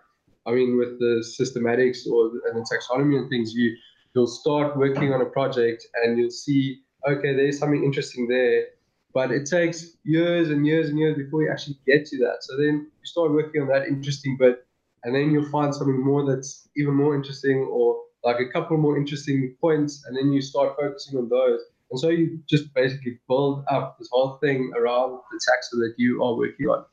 [0.49, 3.75] I mean, with the systematics or and the taxonomy and things, you
[4.13, 8.65] you'll start working on a project and you'll see, okay, there's something interesting there,
[9.13, 12.37] but it takes years and years and years before you actually get to that.
[12.41, 14.65] So then you start working on that interesting bit,
[15.03, 18.97] and then you'll find something more that's even more interesting, or like a couple more
[18.97, 21.61] interesting points, and then you start focusing on those.
[21.91, 26.23] And so you just basically build up this whole thing around the taxa that you
[26.23, 26.85] are working on.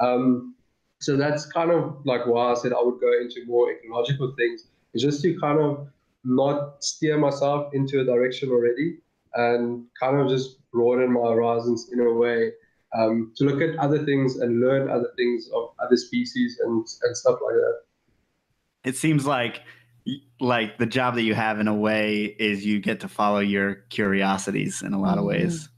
[0.00, 0.54] Um,
[1.00, 4.64] so that's kind of like why I said I would go into more ecological things,
[4.94, 5.88] is just to kind of
[6.24, 8.98] not steer myself into a direction already
[9.34, 12.52] and kind of just broaden my horizons in a way
[12.96, 17.16] um, to look at other things and learn other things of other species and, and
[17.16, 17.80] stuff like that.
[18.84, 19.60] It seems like
[20.40, 23.74] like the job that you have in a way is you get to follow your
[23.90, 25.68] curiosities in a lot of ways.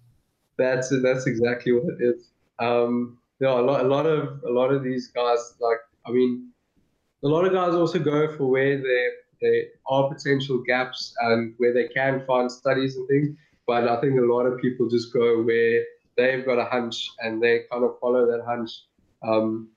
[0.56, 2.28] That's that's exactly what it is.
[2.60, 6.50] Um, yeah, a lot, a lot of a lot of these guys, like I mean,
[7.24, 9.10] a lot of guys also go for where their
[9.40, 13.36] there are potential gaps and where they can find studies and things.
[13.66, 15.82] But I think a lot of people just go where
[16.16, 18.70] they've got a hunch and they kind of follow that hunch
[19.26, 19.68] um,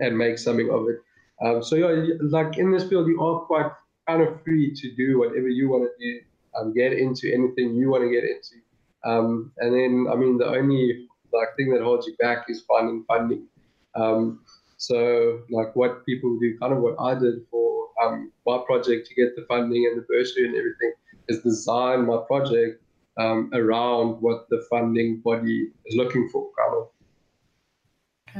[0.00, 0.98] and make something of it.
[1.44, 3.70] Um, so yeah, like in this field, you are quite
[4.08, 6.20] kind of free to do whatever you want to do,
[6.58, 8.56] um, get into anything you want to get into.
[9.04, 11.06] Um, and then, I mean, the only
[11.36, 13.46] like thing that holds you back is finding funding.
[13.94, 14.40] Um,
[14.76, 19.14] so like what people do, kind of what I did for um, my project to
[19.14, 20.92] get the funding and the bursary and everything,
[21.28, 22.82] is design my project
[23.18, 26.88] um, around what the funding body is looking for, kind of.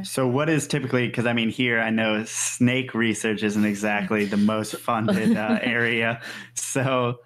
[0.06, 4.36] So, what is typically, because I mean, here I know snake research isn't exactly the
[4.36, 6.20] most funded uh, area.
[6.54, 7.20] So,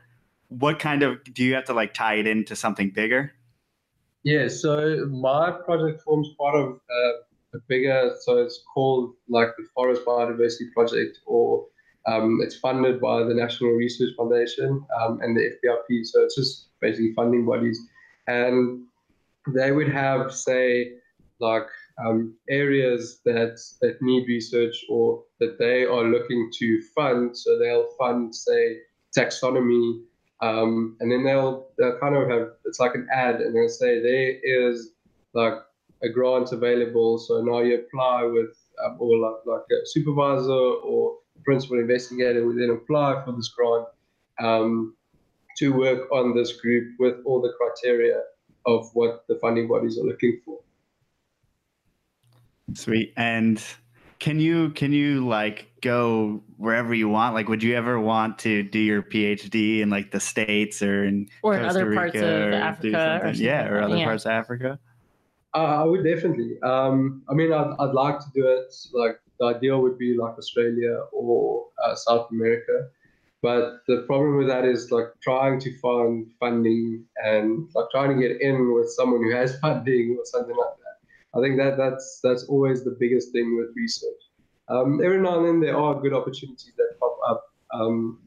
[0.48, 3.32] what kind of do you have to like tie it into something bigger?
[4.22, 7.12] Yeah, so my project forms part of uh,
[7.54, 11.66] a bigger, so it's called like the Forest Biodiversity Project, or
[12.06, 16.04] um, it's funded by the National Research Foundation um, and the FBRP.
[16.06, 17.80] So, it's just basically funding bodies.
[18.26, 18.84] And
[19.54, 20.92] they would have, say,
[21.40, 21.68] like
[22.04, 27.36] um, areas that that need research or that they are looking to fund.
[27.36, 28.80] So they'll fund, say,
[29.16, 30.02] taxonomy,
[30.42, 34.00] um, and then they'll they'll kind of have it's like an ad, and they'll say
[34.00, 34.92] there is
[35.34, 35.54] like
[36.02, 37.18] a grant available.
[37.18, 42.58] So now you apply with um, or like like a supervisor or principal investigator would
[42.58, 43.86] then apply for this grant
[44.38, 44.94] um,
[45.58, 48.22] to work on this group with all the criteria
[48.66, 50.60] of what the funding bodies are looking for.
[52.74, 53.12] Sweet.
[53.16, 53.62] And
[54.20, 57.34] can you can you like go wherever you want?
[57.34, 61.28] Like, would you ever want to do your PhD in like the states or in
[61.42, 63.20] or in other parts of Africa?
[63.24, 64.04] Or yeah, or other yeah.
[64.04, 64.78] parts of Africa.
[65.54, 66.60] Uh, I would definitely.
[66.62, 68.72] Um, I mean, I'd, I'd like to do it.
[68.92, 72.88] Like the ideal would be like Australia or uh, South America.
[73.42, 78.28] But the problem with that is like trying to find funding and like trying to
[78.28, 80.79] get in with someone who has funding or something like that.
[81.34, 84.20] I think that that's that's always the biggest thing with research.
[84.68, 88.20] Um, every now and then there are good opportunities that pop up um,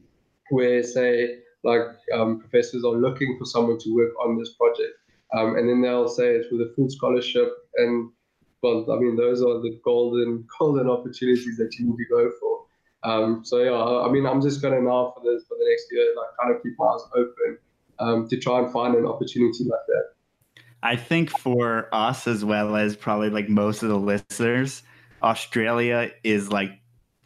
[0.50, 1.82] where, say, like
[2.12, 4.92] um, professors are looking for someone to work on this project,
[5.34, 7.50] um, and then they'll say it's with a full scholarship.
[7.76, 8.10] And
[8.62, 12.64] well, I mean, those are the golden golden opportunities that you need to go for.
[13.04, 16.06] Um, so yeah, I mean, I'm just gonna now for this for the next year,
[16.16, 17.58] like kind of keep my eyes open
[17.98, 20.13] um, to try and find an opportunity like that.
[20.84, 24.82] I think for us as well as probably like most of the listeners,
[25.22, 26.78] Australia is like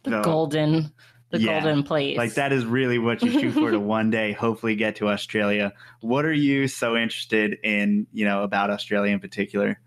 [0.03, 0.93] the, the golden
[1.29, 2.17] the yeah, golden place.
[2.17, 5.73] Like that is really what you shoot for to one day hopefully get to Australia.
[5.99, 9.77] What are you so interested in, you know, about Australia in particular?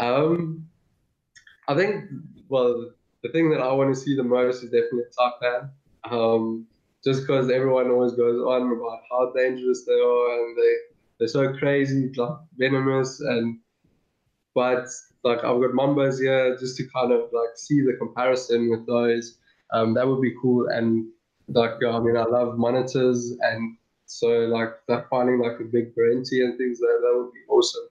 [0.00, 0.66] Um
[1.68, 2.04] I think
[2.48, 2.90] well
[3.22, 5.70] the thing that I want to see the most is definitely Taipan.
[6.10, 6.66] Um
[7.04, 10.74] just because everyone always goes on about how dangerous they are and they
[11.18, 13.58] they're so crazy, like venomous, and
[14.54, 14.86] but
[15.24, 19.38] like I've got mambas here just to kind of like see the comparison with those.
[19.72, 21.06] Um, that would be cool, and
[21.48, 23.76] like I mean, I love monitors, and
[24.06, 27.40] so like that finding like a big Perenti and things like that, that would be
[27.48, 27.88] awesome.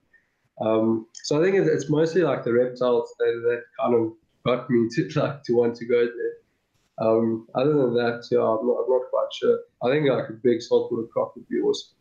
[0.60, 4.12] Um, so I think it's, it's mostly like the reptiles that, that kind of
[4.44, 7.06] got me to like to want to go there.
[7.06, 9.60] Um, other than that, yeah, I'm not, I'm not quite sure.
[9.84, 11.97] I think like a big saltwater croc would be awesome.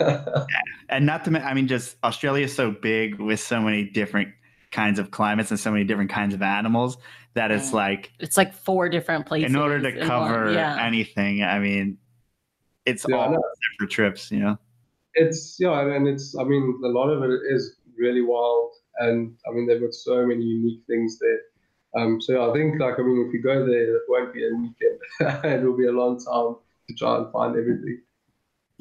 [0.88, 4.28] and not to I mean, just Australia is so big with so many different
[4.70, 6.96] kinds of climates and so many different kinds of animals
[7.34, 9.50] that it's like it's like four different places.
[9.50, 10.84] In order to cover yeah.
[10.84, 11.98] anything, I mean,
[12.84, 14.58] it's yeah, all separate trips, you know.
[15.14, 19.52] It's yeah, and it's I mean, a lot of it is really wild, and I
[19.52, 21.40] mean, they've got so many unique things there.
[21.94, 24.54] Um, so I think like I mean, if you go there, it won't be a
[24.54, 25.44] weekend.
[25.44, 26.56] it will be a long time
[26.88, 28.00] to try and find everything.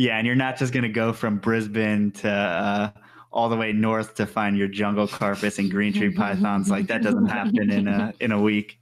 [0.01, 2.89] Yeah, and you're not just going to go from Brisbane to uh,
[3.31, 6.71] all the way north to find your jungle carpets and green tree pythons.
[6.71, 8.79] Like that doesn't happen in a in a week.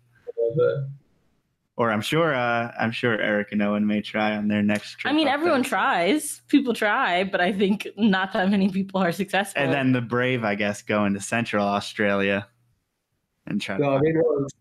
[1.75, 5.11] Or I'm sure uh, I'm sure Eric and Owen may try on their next trip.
[5.11, 5.69] I mean, everyone there.
[5.69, 6.39] tries.
[6.47, 9.61] People try, but I think not that many people are successful.
[9.61, 12.47] And then the brave, I guess, go into Central Australia
[13.45, 13.77] and try.
[13.77, 14.15] No, I mean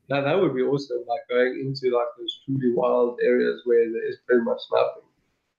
[0.09, 1.05] that, that would be awesome.
[1.07, 5.08] Like going into like those truly wild areas where there is pretty much nothing.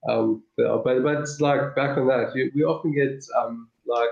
[0.07, 4.09] Um, but but it's like back on that, you, we often get um, like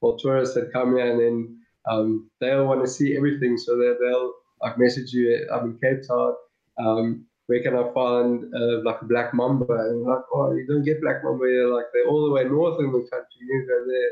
[0.00, 3.94] well tourists that come here and then um, they'll want to see everything, so they
[4.00, 5.48] they'll like message you.
[5.52, 6.34] I'm in Cape Town.
[6.78, 9.72] Um, where can I find uh, like a black mamba?
[9.72, 11.74] And like, oh, you don't get black mamba here.
[11.74, 13.40] Like they're all the way north in the country.
[13.40, 14.10] You go there.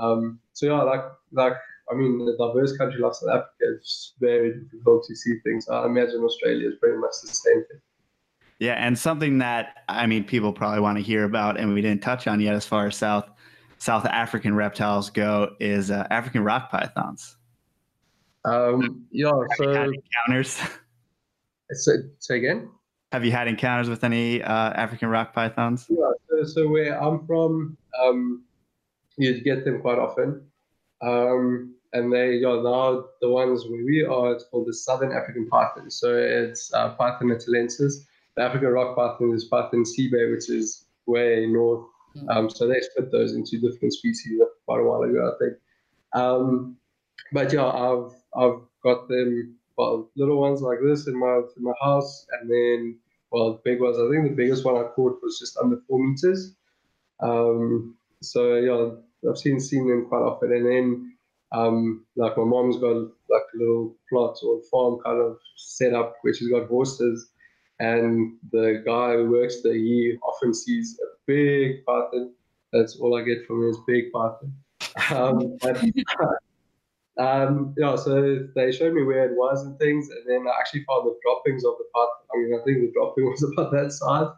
[0.00, 1.56] Um, so yeah, like like
[1.90, 5.68] I mean, a diverse country like South Africa, it's very difficult to see things.
[5.68, 7.80] I imagine Australia is pretty much the same thing.
[8.58, 12.02] Yeah, and something that I mean people probably want to hear about, and we didn't
[12.02, 13.28] touch on yet, as far as South
[13.78, 17.36] South African reptiles go, is uh, African rock pythons.
[18.44, 19.92] Um, yeah, Have you had so
[20.26, 20.60] encounters?
[21.72, 22.70] say, say again.
[23.12, 25.86] Have you had encounters with any uh, African rock pythons?
[25.88, 28.44] Yeah, so, so where I'm from, um,
[29.16, 30.42] you get them quite often.
[31.00, 35.48] Um, and they are now the ones where we are, it's called the Southern African
[35.48, 35.90] python.
[35.90, 38.04] So it's uh, Python natalensis.
[38.38, 41.84] The African rock python is Python sebae, which is way north.
[42.28, 45.58] Um, so they split those into different species quite a while ago, I think.
[46.14, 46.76] Um,
[47.32, 51.72] but yeah, I've I've got them well little ones like this in my in my
[51.82, 52.98] house, and then
[53.32, 53.98] well big ones.
[53.98, 56.54] I think the biggest one I caught was just under four meters.
[57.18, 61.16] Um, so yeah, I've seen seen them quite often, and then
[61.50, 62.98] um, like my mom's got
[63.28, 67.32] like a little plot or farm kind of set up where she's got horses,
[67.80, 72.32] and the guy who works there, he often sees a big python.
[72.72, 74.52] That's all I get from him is big python.
[75.10, 75.82] Um, but,
[77.18, 80.84] um, yeah, so they showed me where it was and things, and then I actually
[80.84, 82.08] found the droppings of the python.
[82.34, 84.28] I mean, I think the dropping was about that size,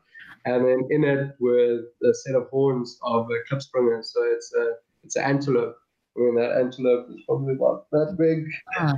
[0.44, 4.04] and then in it were a set of horns of a klipspringer.
[4.04, 5.76] So it's a it's an antelope.
[6.16, 8.46] I mean, that antelope is probably about that big.
[8.76, 8.94] Ah.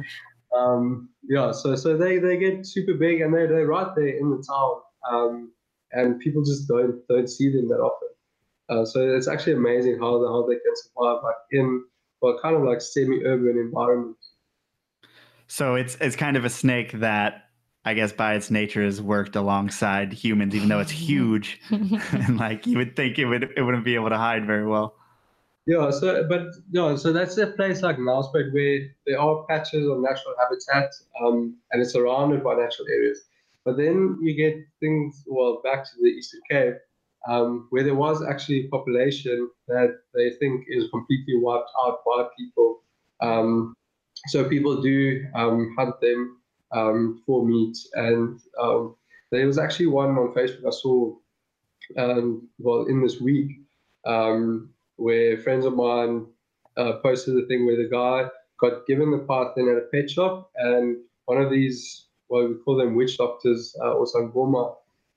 [0.57, 4.31] Um, yeah, so so they, they get super big and they they're right there in
[4.31, 4.75] the town,
[5.11, 5.53] um,
[5.93, 8.09] and people just don't don't see them that often.
[8.69, 11.85] Uh, so it's actually amazing how the, how they can survive like in
[12.21, 14.17] well kind of like semi-urban environment.
[15.47, 17.45] So it's it's kind of a snake that
[17.85, 22.67] I guess by its nature has worked alongside humans, even though it's huge, and like
[22.67, 24.97] you would think it would it wouldn't be able to hide very well.
[25.67, 30.01] Yeah, so but yeah, so that's a place like Nelspruit where there are patches of
[30.01, 30.91] natural habitat,
[31.21, 33.21] um, and it's surrounded by natural areas.
[33.65, 36.75] But then you get things well back to the Eastern Cape,
[37.29, 42.27] um, where there was actually a population that they think is completely wiped out by
[42.37, 42.83] people.
[43.21, 43.75] Um,
[44.29, 46.39] so people do um, hunt them
[46.73, 48.97] um, for meat, and um,
[49.31, 51.15] there was actually one on Facebook I saw,
[52.59, 53.61] well, in this week,
[54.07, 56.27] um, where friends of mine
[56.77, 58.29] uh, posted a thing where the guy
[58.61, 60.97] got given the python at a pet shop, and
[61.27, 64.75] one of these, well, we call them witch doctors uh, or sangoma,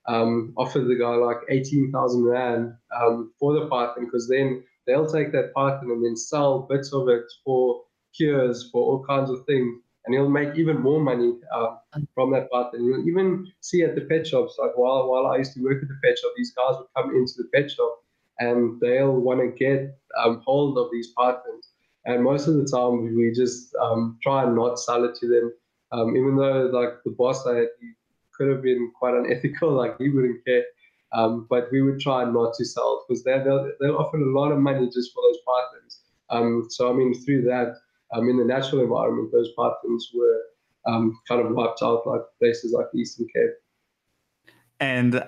[0.08, 5.32] um, offered the guy like 18,000 Rand um, for the python because then they'll take
[5.32, 7.82] that python and then sell bits of it for
[8.16, 9.82] cures, for all kinds of things.
[10.06, 11.80] And he'll make even more money um,
[12.14, 12.84] from that python.
[12.84, 15.88] You'll even see at the pet shops, like while, while I used to work at
[15.88, 18.05] the pet shop, these guys would come into the pet shop
[18.40, 21.70] and they'll want to get um, hold of these pythons.
[22.06, 25.54] And most of the time, we just um, try and not sell it to them,
[25.92, 27.68] um, even though like the boss I had,
[28.34, 30.66] could have been quite unethical, like he wouldn't care.
[31.14, 33.44] Um, but we would try not to sell because they're,
[33.80, 36.02] they're often a lot of money just for those pythons.
[36.30, 37.76] Um, so, I mean, through that,
[38.14, 40.42] um, in the natural environment, those pythons were
[41.28, 43.52] kind of wiped out like places like Eastern Cape.
[44.80, 45.24] And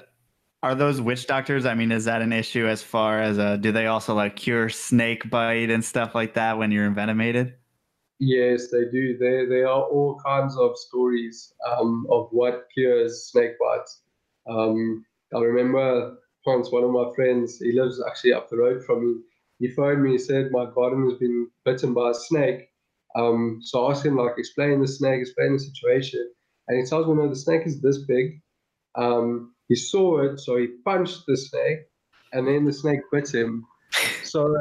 [0.63, 1.65] are those witch doctors?
[1.65, 4.69] I mean, is that an issue as far as uh, do they also like cure
[4.69, 7.53] snake bite and stuff like that when you're envenomated?
[8.19, 9.17] Yes, they do.
[9.17, 14.01] There, there are all kinds of stories um, of what cures snake bites.
[14.49, 15.05] Um,
[15.35, 19.21] I remember once one of my friends, he lives actually up the road from me.
[19.59, 20.13] He phoned me.
[20.13, 22.69] He said my garden has been bitten by a snake.
[23.15, 26.29] Um, so I asked him like, explain the snake, explain the situation,
[26.67, 28.41] and he tells me, no, the snake is this big.
[28.95, 31.79] Um, he saw it, so he punched the snake,
[32.33, 33.65] and then the snake bit him.
[34.23, 34.53] So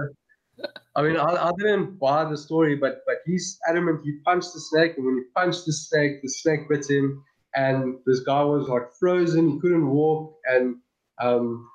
[0.95, 4.61] I mean, I, I didn't buy the story, but but he's adamant he punched the
[4.61, 7.23] snake, and when he punched the snake, the snake bit him,
[7.55, 9.51] and this guy was like frozen.
[9.51, 10.77] He couldn't walk, and
[11.20, 11.69] um,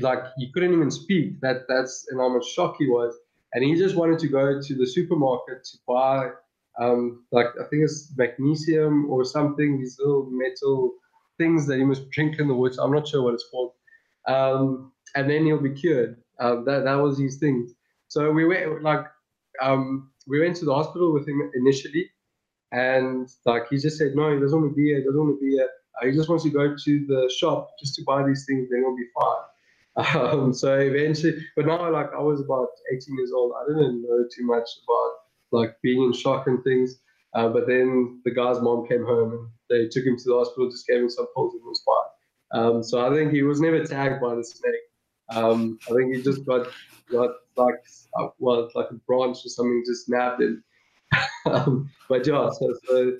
[0.00, 1.40] like he couldn't even speak.
[1.40, 3.14] That that's and how much shock he was,
[3.52, 6.30] and he just wanted to go to the supermarket to buy
[6.80, 9.78] um, like I think it's magnesium or something.
[9.78, 10.94] These little metal
[11.38, 12.78] things that he must drink in the woods.
[12.78, 13.72] I'm not sure what it's called,
[14.26, 16.16] um, and then he'll be cured.
[16.40, 17.72] Um, that that was his thing.
[18.08, 19.06] So we went like
[19.62, 22.10] um, we went to the hospital with him initially,
[22.72, 24.98] and like he just said no, he doesn't want to be here.
[24.98, 25.68] He doesn't want to be here.
[26.00, 28.68] Uh, he just wants to go to the shop just to buy these things.
[28.70, 29.44] Then he'll be fine.
[29.96, 33.52] Um, so eventually, but now like I was about 18 years old.
[33.56, 35.12] I didn't know too much about
[35.52, 36.96] like being in shock and things.
[37.34, 40.70] Uh, but then the guy's mom came home and they took him to the hospital,
[40.70, 42.62] just gave him some pills and was fine.
[42.62, 44.74] Um, so I think he was never tagged by the snake.
[45.30, 46.68] Um, I think he just got
[47.10, 47.74] got like
[48.18, 50.62] uh, well like a branch or something just nabbed him.
[51.46, 53.12] um, but yeah, so, so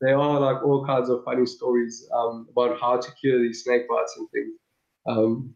[0.00, 3.88] there are like all kinds of funny stories um, about how to cure these snake
[3.88, 4.58] bites and things.
[5.06, 5.54] Um,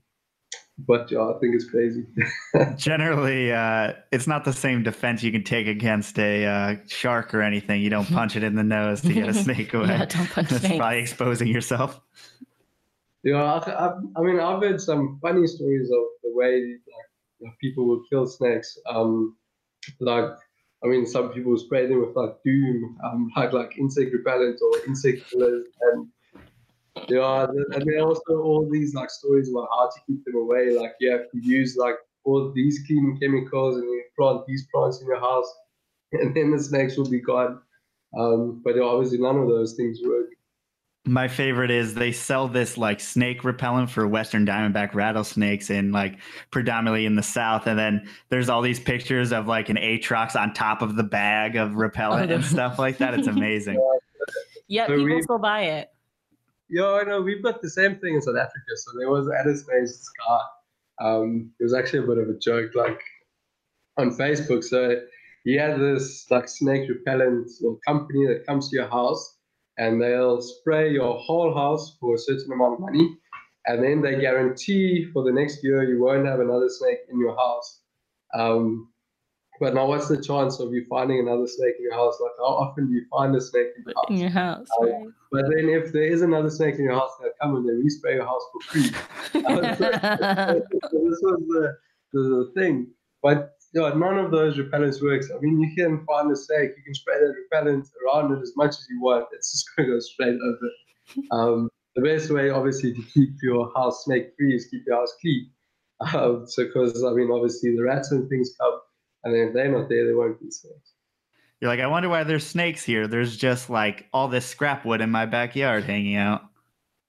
[0.78, 2.04] but yeah, I think it's crazy.
[2.76, 7.40] Generally, uh, it's not the same defense you can take against a uh, shark or
[7.42, 7.80] anything.
[7.80, 9.88] You don't punch it in the nose to get a snake away.
[9.88, 10.78] yeah, don't punch That's snakes.
[10.78, 12.00] by exposing yourself.
[13.22, 17.08] Yeah, I, I, I mean, I've heard some funny stories of the way like
[17.40, 18.78] you know, people will kill snakes.
[18.88, 19.36] Um,
[20.00, 20.30] like,
[20.84, 24.86] I mean, some people spray them with like doom, um, like like insect repellent or
[24.86, 26.06] insect killers, and
[27.08, 30.70] yeah, th- and then also all these like stories about how to keep them away.
[30.70, 35.00] Like you have to use like all these cleaning chemicals, and you plant these plants
[35.00, 35.52] in your house,
[36.12, 37.60] and then the snakes will be gone.
[38.18, 40.26] Um, but yeah, obviously none of those things work.
[41.08, 46.18] My favorite is they sell this like snake repellent for Western diamondback rattlesnakes in like
[46.50, 47.68] predominantly in the South.
[47.68, 51.54] And then there's all these pictures of like an Atrox on top of the bag
[51.54, 53.14] of repellent Oh, and stuff like that.
[53.14, 53.80] It's amazing.
[54.66, 55.90] Yeah, So people we- still buy it.
[56.68, 57.20] Yeah, I know.
[57.22, 58.76] We've got the same thing in South Africa.
[58.76, 60.40] So there was this guy.
[60.98, 63.00] Um, it was actually a bit of a joke, like
[63.98, 64.64] on Facebook.
[64.64, 65.00] So
[65.44, 67.50] he had this like snake repellent
[67.86, 69.36] company that comes to your house
[69.78, 73.16] and they'll spray your whole house for a certain amount of money.
[73.66, 77.36] And then they guarantee for the next year you won't have another snake in your
[77.36, 77.80] house.
[78.34, 78.88] Um,
[79.60, 82.18] but now, what's the chance of you finding another snake in your house?
[82.20, 84.10] Like, how often do you find a snake in your house?
[84.10, 84.66] in your house.
[84.78, 85.08] Oh, right?
[85.32, 88.16] But then if there is another snake in your house, they'll come and they respray
[88.16, 88.90] your house for free.
[89.32, 91.76] so this was the,
[92.12, 92.88] the, the thing.
[93.22, 95.30] But yeah, none of those repellents works.
[95.34, 98.52] I mean, you can find a snake, you can spray that repellent around it as
[98.56, 99.26] much as you want.
[99.32, 100.70] It's just going to go straight over.
[101.30, 105.14] Um, the best way, obviously, to keep your house snake free is keep your house
[105.20, 105.50] clean.
[106.00, 108.80] Um, so, because I mean, obviously, the rats and things come,
[109.26, 110.92] and then if they're not there, there won't be snakes.
[111.60, 113.08] You're like, I wonder why there's snakes here.
[113.08, 116.42] There's just like all this scrap wood in my backyard hanging out.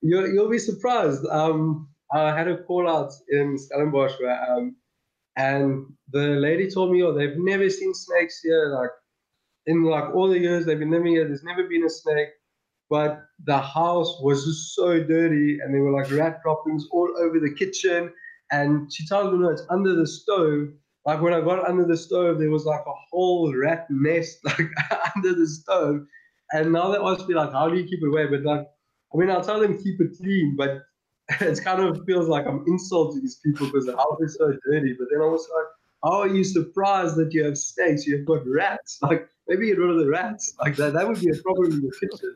[0.01, 1.23] You'll, you'll be surprised.
[1.27, 4.75] Um, I had a call out in Stellenbosch where, um,
[5.35, 8.69] and the lady told me, oh, they've never seen snakes here.
[8.73, 8.89] Like
[9.67, 12.29] in like all the years they've been living here, there's never been a snake.
[12.89, 17.39] But the house was just so dirty, and there were like rat droppings all over
[17.39, 18.11] the kitchen.
[18.51, 20.69] And she told me, no, it's under the stove.
[21.07, 24.69] Like when I got under the stove, there was like a whole rat nest like
[25.15, 26.05] under the stove.
[26.51, 28.27] And now they ask me like, how do you keep it away?
[28.27, 28.67] But like,
[29.13, 30.81] I mean, I'll tell them keep it clean, but
[31.41, 34.95] it kind of feels like I'm insulting these people because the house is so dirty.
[34.99, 35.67] But then I was like,
[36.03, 38.05] how are you surprised that you have snakes?
[38.05, 38.99] You've got rats.
[39.01, 40.55] Like maybe get rid of the rats.
[40.59, 42.35] Like that, that would be a problem in the kitchen.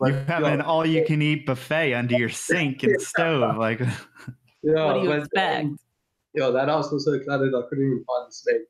[0.00, 3.56] you have yeah, an all you can eat buffet under your sink and stove.
[3.56, 3.78] Like
[4.62, 5.64] yeah, what do you but, expect?
[5.66, 5.78] um,
[6.38, 8.62] yeah, that house was so cluttered I couldn't even find the snake.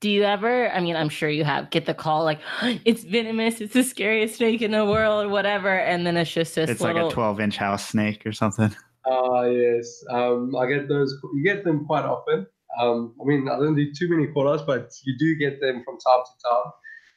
[0.00, 2.40] Do you ever, I mean, I'm sure you have, get the call like,
[2.84, 5.78] it's venomous, it's the scariest snake in the world, or whatever.
[5.78, 7.04] And then it's just this it's little.
[7.04, 8.74] like a 12 inch house snake or something.
[9.06, 10.04] Ah, yes.
[10.10, 11.12] Um, I get those.
[11.34, 12.46] You get them quite often.
[12.78, 15.98] Um, I mean, I don't do too many call-outs, but you do get them from
[15.98, 16.72] time to time.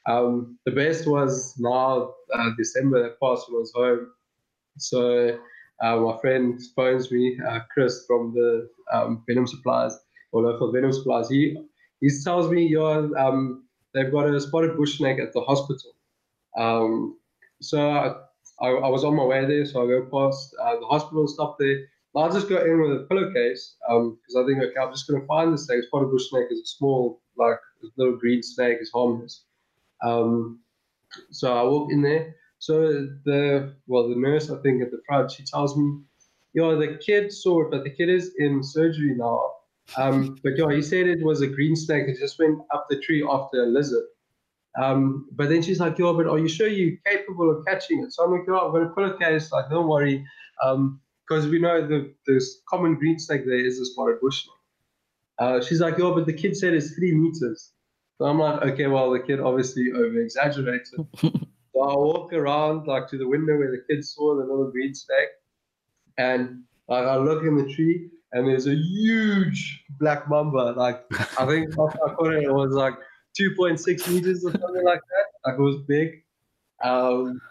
[0.08, 4.06] Um, the best was now uh, December that passed when I was home.
[4.78, 5.38] So
[5.82, 9.98] uh, my friend phones me, uh, Chris from the um, Venom Supplies
[10.32, 11.28] or Lowveld Venom Supplies.
[11.28, 11.56] He
[12.00, 15.92] he tells me, "Yo, um, they've got a spotted bush snake at the hospital."
[16.56, 17.18] Um,
[17.60, 18.14] so I,
[18.60, 21.56] I, I was on my way there, so I go past uh, the hospital, stop
[21.58, 21.86] there.
[22.16, 25.26] I'll just go in with a pillowcase because I think, okay, I'm just going to
[25.26, 25.84] find the snake.
[25.84, 27.58] Spotted bush snake is a small, like
[27.98, 29.44] little green snake, is harmless.
[30.02, 30.60] Um,
[31.30, 32.34] so I walk in there.
[32.66, 36.00] So the well, the nurse I think at the front, she tells me,
[36.52, 39.52] "Yo, the kid saw it, but the kid is in surgery now.
[39.96, 42.08] Um, but yeah, he said it was a green snake.
[42.08, 44.06] It just went up the tree after a lizard."
[44.82, 48.12] Um, but then she's like, "Yo, but are you sure you're capable of catching it?"
[48.12, 49.52] So I'm like, "Yo, I'm gonna put a case.
[49.52, 50.26] Like, don't worry."
[50.60, 54.44] Um, because we know the this common green snake there is a spotted bush.
[55.38, 57.72] Uh, she's like, yo, but the kid said it's three meters.
[58.16, 61.06] So I'm like, okay, well, the kid obviously over exaggerated.
[61.76, 64.94] so I walk around like to the window where the kids saw the little green
[64.94, 65.28] snake,
[66.16, 70.72] and like, I look in the tree, and there's a huge black mamba.
[70.74, 71.04] Like
[71.38, 72.94] I think I caught it, it was like
[73.38, 75.50] 2.6 meters or something like that.
[75.50, 76.24] Like it was big.
[76.82, 77.42] Um,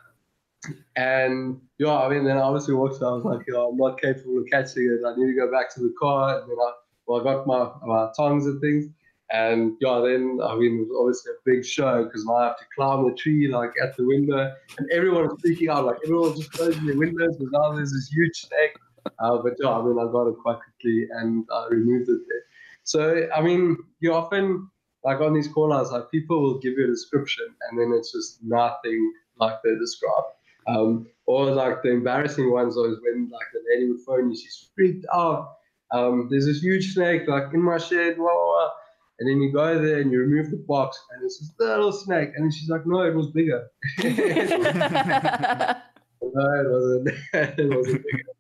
[0.96, 3.04] and yeah, I mean, then I obviously walked.
[3.04, 5.06] I was like, yeah, I'm not capable of catching it.
[5.06, 6.40] I need to go back to the car.
[6.40, 6.72] And then I,
[7.06, 8.88] well, I got my, my tongs and things.
[9.32, 12.58] And yeah, then I mean, it was obviously a big show because now I have
[12.58, 15.86] to climb the tree like at the window, and everyone was freaking out.
[15.86, 18.78] Like everyone was just closing their windows because now there's this huge snake.
[19.20, 22.44] Uh, but yeah, I mean, I got it quite quickly and I removed it there.
[22.84, 24.70] So I mean, you often
[25.04, 28.12] like on these call outs, like people will give you a description and then it's
[28.12, 30.24] just nothing like they describe.
[30.68, 34.70] Um, or like the embarrassing ones was when like the lady would phone you, she's
[34.76, 35.58] freaked out.
[35.92, 38.70] Um, there's this huge snake like in my shed, blah, blah, blah.
[39.20, 42.30] And then you go there and you remove the box, and it's this little snake.
[42.36, 43.68] And then she's like, "No, it was bigger."
[44.04, 44.10] no,
[46.22, 47.10] it wasn't.
[47.34, 48.36] it wasn't bigger.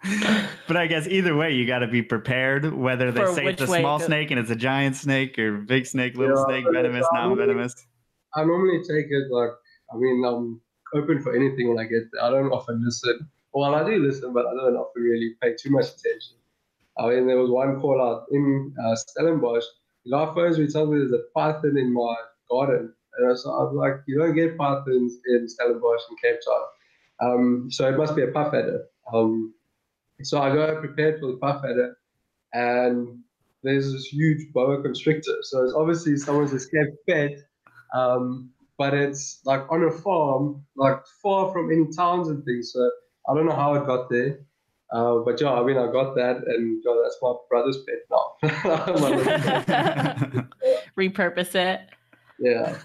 [0.68, 2.72] but I guess either way, you got to be prepared.
[2.72, 5.86] Whether they For say it's a small snake and it's a giant snake, or big
[5.86, 7.74] snake, little Yeah, snake, venomous, it's non venomous.
[8.34, 9.50] I normally take it like
[9.92, 10.60] I mean I'm
[10.94, 12.22] open for anything when I get there.
[12.22, 13.28] I don't often listen.
[13.52, 16.36] Well, I do listen, but I don't often really pay too much attention.
[16.98, 19.64] I mean, there was one call out in uh, Stellenbosch.
[20.10, 22.14] Tells me there's a python in my
[22.50, 26.40] garden, and I was, I was like, you don't get pythons in Stellenbosch and Cape
[26.46, 28.84] Town, um, so it must be a puff adder.
[29.12, 29.54] Um,
[30.22, 31.96] so I go prepared for the puff adder,
[32.52, 33.18] and
[33.62, 35.36] there's this huge boa constrictor.
[35.42, 37.32] So it's obviously someone's escaped pet,
[37.94, 42.72] um, but it's like on a farm, like far from any towns and things.
[42.72, 42.90] So
[43.28, 44.40] I don't know how it got there.
[44.92, 48.36] Uh, but yeah, I mean, I got that, and yeah, that's my brother's pet now.
[48.64, 49.24] My little
[49.64, 50.46] pet.
[50.98, 51.80] Repurpose it.
[52.38, 52.78] yeah.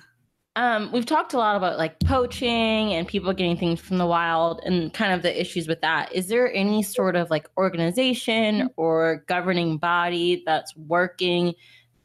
[0.56, 4.62] Um, we've talked a lot about like poaching and people getting things from the wild
[4.64, 6.14] and kind of the issues with that.
[6.14, 11.56] Is there any sort of like organization or governing body that's working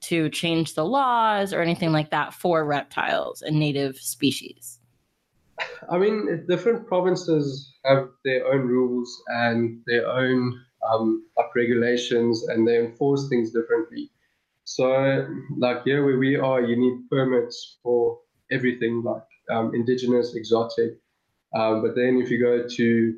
[0.00, 4.77] to change the laws or anything like that for reptiles and native species?
[5.90, 10.60] I mean, different provinces have their own rules and their own
[10.90, 14.10] um, like regulations, and they enforce things differently.
[14.64, 15.26] So,
[15.58, 18.20] like here where we are, you need permits for
[18.50, 20.92] everything, like um, indigenous, exotic.
[21.56, 23.14] Um, but then if you go to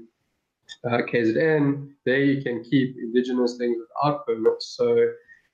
[0.91, 4.75] uh, KZN, there you can keep indigenous things without permits.
[4.77, 4.97] So,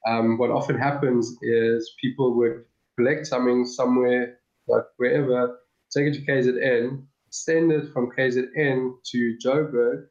[0.06, 2.64] um, what often happens is people would
[2.96, 4.38] collect something somewhere,
[4.68, 5.58] like wherever,
[5.90, 10.06] take it to KZN, send it from KZN to Joburg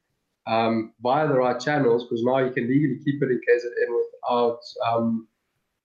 [0.47, 4.59] um, via the right channels, because now you can legally keep it in KZN without
[4.85, 5.27] um,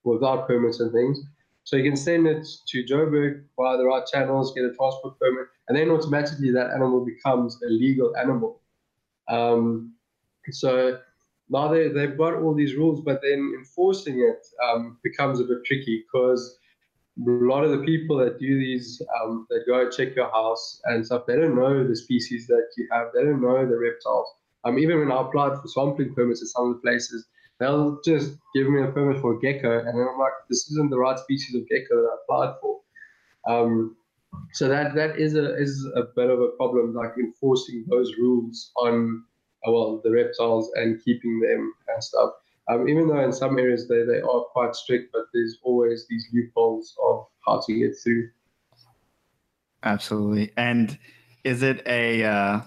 [0.05, 1.21] without permits and things.
[1.65, 5.47] So you can send it to Joburg via the right channels, get a transport permit,
[5.69, 8.61] and then automatically that animal becomes a legal animal.
[9.29, 9.95] Um,
[10.51, 10.99] so
[11.49, 15.59] now they, they've got all these rules, but then enforcing it um, becomes a bit
[15.65, 16.59] tricky because
[17.19, 21.05] a lot of the people that do these, um, that go check your house and
[21.05, 23.09] stuff, they don't know the species that you have.
[23.15, 24.29] They don't know the reptiles.
[24.65, 27.27] Um, even when I applied for sampling permits at some of the places,
[27.59, 30.91] they'll just give me a permit for a gecko, and then I'm like, this isn't
[30.91, 32.81] the right species of gecko that I applied for.
[33.49, 33.97] Um,
[34.53, 38.71] so that that is a is a bit of a problem, like enforcing those rules
[38.77, 39.25] on
[39.67, 42.33] well the reptiles and keeping them and stuff.
[42.69, 46.27] Um, even though in some areas they, they are quite strict, but there's always these
[46.33, 48.29] loopholes of how to get through.
[49.83, 50.53] Absolutely.
[50.57, 50.99] And
[51.45, 52.61] is it a uh,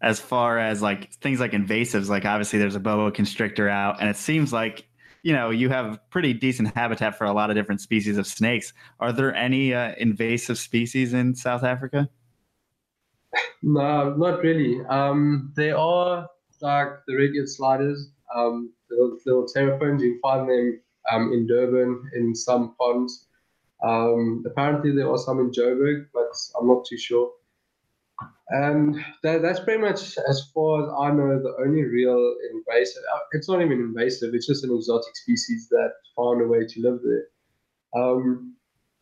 [0.00, 2.08] as far as like things like invasives?
[2.08, 4.86] Like obviously there's a boa constrictor out, and it seems like
[5.22, 8.72] you know you have pretty decent habitat for a lot of different species of snakes.
[8.98, 12.08] Are there any uh, invasive species in South Africa?
[13.62, 14.84] No, not really.
[14.86, 16.28] Um, there are
[16.60, 20.02] like the red-eared sliders, um, little, terrapins.
[20.02, 23.26] You find them um, in Durban in some ponds.
[23.82, 27.32] Um, apparently, there are some in Joburg, but I'm not too sure.
[28.48, 33.02] And that, that's pretty much, as far as I know, the only real invasive.
[33.14, 34.34] uh, It's not even invasive.
[34.34, 37.26] It's just an exotic species that found a way to live there.
[38.00, 38.54] Um,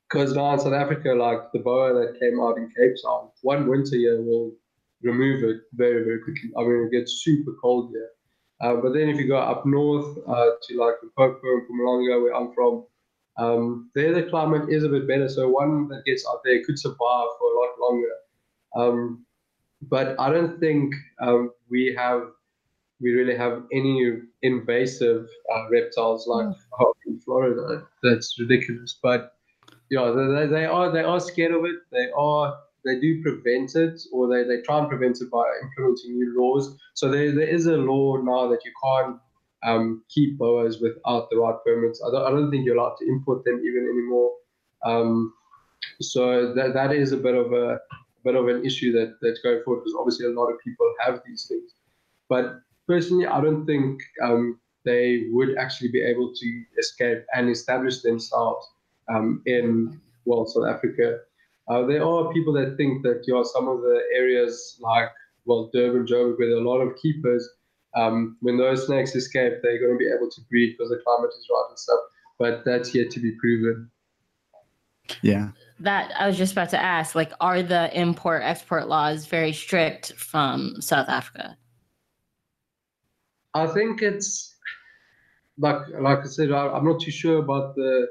[0.09, 3.69] because now in South Africa, like the boa that came out in Cape Town, one
[3.69, 4.53] winter year will
[5.03, 6.51] remove it very, very quickly.
[6.59, 8.09] I mean, it gets super cold here.
[8.61, 12.35] Uh, but then if you go up north uh, to like Limpopo and Mpumalanga, where
[12.35, 12.85] I'm from,
[13.39, 15.29] um, there the climate is a bit better.
[15.29, 18.13] So one that gets out there could survive for a lot longer.
[18.77, 19.27] Um,
[19.83, 22.23] but I don't think um, we have,
[23.01, 27.83] we really have any invasive uh, reptiles like oh, in Florida.
[28.03, 28.99] That's ridiculous.
[29.03, 29.33] But
[29.91, 31.77] yeah, they, they are they are scared of it.
[31.91, 36.15] They are they do prevent it, or they, they try and prevent it by implementing
[36.15, 36.77] new laws.
[36.95, 39.17] So there, there is a law now that you can't
[39.63, 42.03] um, keep boas without the right permits.
[42.07, 44.33] I don't, I don't think you're allowed to import them even anymore.
[44.85, 45.35] Um,
[46.01, 47.79] so that that is a bit of a,
[48.25, 51.21] bit of an issue that that's going forward because obviously a lot of people have
[51.27, 51.75] these things.
[52.29, 58.01] But personally, I don't think um, they would actually be able to escape and establish
[58.03, 58.67] themselves
[59.09, 61.19] um, in well South Africa.
[61.71, 65.09] Uh, there are people that think that you know, some of the areas like
[65.45, 67.49] well Durban, Joburg, where there are a lot of keepers,
[67.97, 71.31] um, when those snakes escape, they're going to be able to breed because the climate
[71.31, 72.01] is right and stuff.
[72.39, 73.91] But that's yet to be proven.
[75.23, 75.51] Yeah.
[75.81, 77.15] that I was just about to ask.
[77.15, 81.57] Like, are the import export laws very strict from South Africa?
[83.55, 84.57] I think it's
[85.59, 88.09] like like I said, I, am not too sure about the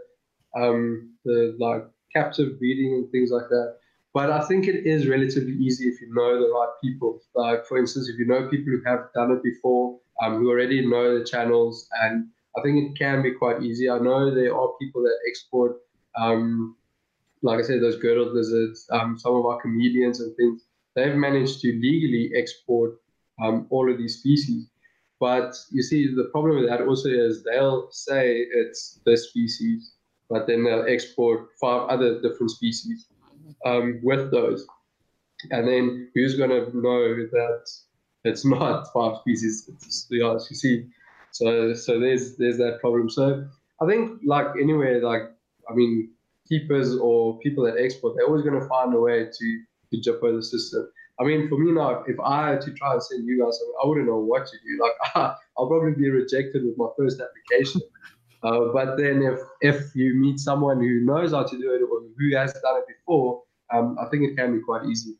[0.55, 3.77] um the like captive breeding and things like that.
[4.13, 7.21] But I think it is relatively easy if you know the right people.
[7.35, 10.85] Like for instance, if you know people who have done it before, um, who already
[10.85, 12.27] know the channels, and
[12.57, 13.89] I think it can be quite easy.
[13.89, 15.77] I know there are people that export,
[16.17, 16.75] um,
[17.43, 18.87] like I said, those girdle lizards.
[18.91, 20.63] Um, some of our comedians and things,
[20.95, 22.99] they've managed to legally export
[23.41, 24.67] um, all of these species.
[25.19, 29.93] But you see, the problem with that also is they'll say it's this species,
[30.29, 33.07] but then they'll export five other different species
[33.65, 34.65] um, with those.
[35.51, 37.69] And then who's going to know that
[38.23, 39.69] it's not five species?
[39.73, 40.87] It's the see.
[41.31, 43.09] So so there's there's that problem.
[43.09, 43.47] So
[43.81, 45.23] I think like anywhere, like
[45.69, 46.11] I mean,
[46.47, 49.61] keepers or people that export, they're always going to find a way to
[49.91, 50.89] to jump over the system.
[51.19, 53.75] I mean, for me now, if I had to try and send you guys something,
[53.83, 54.81] I wouldn't know what to do.
[54.81, 54.93] Like,
[55.57, 57.81] I'll probably be rejected with my first application.
[58.43, 62.01] Uh, but then if if you meet someone who knows how to do it or
[62.17, 63.43] who has done it before,
[63.73, 65.15] um, I think it can be quite easy.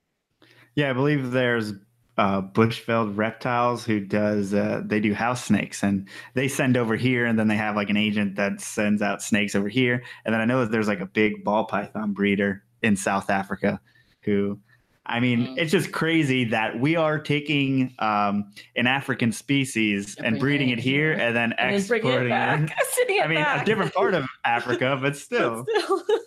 [0.75, 1.73] Yeah, I believe there's
[2.17, 7.25] uh, Bushveld Reptiles who does uh, they do house snakes and they send over here
[7.25, 10.41] and then they have like an agent that sends out snakes over here and then
[10.41, 13.79] I know that there's like a big ball python breeder in South Africa
[14.23, 14.59] who
[15.09, 15.57] I mean, mm.
[15.57, 20.79] it's just crazy that we are taking um, an African species and, and breeding it
[20.79, 22.29] here and then and exporting it.
[22.29, 22.77] Back.
[22.97, 23.23] it.
[23.23, 23.63] I mean, back.
[23.63, 25.65] a different part of Africa, but still.
[25.65, 26.03] But still.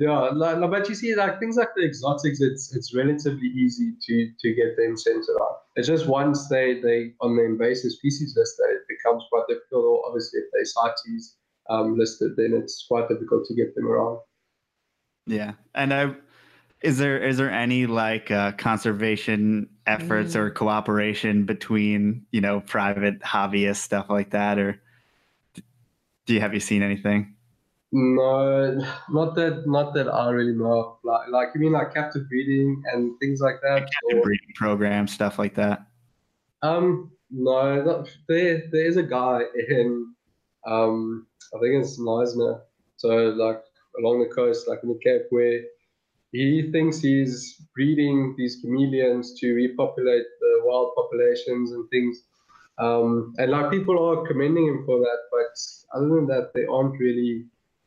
[0.00, 4.30] Yeah, no, but you see, like things like the exotics, it's it's relatively easy to
[4.38, 5.62] to get them censored out.
[5.74, 9.84] It's just once they they on the invasive species list, that it becomes quite difficult.
[9.84, 11.34] Or obviously, if they CITES
[11.68, 14.20] um, listed, then it's quite difficult to get them around.
[15.26, 16.14] Yeah, and I
[16.80, 20.36] is there is there any like uh, conservation efforts mm.
[20.36, 24.80] or cooperation between you know private hobbyists stuff like that, or
[26.26, 27.34] do you have you seen anything?
[27.90, 28.78] No,
[29.08, 30.98] not that not that I really know.
[31.02, 33.74] Like, like you mean like captive breeding and things like that?
[33.74, 35.86] Like captive or, breeding programs, stuff like that.
[36.62, 40.14] Um, no, not, there there is a guy in
[40.66, 42.60] um I think it's Knysna,
[42.96, 43.62] so like
[43.98, 45.62] along the coast, like in the Cape, where
[46.32, 52.22] he thinks he's breeding these chameleons to repopulate the wild populations and things.
[52.78, 56.98] Um, and like people are commending him for that, but other than that, they aren't
[57.00, 57.46] really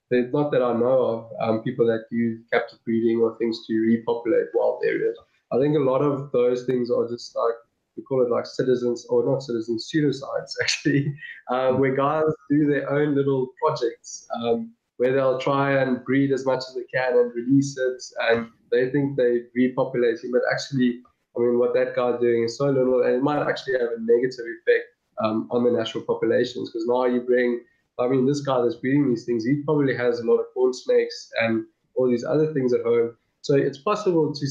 [0.10, 3.74] There's not that I know of um, people that do captive breeding or things to
[3.80, 5.18] repopulate wild areas.
[5.52, 7.56] I think a lot of those things are just like
[7.98, 11.14] we call it like citizens or not citizens pseudoscience actually,
[11.50, 16.46] uh, where guys do their own little projects um, where they'll try and breed as
[16.46, 21.02] much as they can and release it, and they think they're repopulating, but actually,
[21.36, 24.00] I mean, what that guy's doing is so little, and it might actually have a
[24.00, 24.86] negative effect
[25.24, 27.62] um, on the natural populations because now you bring
[28.00, 30.74] I mean, this guy that's breeding these things, he probably has a lot of corn
[30.74, 31.66] snakes and
[31.96, 33.18] all these other things at home.
[33.42, 34.48] So it's possible to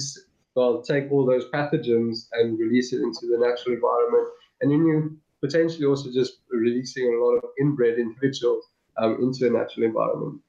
[0.57, 4.29] well, take all those pathogens and release it into the natural environment.
[4.61, 8.65] And then you potentially also just releasing a lot of inbred individuals
[9.01, 10.41] um, into a natural environment.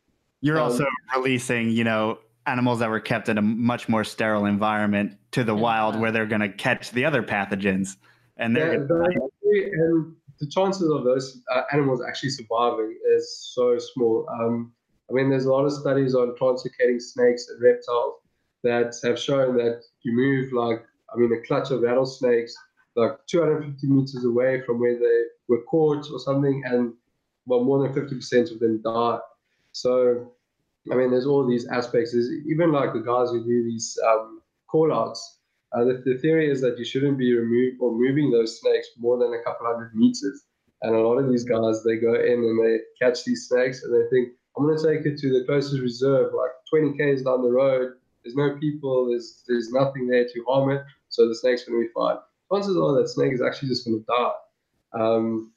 [0.42, 4.46] You're um, also releasing, you know, animals that were kept in a much more sterile
[4.46, 5.62] environment to the yeah.
[5.62, 7.98] wild where they're going to catch the other pathogens.
[8.38, 14.28] And they're yeah, and the chances of those uh, animals actually surviving is so small.
[14.32, 14.74] Um,
[15.10, 18.16] I mean, there's a lot of studies on translocating snakes and reptiles
[18.64, 20.84] that have shown that you move like,
[21.14, 22.56] I mean, a clutch of rattlesnakes
[22.96, 26.94] like 250 meters away from where they were caught or something, and
[27.52, 29.20] well, more than 50% of them die.
[29.74, 30.32] So,
[30.92, 32.14] I mean, there's all these aspects.
[32.14, 35.40] There's even like the guys who do these um, call outs
[35.74, 39.18] uh, the, the, theory is that you shouldn't be removing or moving those snakes more
[39.18, 40.44] than a couple hundred meters.
[40.82, 43.94] And a lot of these guys, they go in and they catch these snakes and
[43.94, 47.42] they think, I'm going to take it to the closest reserve, like 20 k's down
[47.42, 47.94] the road.
[48.24, 49.10] There's no people.
[49.10, 50.84] There's there's nothing there to harm it.
[51.10, 52.18] So the snake's going to be fine.
[52.52, 55.02] Chances are that snake is actually just going to die.
[55.02, 55.54] Um,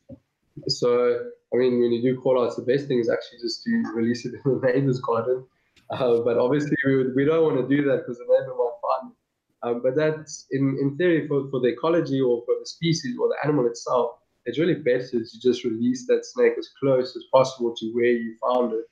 [0.68, 3.70] so I mean, when you do call outs, the best thing is actually just to
[3.94, 5.44] release it in the neighbor's garden.
[5.90, 8.72] Uh, but obviously, we, would, we don't want to do that because the neighbor might
[8.82, 9.16] find it.
[9.62, 13.28] Um, but that's in, in theory for, for the ecology or for the species or
[13.28, 14.16] the animal itself,
[14.46, 18.36] it's really better to just release that snake as close as possible to where you
[18.42, 18.84] found it.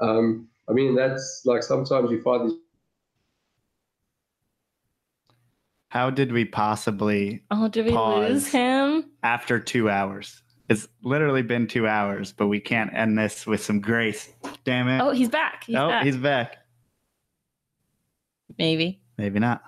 [0.00, 2.58] Um, I mean, that's like sometimes you find these.
[5.90, 7.42] How did we possibly?
[7.50, 9.10] Oh, did we lose him?
[9.22, 10.42] After two hours.
[10.68, 14.28] It's literally been two hours, but we can't end this with some grace.
[14.64, 15.00] Damn it.
[15.00, 15.64] Oh, he's back.
[15.64, 16.04] He's oh, back.
[16.04, 16.56] he's back.
[18.58, 19.00] Maybe.
[19.16, 19.62] maybe not.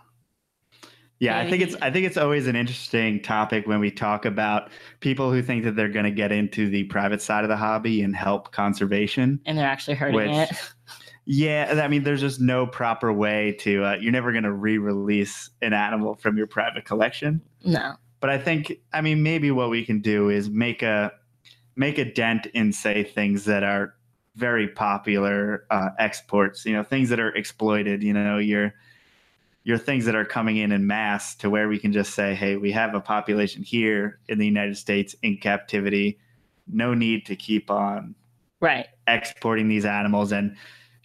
[1.21, 4.71] Yeah, I think it's I think it's always an interesting topic when we talk about
[5.01, 8.01] people who think that they're going to get into the private side of the hobby
[8.01, 9.39] and help conservation.
[9.45, 10.57] And they're actually hurting Which- it.
[11.27, 13.85] Yeah, I mean, there's just no proper way to.
[13.85, 17.41] Uh, you're never going to re-release an animal from your private collection.
[17.65, 17.95] No.
[18.21, 21.13] But I think, I mean, maybe what we can do is make a
[21.77, 23.95] make a dent in, say, things that are
[24.37, 26.65] very popular uh, exports.
[26.65, 28.03] You know, things that are exploited.
[28.03, 28.75] You know, your
[29.65, 32.57] your things that are coming in in mass to where we can just say, hey,
[32.57, 36.19] we have a population here in the United States in captivity.
[36.67, 38.15] No need to keep on
[38.61, 38.87] Right.
[39.07, 40.57] exporting these animals and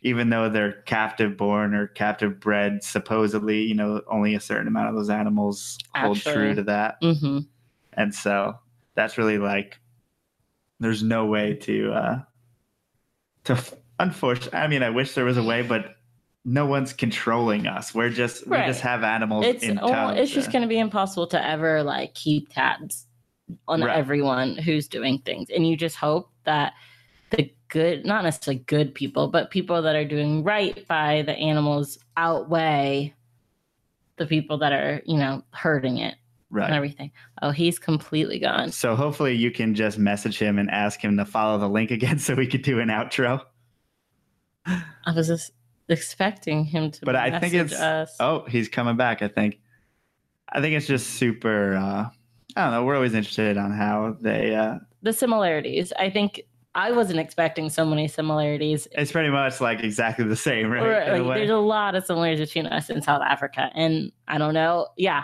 [0.05, 4.87] even though they're captive born or captive bred supposedly you know only a certain amount
[4.89, 7.01] of those animals hold true to that.
[7.01, 7.39] Mm-hmm.
[7.93, 8.57] and so
[8.93, 9.79] that's really like
[10.79, 12.19] there's no way to uh
[13.45, 13.61] to
[13.99, 15.95] unfortunately i mean i wish there was a way but
[16.47, 17.95] no one's controlling us.
[17.95, 21.25] We're just we just have animals It's in town it's just going to be impossible
[21.29, 23.07] to ever like keep tabs
[23.67, 23.97] on Right.
[23.97, 26.73] everyone who's doing things, and you just hope that
[27.31, 31.99] the good, not necessarily good people, but people that are doing right by the animals
[32.15, 33.13] outweigh
[34.15, 36.17] the people that are, you know, hurting it and
[36.51, 37.11] right everything.
[37.41, 38.71] Oh, he's completely gone.
[38.71, 42.17] so hopefully you can just message him and ask him to follow the link again
[42.25, 43.41] so we could do an outro
[44.65, 45.51] I was just
[45.89, 47.05] expecting him to.
[47.05, 48.15] But I think it's- us.
[48.21, 49.59] Oh, he's coming back, I think.
[50.47, 52.09] I think it's just super uh
[52.55, 55.91] I don't know, we're always interested on how they uh the similarities.
[55.99, 56.41] I think
[56.75, 58.85] I wasn't expecting so many similarities.
[58.91, 60.85] it's pretty much like exactly the same, right?
[60.85, 63.71] Right, In a like, there's a lot of similarities between us and South Africa.
[63.73, 64.89] And I don't know.
[64.97, 65.23] Yeah.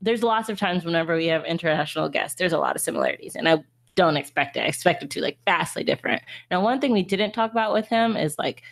[0.00, 3.34] There's lots of times whenever we have international guests, there's a lot of similarities.
[3.34, 3.64] And I
[3.96, 4.60] don't expect it.
[4.60, 6.22] I expect it to like vastly different.
[6.52, 8.62] Now, one thing we didn't talk about with him is like,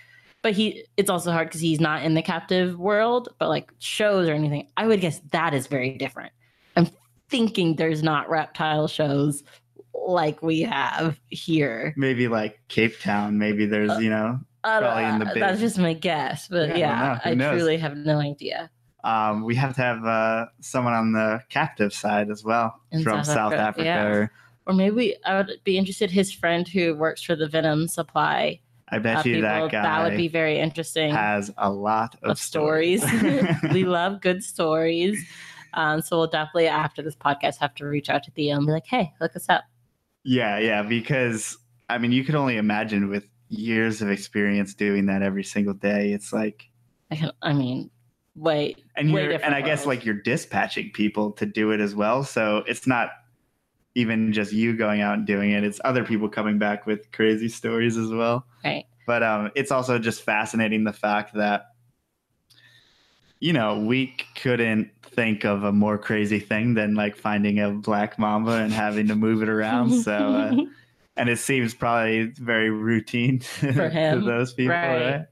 [0.42, 4.28] but he it's also hard because he's not in the captive world, but like shows
[4.28, 4.68] or anything.
[4.76, 6.32] I would guess that is very different.
[6.76, 6.88] I'm
[7.28, 9.42] thinking there's not reptile shows
[9.94, 11.94] like we have here.
[11.96, 15.92] maybe like Cape Town, maybe there's, you know, I Probably in the that's just my
[15.94, 17.34] guess, but Yeah, I yeah.
[17.34, 18.70] Who I truly have no idea.
[19.04, 23.22] um we have to have uh someone on the captive side as well In from
[23.24, 23.84] South South Africa, Africa.
[23.84, 24.04] yeah.
[24.04, 24.32] or
[24.66, 26.10] Or maybe I would be interested.
[26.10, 28.60] His friend who works for the Venom Supply,
[28.90, 31.10] I bet uh, you people, that guy that would be very interesting.
[31.14, 33.02] has a lot of, of stories.
[33.72, 35.16] we love good stories.
[35.74, 38.72] Um, so we'll definitely after this podcast have to reach out to Theo and be
[38.72, 39.64] like, "Hey, look us up."
[40.24, 41.56] Yeah, yeah, because
[41.88, 46.12] I mean, you could only imagine with years of experience doing that every single day.
[46.12, 46.68] It's like,
[47.10, 47.90] I, I mean,
[48.34, 52.24] wait, and Way and I guess like you're dispatching people to do it as well.
[52.24, 53.10] So it's not
[53.94, 57.48] even just you going out and doing it; it's other people coming back with crazy
[57.48, 58.46] stories as well.
[58.64, 58.84] right?
[59.06, 61.68] But um, it's also just fascinating the fact that
[63.40, 68.18] you know we couldn't think of a more crazy thing than like finding a black
[68.18, 70.02] mamba and having to move it around.
[70.02, 70.12] So.
[70.12, 70.56] Uh,
[71.16, 75.16] and it seems probably very routine to him, those people, right.
[75.16, 75.26] right?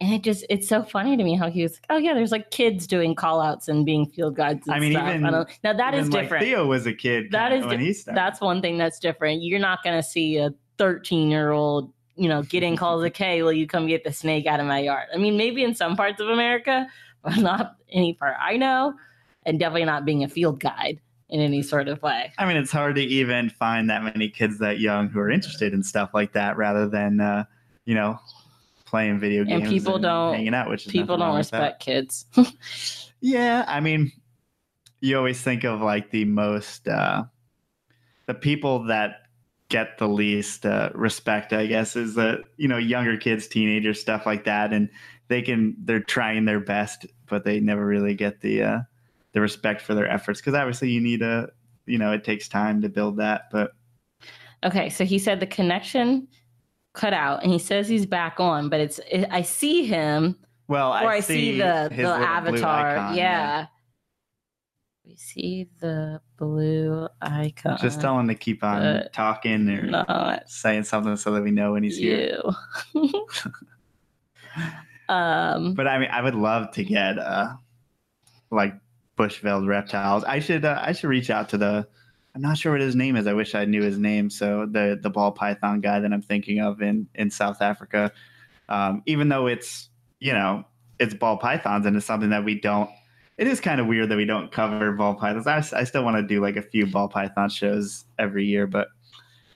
[0.00, 2.32] and it just it's so funny to me how he was like, "Oh yeah, there's
[2.32, 5.08] like kids doing call outs and being field guides." And I mean, stuff.
[5.08, 6.44] even- I don't, now that is Even, like, different.
[6.44, 7.30] Theo was a kid.
[7.30, 8.12] That is di-.
[8.12, 9.42] That's one thing that's different.
[9.42, 13.42] You're not going to see a 13 year old, you know, getting calls like, "Hey,
[13.42, 15.96] will you come get the snake out of my yard?" I mean, maybe in some
[15.96, 16.86] parts of America,
[17.38, 18.94] not any part I know,
[19.44, 22.32] and definitely not being a field guide in any sort of way.
[22.38, 25.72] I mean, it's hard to even find that many kids that young who are interested
[25.72, 27.44] in stuff like that, rather than uh,
[27.84, 28.18] you know
[28.84, 32.26] playing video games And people don't- hanging out, which is People don't respect kids.
[33.20, 34.12] Yeah, I mean,
[35.00, 37.24] you always think of like the most uh,
[38.26, 39.22] the people that
[39.70, 44.26] get the least uh, respect, I guess, is the you know younger kids, teenagers, stuff
[44.26, 44.90] like that, and
[45.28, 48.78] they can they're trying their best, but they never really get the uh,
[49.32, 51.48] the respect for their efforts because obviously you need a
[51.86, 53.72] you know it takes time to build that, but
[54.64, 56.26] Okay, so he said the connection
[56.94, 60.36] cut out, and he says he's back on, but it's it, I see him
[60.68, 62.96] well, or I, see, the the avatar.
[62.96, 63.66] icon, yeah.
[65.04, 67.76] We see the blue icon.
[67.78, 71.72] Just tell him to keep on talking or not saying something so that we know
[71.72, 72.40] when he's here.
[75.08, 77.54] um, But I mean, I would love to get uh,
[78.50, 78.74] like
[79.18, 80.24] bushveld reptiles.
[80.24, 81.86] I should uh, I should reach out to the.
[82.34, 83.28] I'm not sure what his name is.
[83.28, 84.28] I wish I knew his name.
[84.30, 88.12] So the the ball python guy that I'm thinking of in in South Africa,
[88.68, 89.88] um, even though it's
[90.20, 90.64] you know
[90.98, 92.90] it's ball pythons and it's something that we don't.
[93.36, 95.72] It is kind of weird that we don't cover ball pythons.
[95.72, 98.88] I still want to do like a few ball python shows every year, but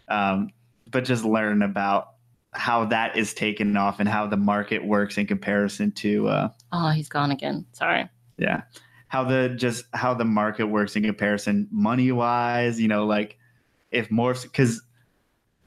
[0.08, 0.50] um,
[0.90, 2.14] but just learn about
[2.52, 6.90] how that is taken off and how the market works in comparison to uh Oh,
[6.90, 7.66] he's gone again.
[7.72, 8.08] Sorry.
[8.38, 8.62] yeah
[9.08, 13.38] how the just how the market works in comparison money wise you know like
[13.90, 14.82] if more because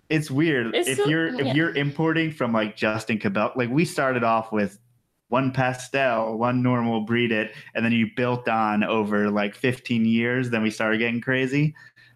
[0.09, 1.45] it's weird It's if so- you're yeah.
[1.49, 4.77] if you're importing from like justin Kobylka like we started off with
[5.29, 10.49] one pastel one normal breed it and then you built on over like 15 years
[10.51, 11.73] then we started getting crazy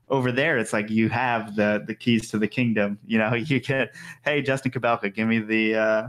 [0.10, 3.60] over there it's like you have the the keys to the kingdom you know you
[3.60, 6.07] get hey justin Kobylka, give me the uh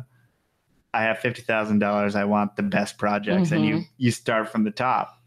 [0.95, 5.21] i have $50000 i want the best projects and you you start from the top.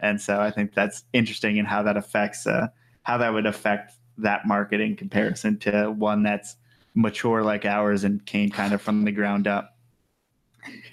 [0.00, 2.68] And so i think that's interesting in how that affects uh
[3.02, 6.56] how that would affect that market in comparison to one that's
[6.94, 9.76] mature like ours and came kind of from the ground up.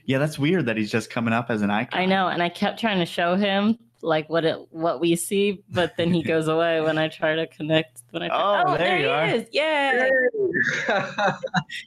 [0.05, 1.99] Yeah that's weird that he's just coming up as an icon.
[1.99, 5.63] I know, and I kept trying to show him like what it what we see,
[5.69, 8.01] but then he goes away when I try to connect.
[8.11, 9.25] When I try, Oh, oh there you he are.
[9.27, 9.47] is.
[9.51, 10.09] Yeah,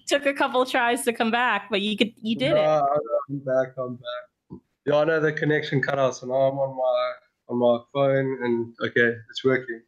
[0.06, 2.54] took a couple tries to come back, but you could you did it.
[2.54, 2.86] No,
[3.30, 3.74] I'm back.
[3.78, 4.60] I'm back.
[4.86, 7.12] Yeah, I know the connection cut out, so now I'm on my
[7.48, 9.82] on my phone, and okay, it's working.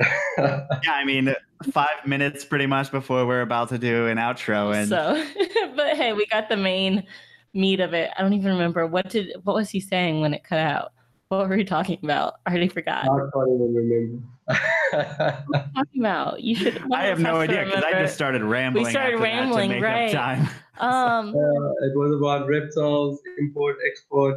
[0.38, 1.34] yeah i mean
[1.72, 5.26] five minutes pretty much before we're about to do an outro and So,
[5.74, 7.04] but hey, we got the main
[7.52, 8.10] meat of it.
[8.16, 10.92] I don't even remember what did what was he saying when it cut out.
[11.28, 12.34] What were we talking about?
[12.46, 13.04] I already forgot.
[13.04, 14.24] I can't even remember.
[15.74, 16.42] talking about?
[16.42, 16.82] You should.
[16.92, 19.70] i have no idea because i just started rambling We started after that to rambling,
[19.72, 20.14] make right.
[20.14, 20.48] up time
[20.78, 24.36] Um, Uh, it was about reptiles, import, export,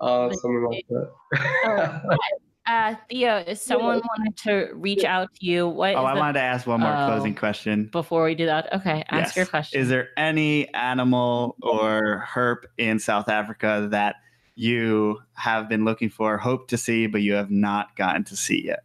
[0.00, 2.18] uh, something like that.
[2.66, 6.20] uh, Theo, if someone wanted to reach out to you, what oh is i the-
[6.20, 7.06] wanted to ask one more Oh.
[7.06, 8.72] closing question before we do that?
[8.72, 9.36] Okay, ask Yes.
[9.36, 9.80] your question.
[9.80, 14.16] Is there any animal or herp in South Africa that
[14.54, 18.66] you have been looking for, hope to see, but you have not gotten to see
[18.66, 18.84] yet?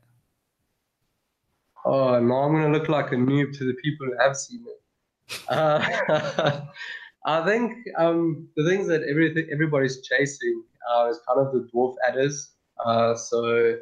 [1.86, 5.42] Oh, now I'm gonna look like a noob to the people who have seen it.
[5.50, 6.62] Uh,
[7.26, 11.96] I think um, the things that everything everybody's chasing uh, is kind of the dwarf
[12.08, 12.52] adders.
[12.86, 13.78] Uh, so,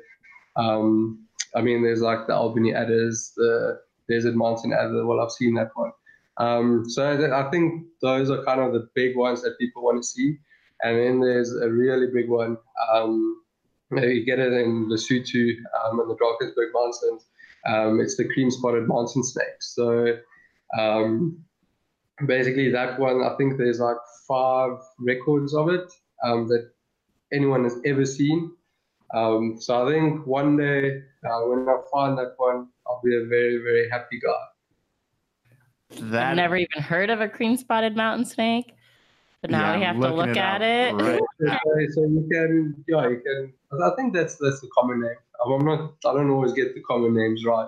[0.55, 1.25] um,
[1.55, 3.79] I mean, there's like the Albany adders, the
[4.09, 5.05] desert mountain adder.
[5.05, 5.91] Well, I've seen that one.
[6.37, 10.07] Um, so I think those are kind of the big ones that people want to
[10.07, 10.37] see.
[10.83, 12.57] And then there's a really big one.
[12.93, 13.41] Um,
[13.91, 17.25] you get it in Lesotho um, in the Drakensberg Mountains.
[17.67, 19.61] Um, it's the cream spotted mountain snake.
[19.61, 20.17] So
[20.77, 21.43] um,
[22.25, 23.97] basically, that one, I think there's like
[24.27, 25.91] five records of it
[26.23, 26.71] um, that
[27.33, 28.51] anyone has ever seen.
[29.13, 33.25] Um, so I think one day uh, when I find that one, I'll be a
[33.25, 36.01] very, very happy guy.
[36.11, 38.74] That I've never even heard of a cream spotted mountain snake,
[39.45, 41.03] but now Yeah, we have to look it at up it.
[41.03, 43.53] right So, so you can, yeah, you can.
[43.81, 45.15] I think that's that's the common name.
[45.45, 45.93] I'm not.
[46.05, 47.67] I don't always get the common names right.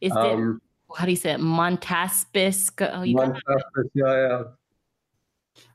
[0.00, 0.62] Is it Um,
[0.96, 1.40] how do you say it?
[1.40, 2.70] Montaspis?
[2.94, 3.62] Oh, you got one stuff,
[3.94, 4.42] yeah, yeah.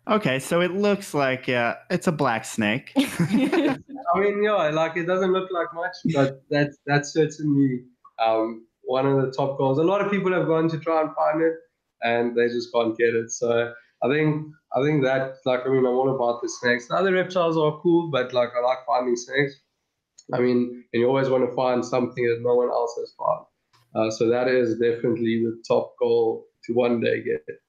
[0.07, 2.91] Okay, so it looks like uh, it's a black snake.
[2.97, 7.83] I mean, yeah, like it doesn't look like much, but that's that's certainly
[8.25, 9.77] um, one of the top goals.
[9.77, 11.53] A lot of people have gone to try and find it,
[12.01, 13.31] and they just can't get it.
[13.31, 13.73] So
[14.03, 16.87] I think I think that like I mean I want to about the snakes.
[16.87, 19.53] The other reptiles are cool, but like I like finding snakes.
[20.33, 23.45] I mean, and you always want to find something that no one else has found.
[23.95, 27.59] Uh, so that is definitely the top goal to one day get it.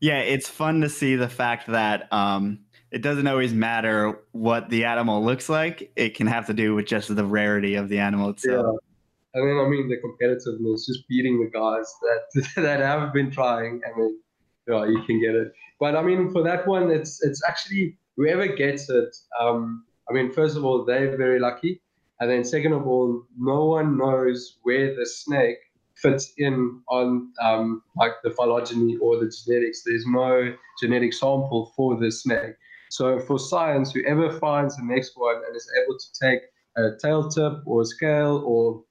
[0.00, 2.58] yeah, it's fun to see the fact that um,
[2.90, 5.90] it doesn't always matter what the animal looks like.
[5.96, 8.66] It can have to do with just the rarity of the animal itself.
[8.66, 9.40] Yeah.
[9.40, 13.80] And then I mean the competitiveness, just beating the guys that that have been trying,
[13.86, 14.18] I then
[14.66, 15.52] yeah, you can get it.
[15.78, 19.16] But I mean, for that one, it's it's actually whoever gets it.
[19.40, 21.80] Um, I mean, first of all, they're very lucky,
[22.20, 25.58] and then second of all, no one knows where the snake
[25.96, 29.82] fits in on um, like the phylogeny or the genetics.
[29.84, 32.54] There's no genetic sample for the snake.
[32.90, 36.40] So for science, whoever finds the next one and is able to take
[36.76, 38.84] a tail tip or a scale or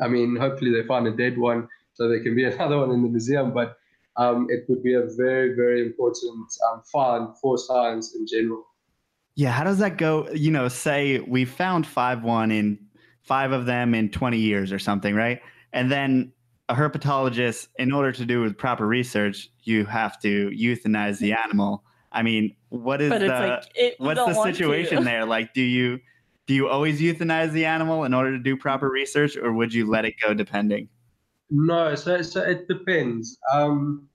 [0.00, 3.02] I mean, hopefully they find a dead one so there can be another one in
[3.02, 3.52] the museum.
[3.52, 3.76] But
[4.18, 8.64] um, it would be a very, very important um, find for science in general.
[9.36, 10.28] Yeah, how does that go?
[10.30, 12.78] You know, say we found five one in
[13.22, 15.40] five of them in 20 years or something, right?
[15.72, 16.32] And then
[16.68, 21.84] a herpetologist, in order to do with proper research, you have to euthanize the animal.
[22.10, 25.24] I mean, what is but the like it, what's the situation there?
[25.26, 26.00] Like, do you
[26.46, 29.88] do you always euthanize the animal in order to do proper research, or would you
[29.88, 30.88] let it go depending?
[31.50, 33.38] No, so so it depends.
[33.52, 34.08] Um,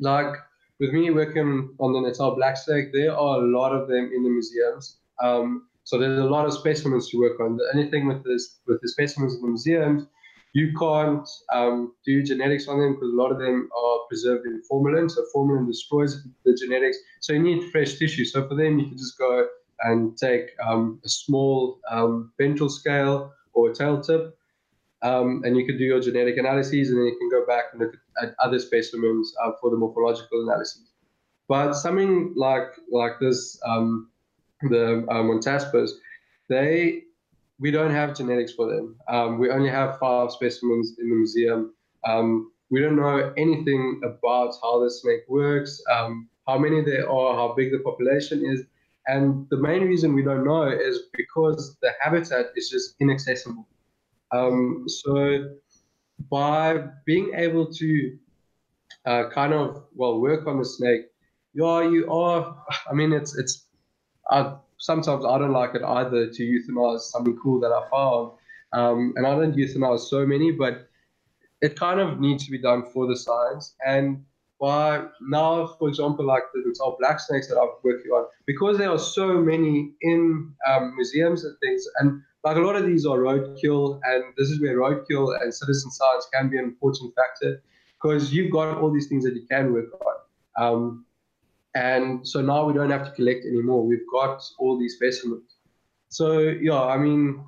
[0.00, 0.34] like
[0.80, 4.22] with me working on the Natal Black Snake, there are a lot of them in
[4.22, 4.98] the museums.
[5.22, 7.56] Um, so there's a lot of specimens to work on.
[7.56, 10.06] The only thing with this with the specimens in the museums,
[10.54, 14.62] you can't um, do genetics on them because a lot of them are preserved in
[14.68, 15.08] formalin.
[15.08, 16.98] So formalin destroys the genetics.
[17.20, 18.24] So you need fresh tissue.
[18.24, 19.46] So for them, you can just go
[19.80, 24.37] and take um, a small um, ventral scale or a tail tip,
[25.02, 27.80] um, and you can do your genetic analyses, and then you can go back and
[27.80, 30.90] look at, other specimens uh, for the morphological analyses.
[31.48, 34.10] But something like like this, um,
[34.62, 35.90] the um, Montaspis,
[36.48, 37.04] they
[37.60, 38.96] we don't have genetics for them.
[39.08, 41.74] Um, we only have five specimens in the museum.
[42.06, 47.34] Um, we don't know anything about how the snake works, um, how many there are,
[47.34, 48.62] how big the population is.
[49.06, 53.66] And the main reason we don't know is because the habitat is just inaccessible.
[54.32, 55.56] Um, so
[56.30, 58.18] by being able to
[59.06, 61.06] uh, kind of, well, work on the snake,
[61.54, 63.66] yeah, you are, I mean, it's, it's,
[64.30, 68.32] uh, sometimes I don't like it either to euthanize something cool that I found.
[68.72, 70.88] Um, and I don't euthanize so many, but
[71.60, 73.74] it kind of needs to be done for the science.
[73.84, 74.24] And
[74.60, 78.90] by now, for example, like the little black snakes that I'm working on, because there
[78.90, 83.18] are so many in um, museums and things, and like a lot of these are
[83.18, 87.62] roadkill, and this is where roadkill and citizen science can be an important factor
[88.00, 90.14] because you've got all these things that you can work on.
[90.56, 91.04] Um,
[91.74, 93.86] and so now we don't have to collect anymore.
[93.86, 95.56] We've got all these specimens.
[96.08, 97.44] So, yeah, I mean,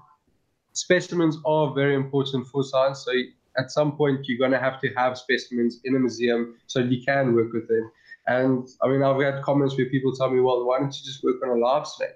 [0.73, 3.05] specimens are very important for science.
[3.05, 3.13] So,
[3.57, 7.03] at some point, you're going to have to have specimens in a museum so you
[7.05, 7.91] can work with them.
[8.27, 11.25] And I mean, I've had comments where people tell me, well, why don't you just
[11.25, 12.11] work on a live snake?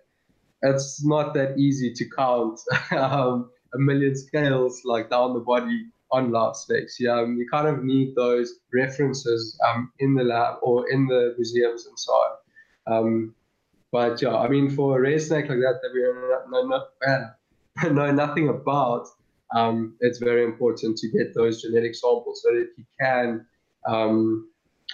[0.63, 2.61] It's not that easy to count
[2.93, 6.99] um, a million scales like down the body on lab snakes.
[7.01, 11.35] Yeah, um, you kind of need those references um, in the lab or in the
[11.37, 12.37] museums and so on.
[12.87, 13.35] Um,
[13.91, 16.79] but yeah, I mean, for a rare snake like that that we know,
[17.83, 19.09] know, know nothing about,
[19.55, 23.47] um, it's very important to get those genetic samples so that you can,
[23.87, 24.51] um,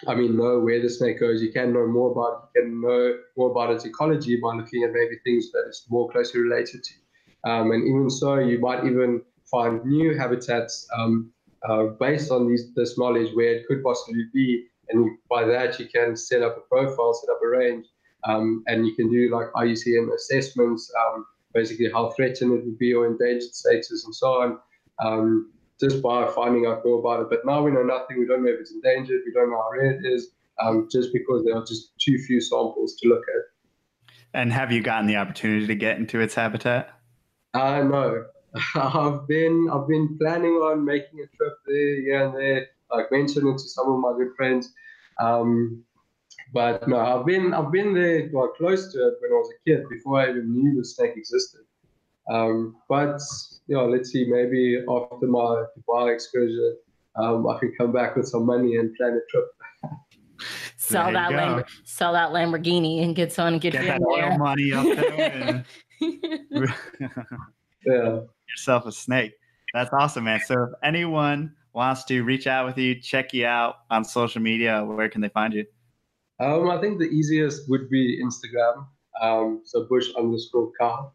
[0.06, 1.43] I mean, know where the snake goes.
[1.43, 2.51] You can know more about.
[2.55, 6.10] You can know more about its ecology by looking at maybe things that it's more
[6.10, 7.51] closely related to.
[7.51, 11.32] Um, and even so, you might even find new habitats um,
[11.68, 14.66] uh, based on these, this knowledge where it could possibly be.
[14.90, 17.86] And by that, you can set up a profile, set up a range,
[18.24, 22.94] um, and you can do like IUCN assessments, um, basically how threatened it would be
[22.94, 24.59] or endangered status and so on,
[25.02, 27.31] um, just by finding out more about it.
[27.31, 28.18] But now we know nothing.
[28.18, 29.22] We don't know if it's endangered.
[29.24, 30.31] We don't know how rare it is,
[30.62, 33.43] um, just because there are just too few samples to look at.
[34.32, 36.90] And have you gotten the opportunity to get into its habitat?
[37.55, 38.27] Uh, no,
[38.74, 43.59] I've been I've been planning on making a trip there here and there, like it
[43.59, 44.72] to some of my good friends.
[45.20, 45.85] Um,
[46.52, 49.68] but no, I've been I've been there well, close to it when I was a
[49.68, 51.60] kid before I even knew the snake existed.
[52.31, 53.20] Um, but
[53.66, 56.77] yeah, let's see, maybe after my Dubai excursion,
[57.16, 59.47] um, I can come back with some money and plan a trip.
[60.77, 64.72] sell that Lamb- sell that Lamborghini and get someone to get, get that oil money
[64.72, 65.64] up there.
[67.86, 68.20] yeah
[68.51, 69.32] yourself a snake.
[69.72, 70.40] That's awesome, man.
[70.47, 74.85] So if anyone wants to reach out with you, check you out on social media,
[74.85, 75.64] where can they find you?
[76.40, 78.86] Um, I think the easiest would be Instagram.
[79.20, 81.12] Um, so Bush underscore car.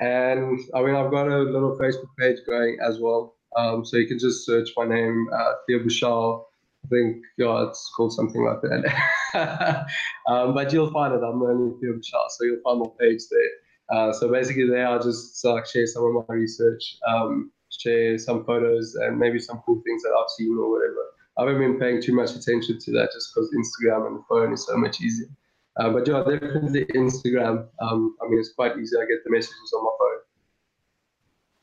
[0.00, 3.36] And I mean, I've got a little Facebook page going as well.
[3.56, 6.44] Um, so you can just search my name, uh, Theo Busschau.
[6.84, 9.86] I think yeah, it's called something like that.
[10.28, 11.22] um, but you'll find it.
[11.24, 13.96] I'm the only Theo so you'll find my page there.
[13.96, 18.44] Uh, so basically, there I'll just uh, share some of my research, um, share some
[18.44, 21.04] photos, and maybe some cool things that I've seen or whatever.
[21.36, 24.52] I haven't been paying too much attention to that just because Instagram and the phone
[24.52, 25.28] is so much easier.
[25.76, 27.66] Uh, but yeah, definitely Instagram.
[27.80, 28.96] Um, I mean, it's quite easy.
[28.96, 30.20] I get the messages on my phone.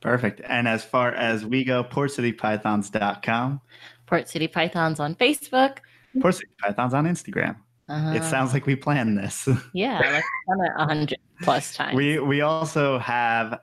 [0.02, 0.41] Perfect.
[0.45, 3.61] And as far as we go, portcitypythons.com.
[4.07, 5.77] Port City Pythons on Facebook.
[6.19, 7.56] Port City Pythons on Instagram.
[7.88, 8.14] Uh-huh.
[8.14, 9.48] It sounds like we planned this.
[9.73, 11.95] Yeah, like a hundred plus times.
[11.95, 13.60] We we also have,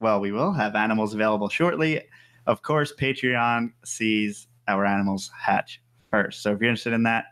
[0.00, 2.02] well, we will have animals available shortly.
[2.46, 4.46] Of course, Patreon sees
[4.76, 5.80] our animals hatch
[6.10, 6.42] first.
[6.42, 7.26] So if you're interested in that,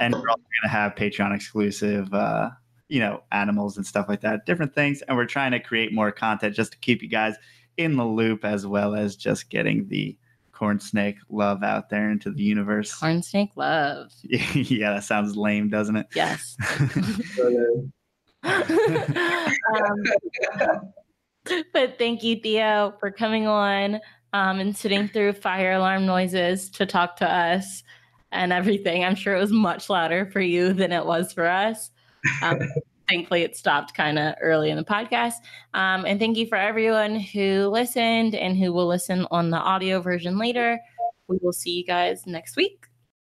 [0.00, 2.50] and we're also going to have Patreon exclusive, uh,
[2.88, 5.02] you know, animals and stuff like that, different things.
[5.02, 7.36] And we're trying to create more content just to keep you guys
[7.76, 10.16] in the loop, as well as just getting the
[10.52, 12.94] corn snake love out there into the universe.
[12.94, 14.12] Corn snake love.
[14.22, 16.06] yeah, that sounds lame, doesn't it?
[16.14, 16.56] Yes.
[18.44, 20.02] um,
[21.72, 24.00] but thank you, Theo, for coming on
[24.32, 27.82] um, and sitting through fire alarm noises to talk to us
[28.32, 29.04] and everything.
[29.04, 31.90] I'm sure it was much louder for you than it was for us.
[32.42, 32.58] Um,
[33.08, 35.34] thankfully it stopped kind of early in the podcast.
[35.74, 40.00] Um, and thank you for everyone who listened and who will listen on the audio
[40.00, 40.78] version later.
[41.26, 42.77] We will see you guys next week.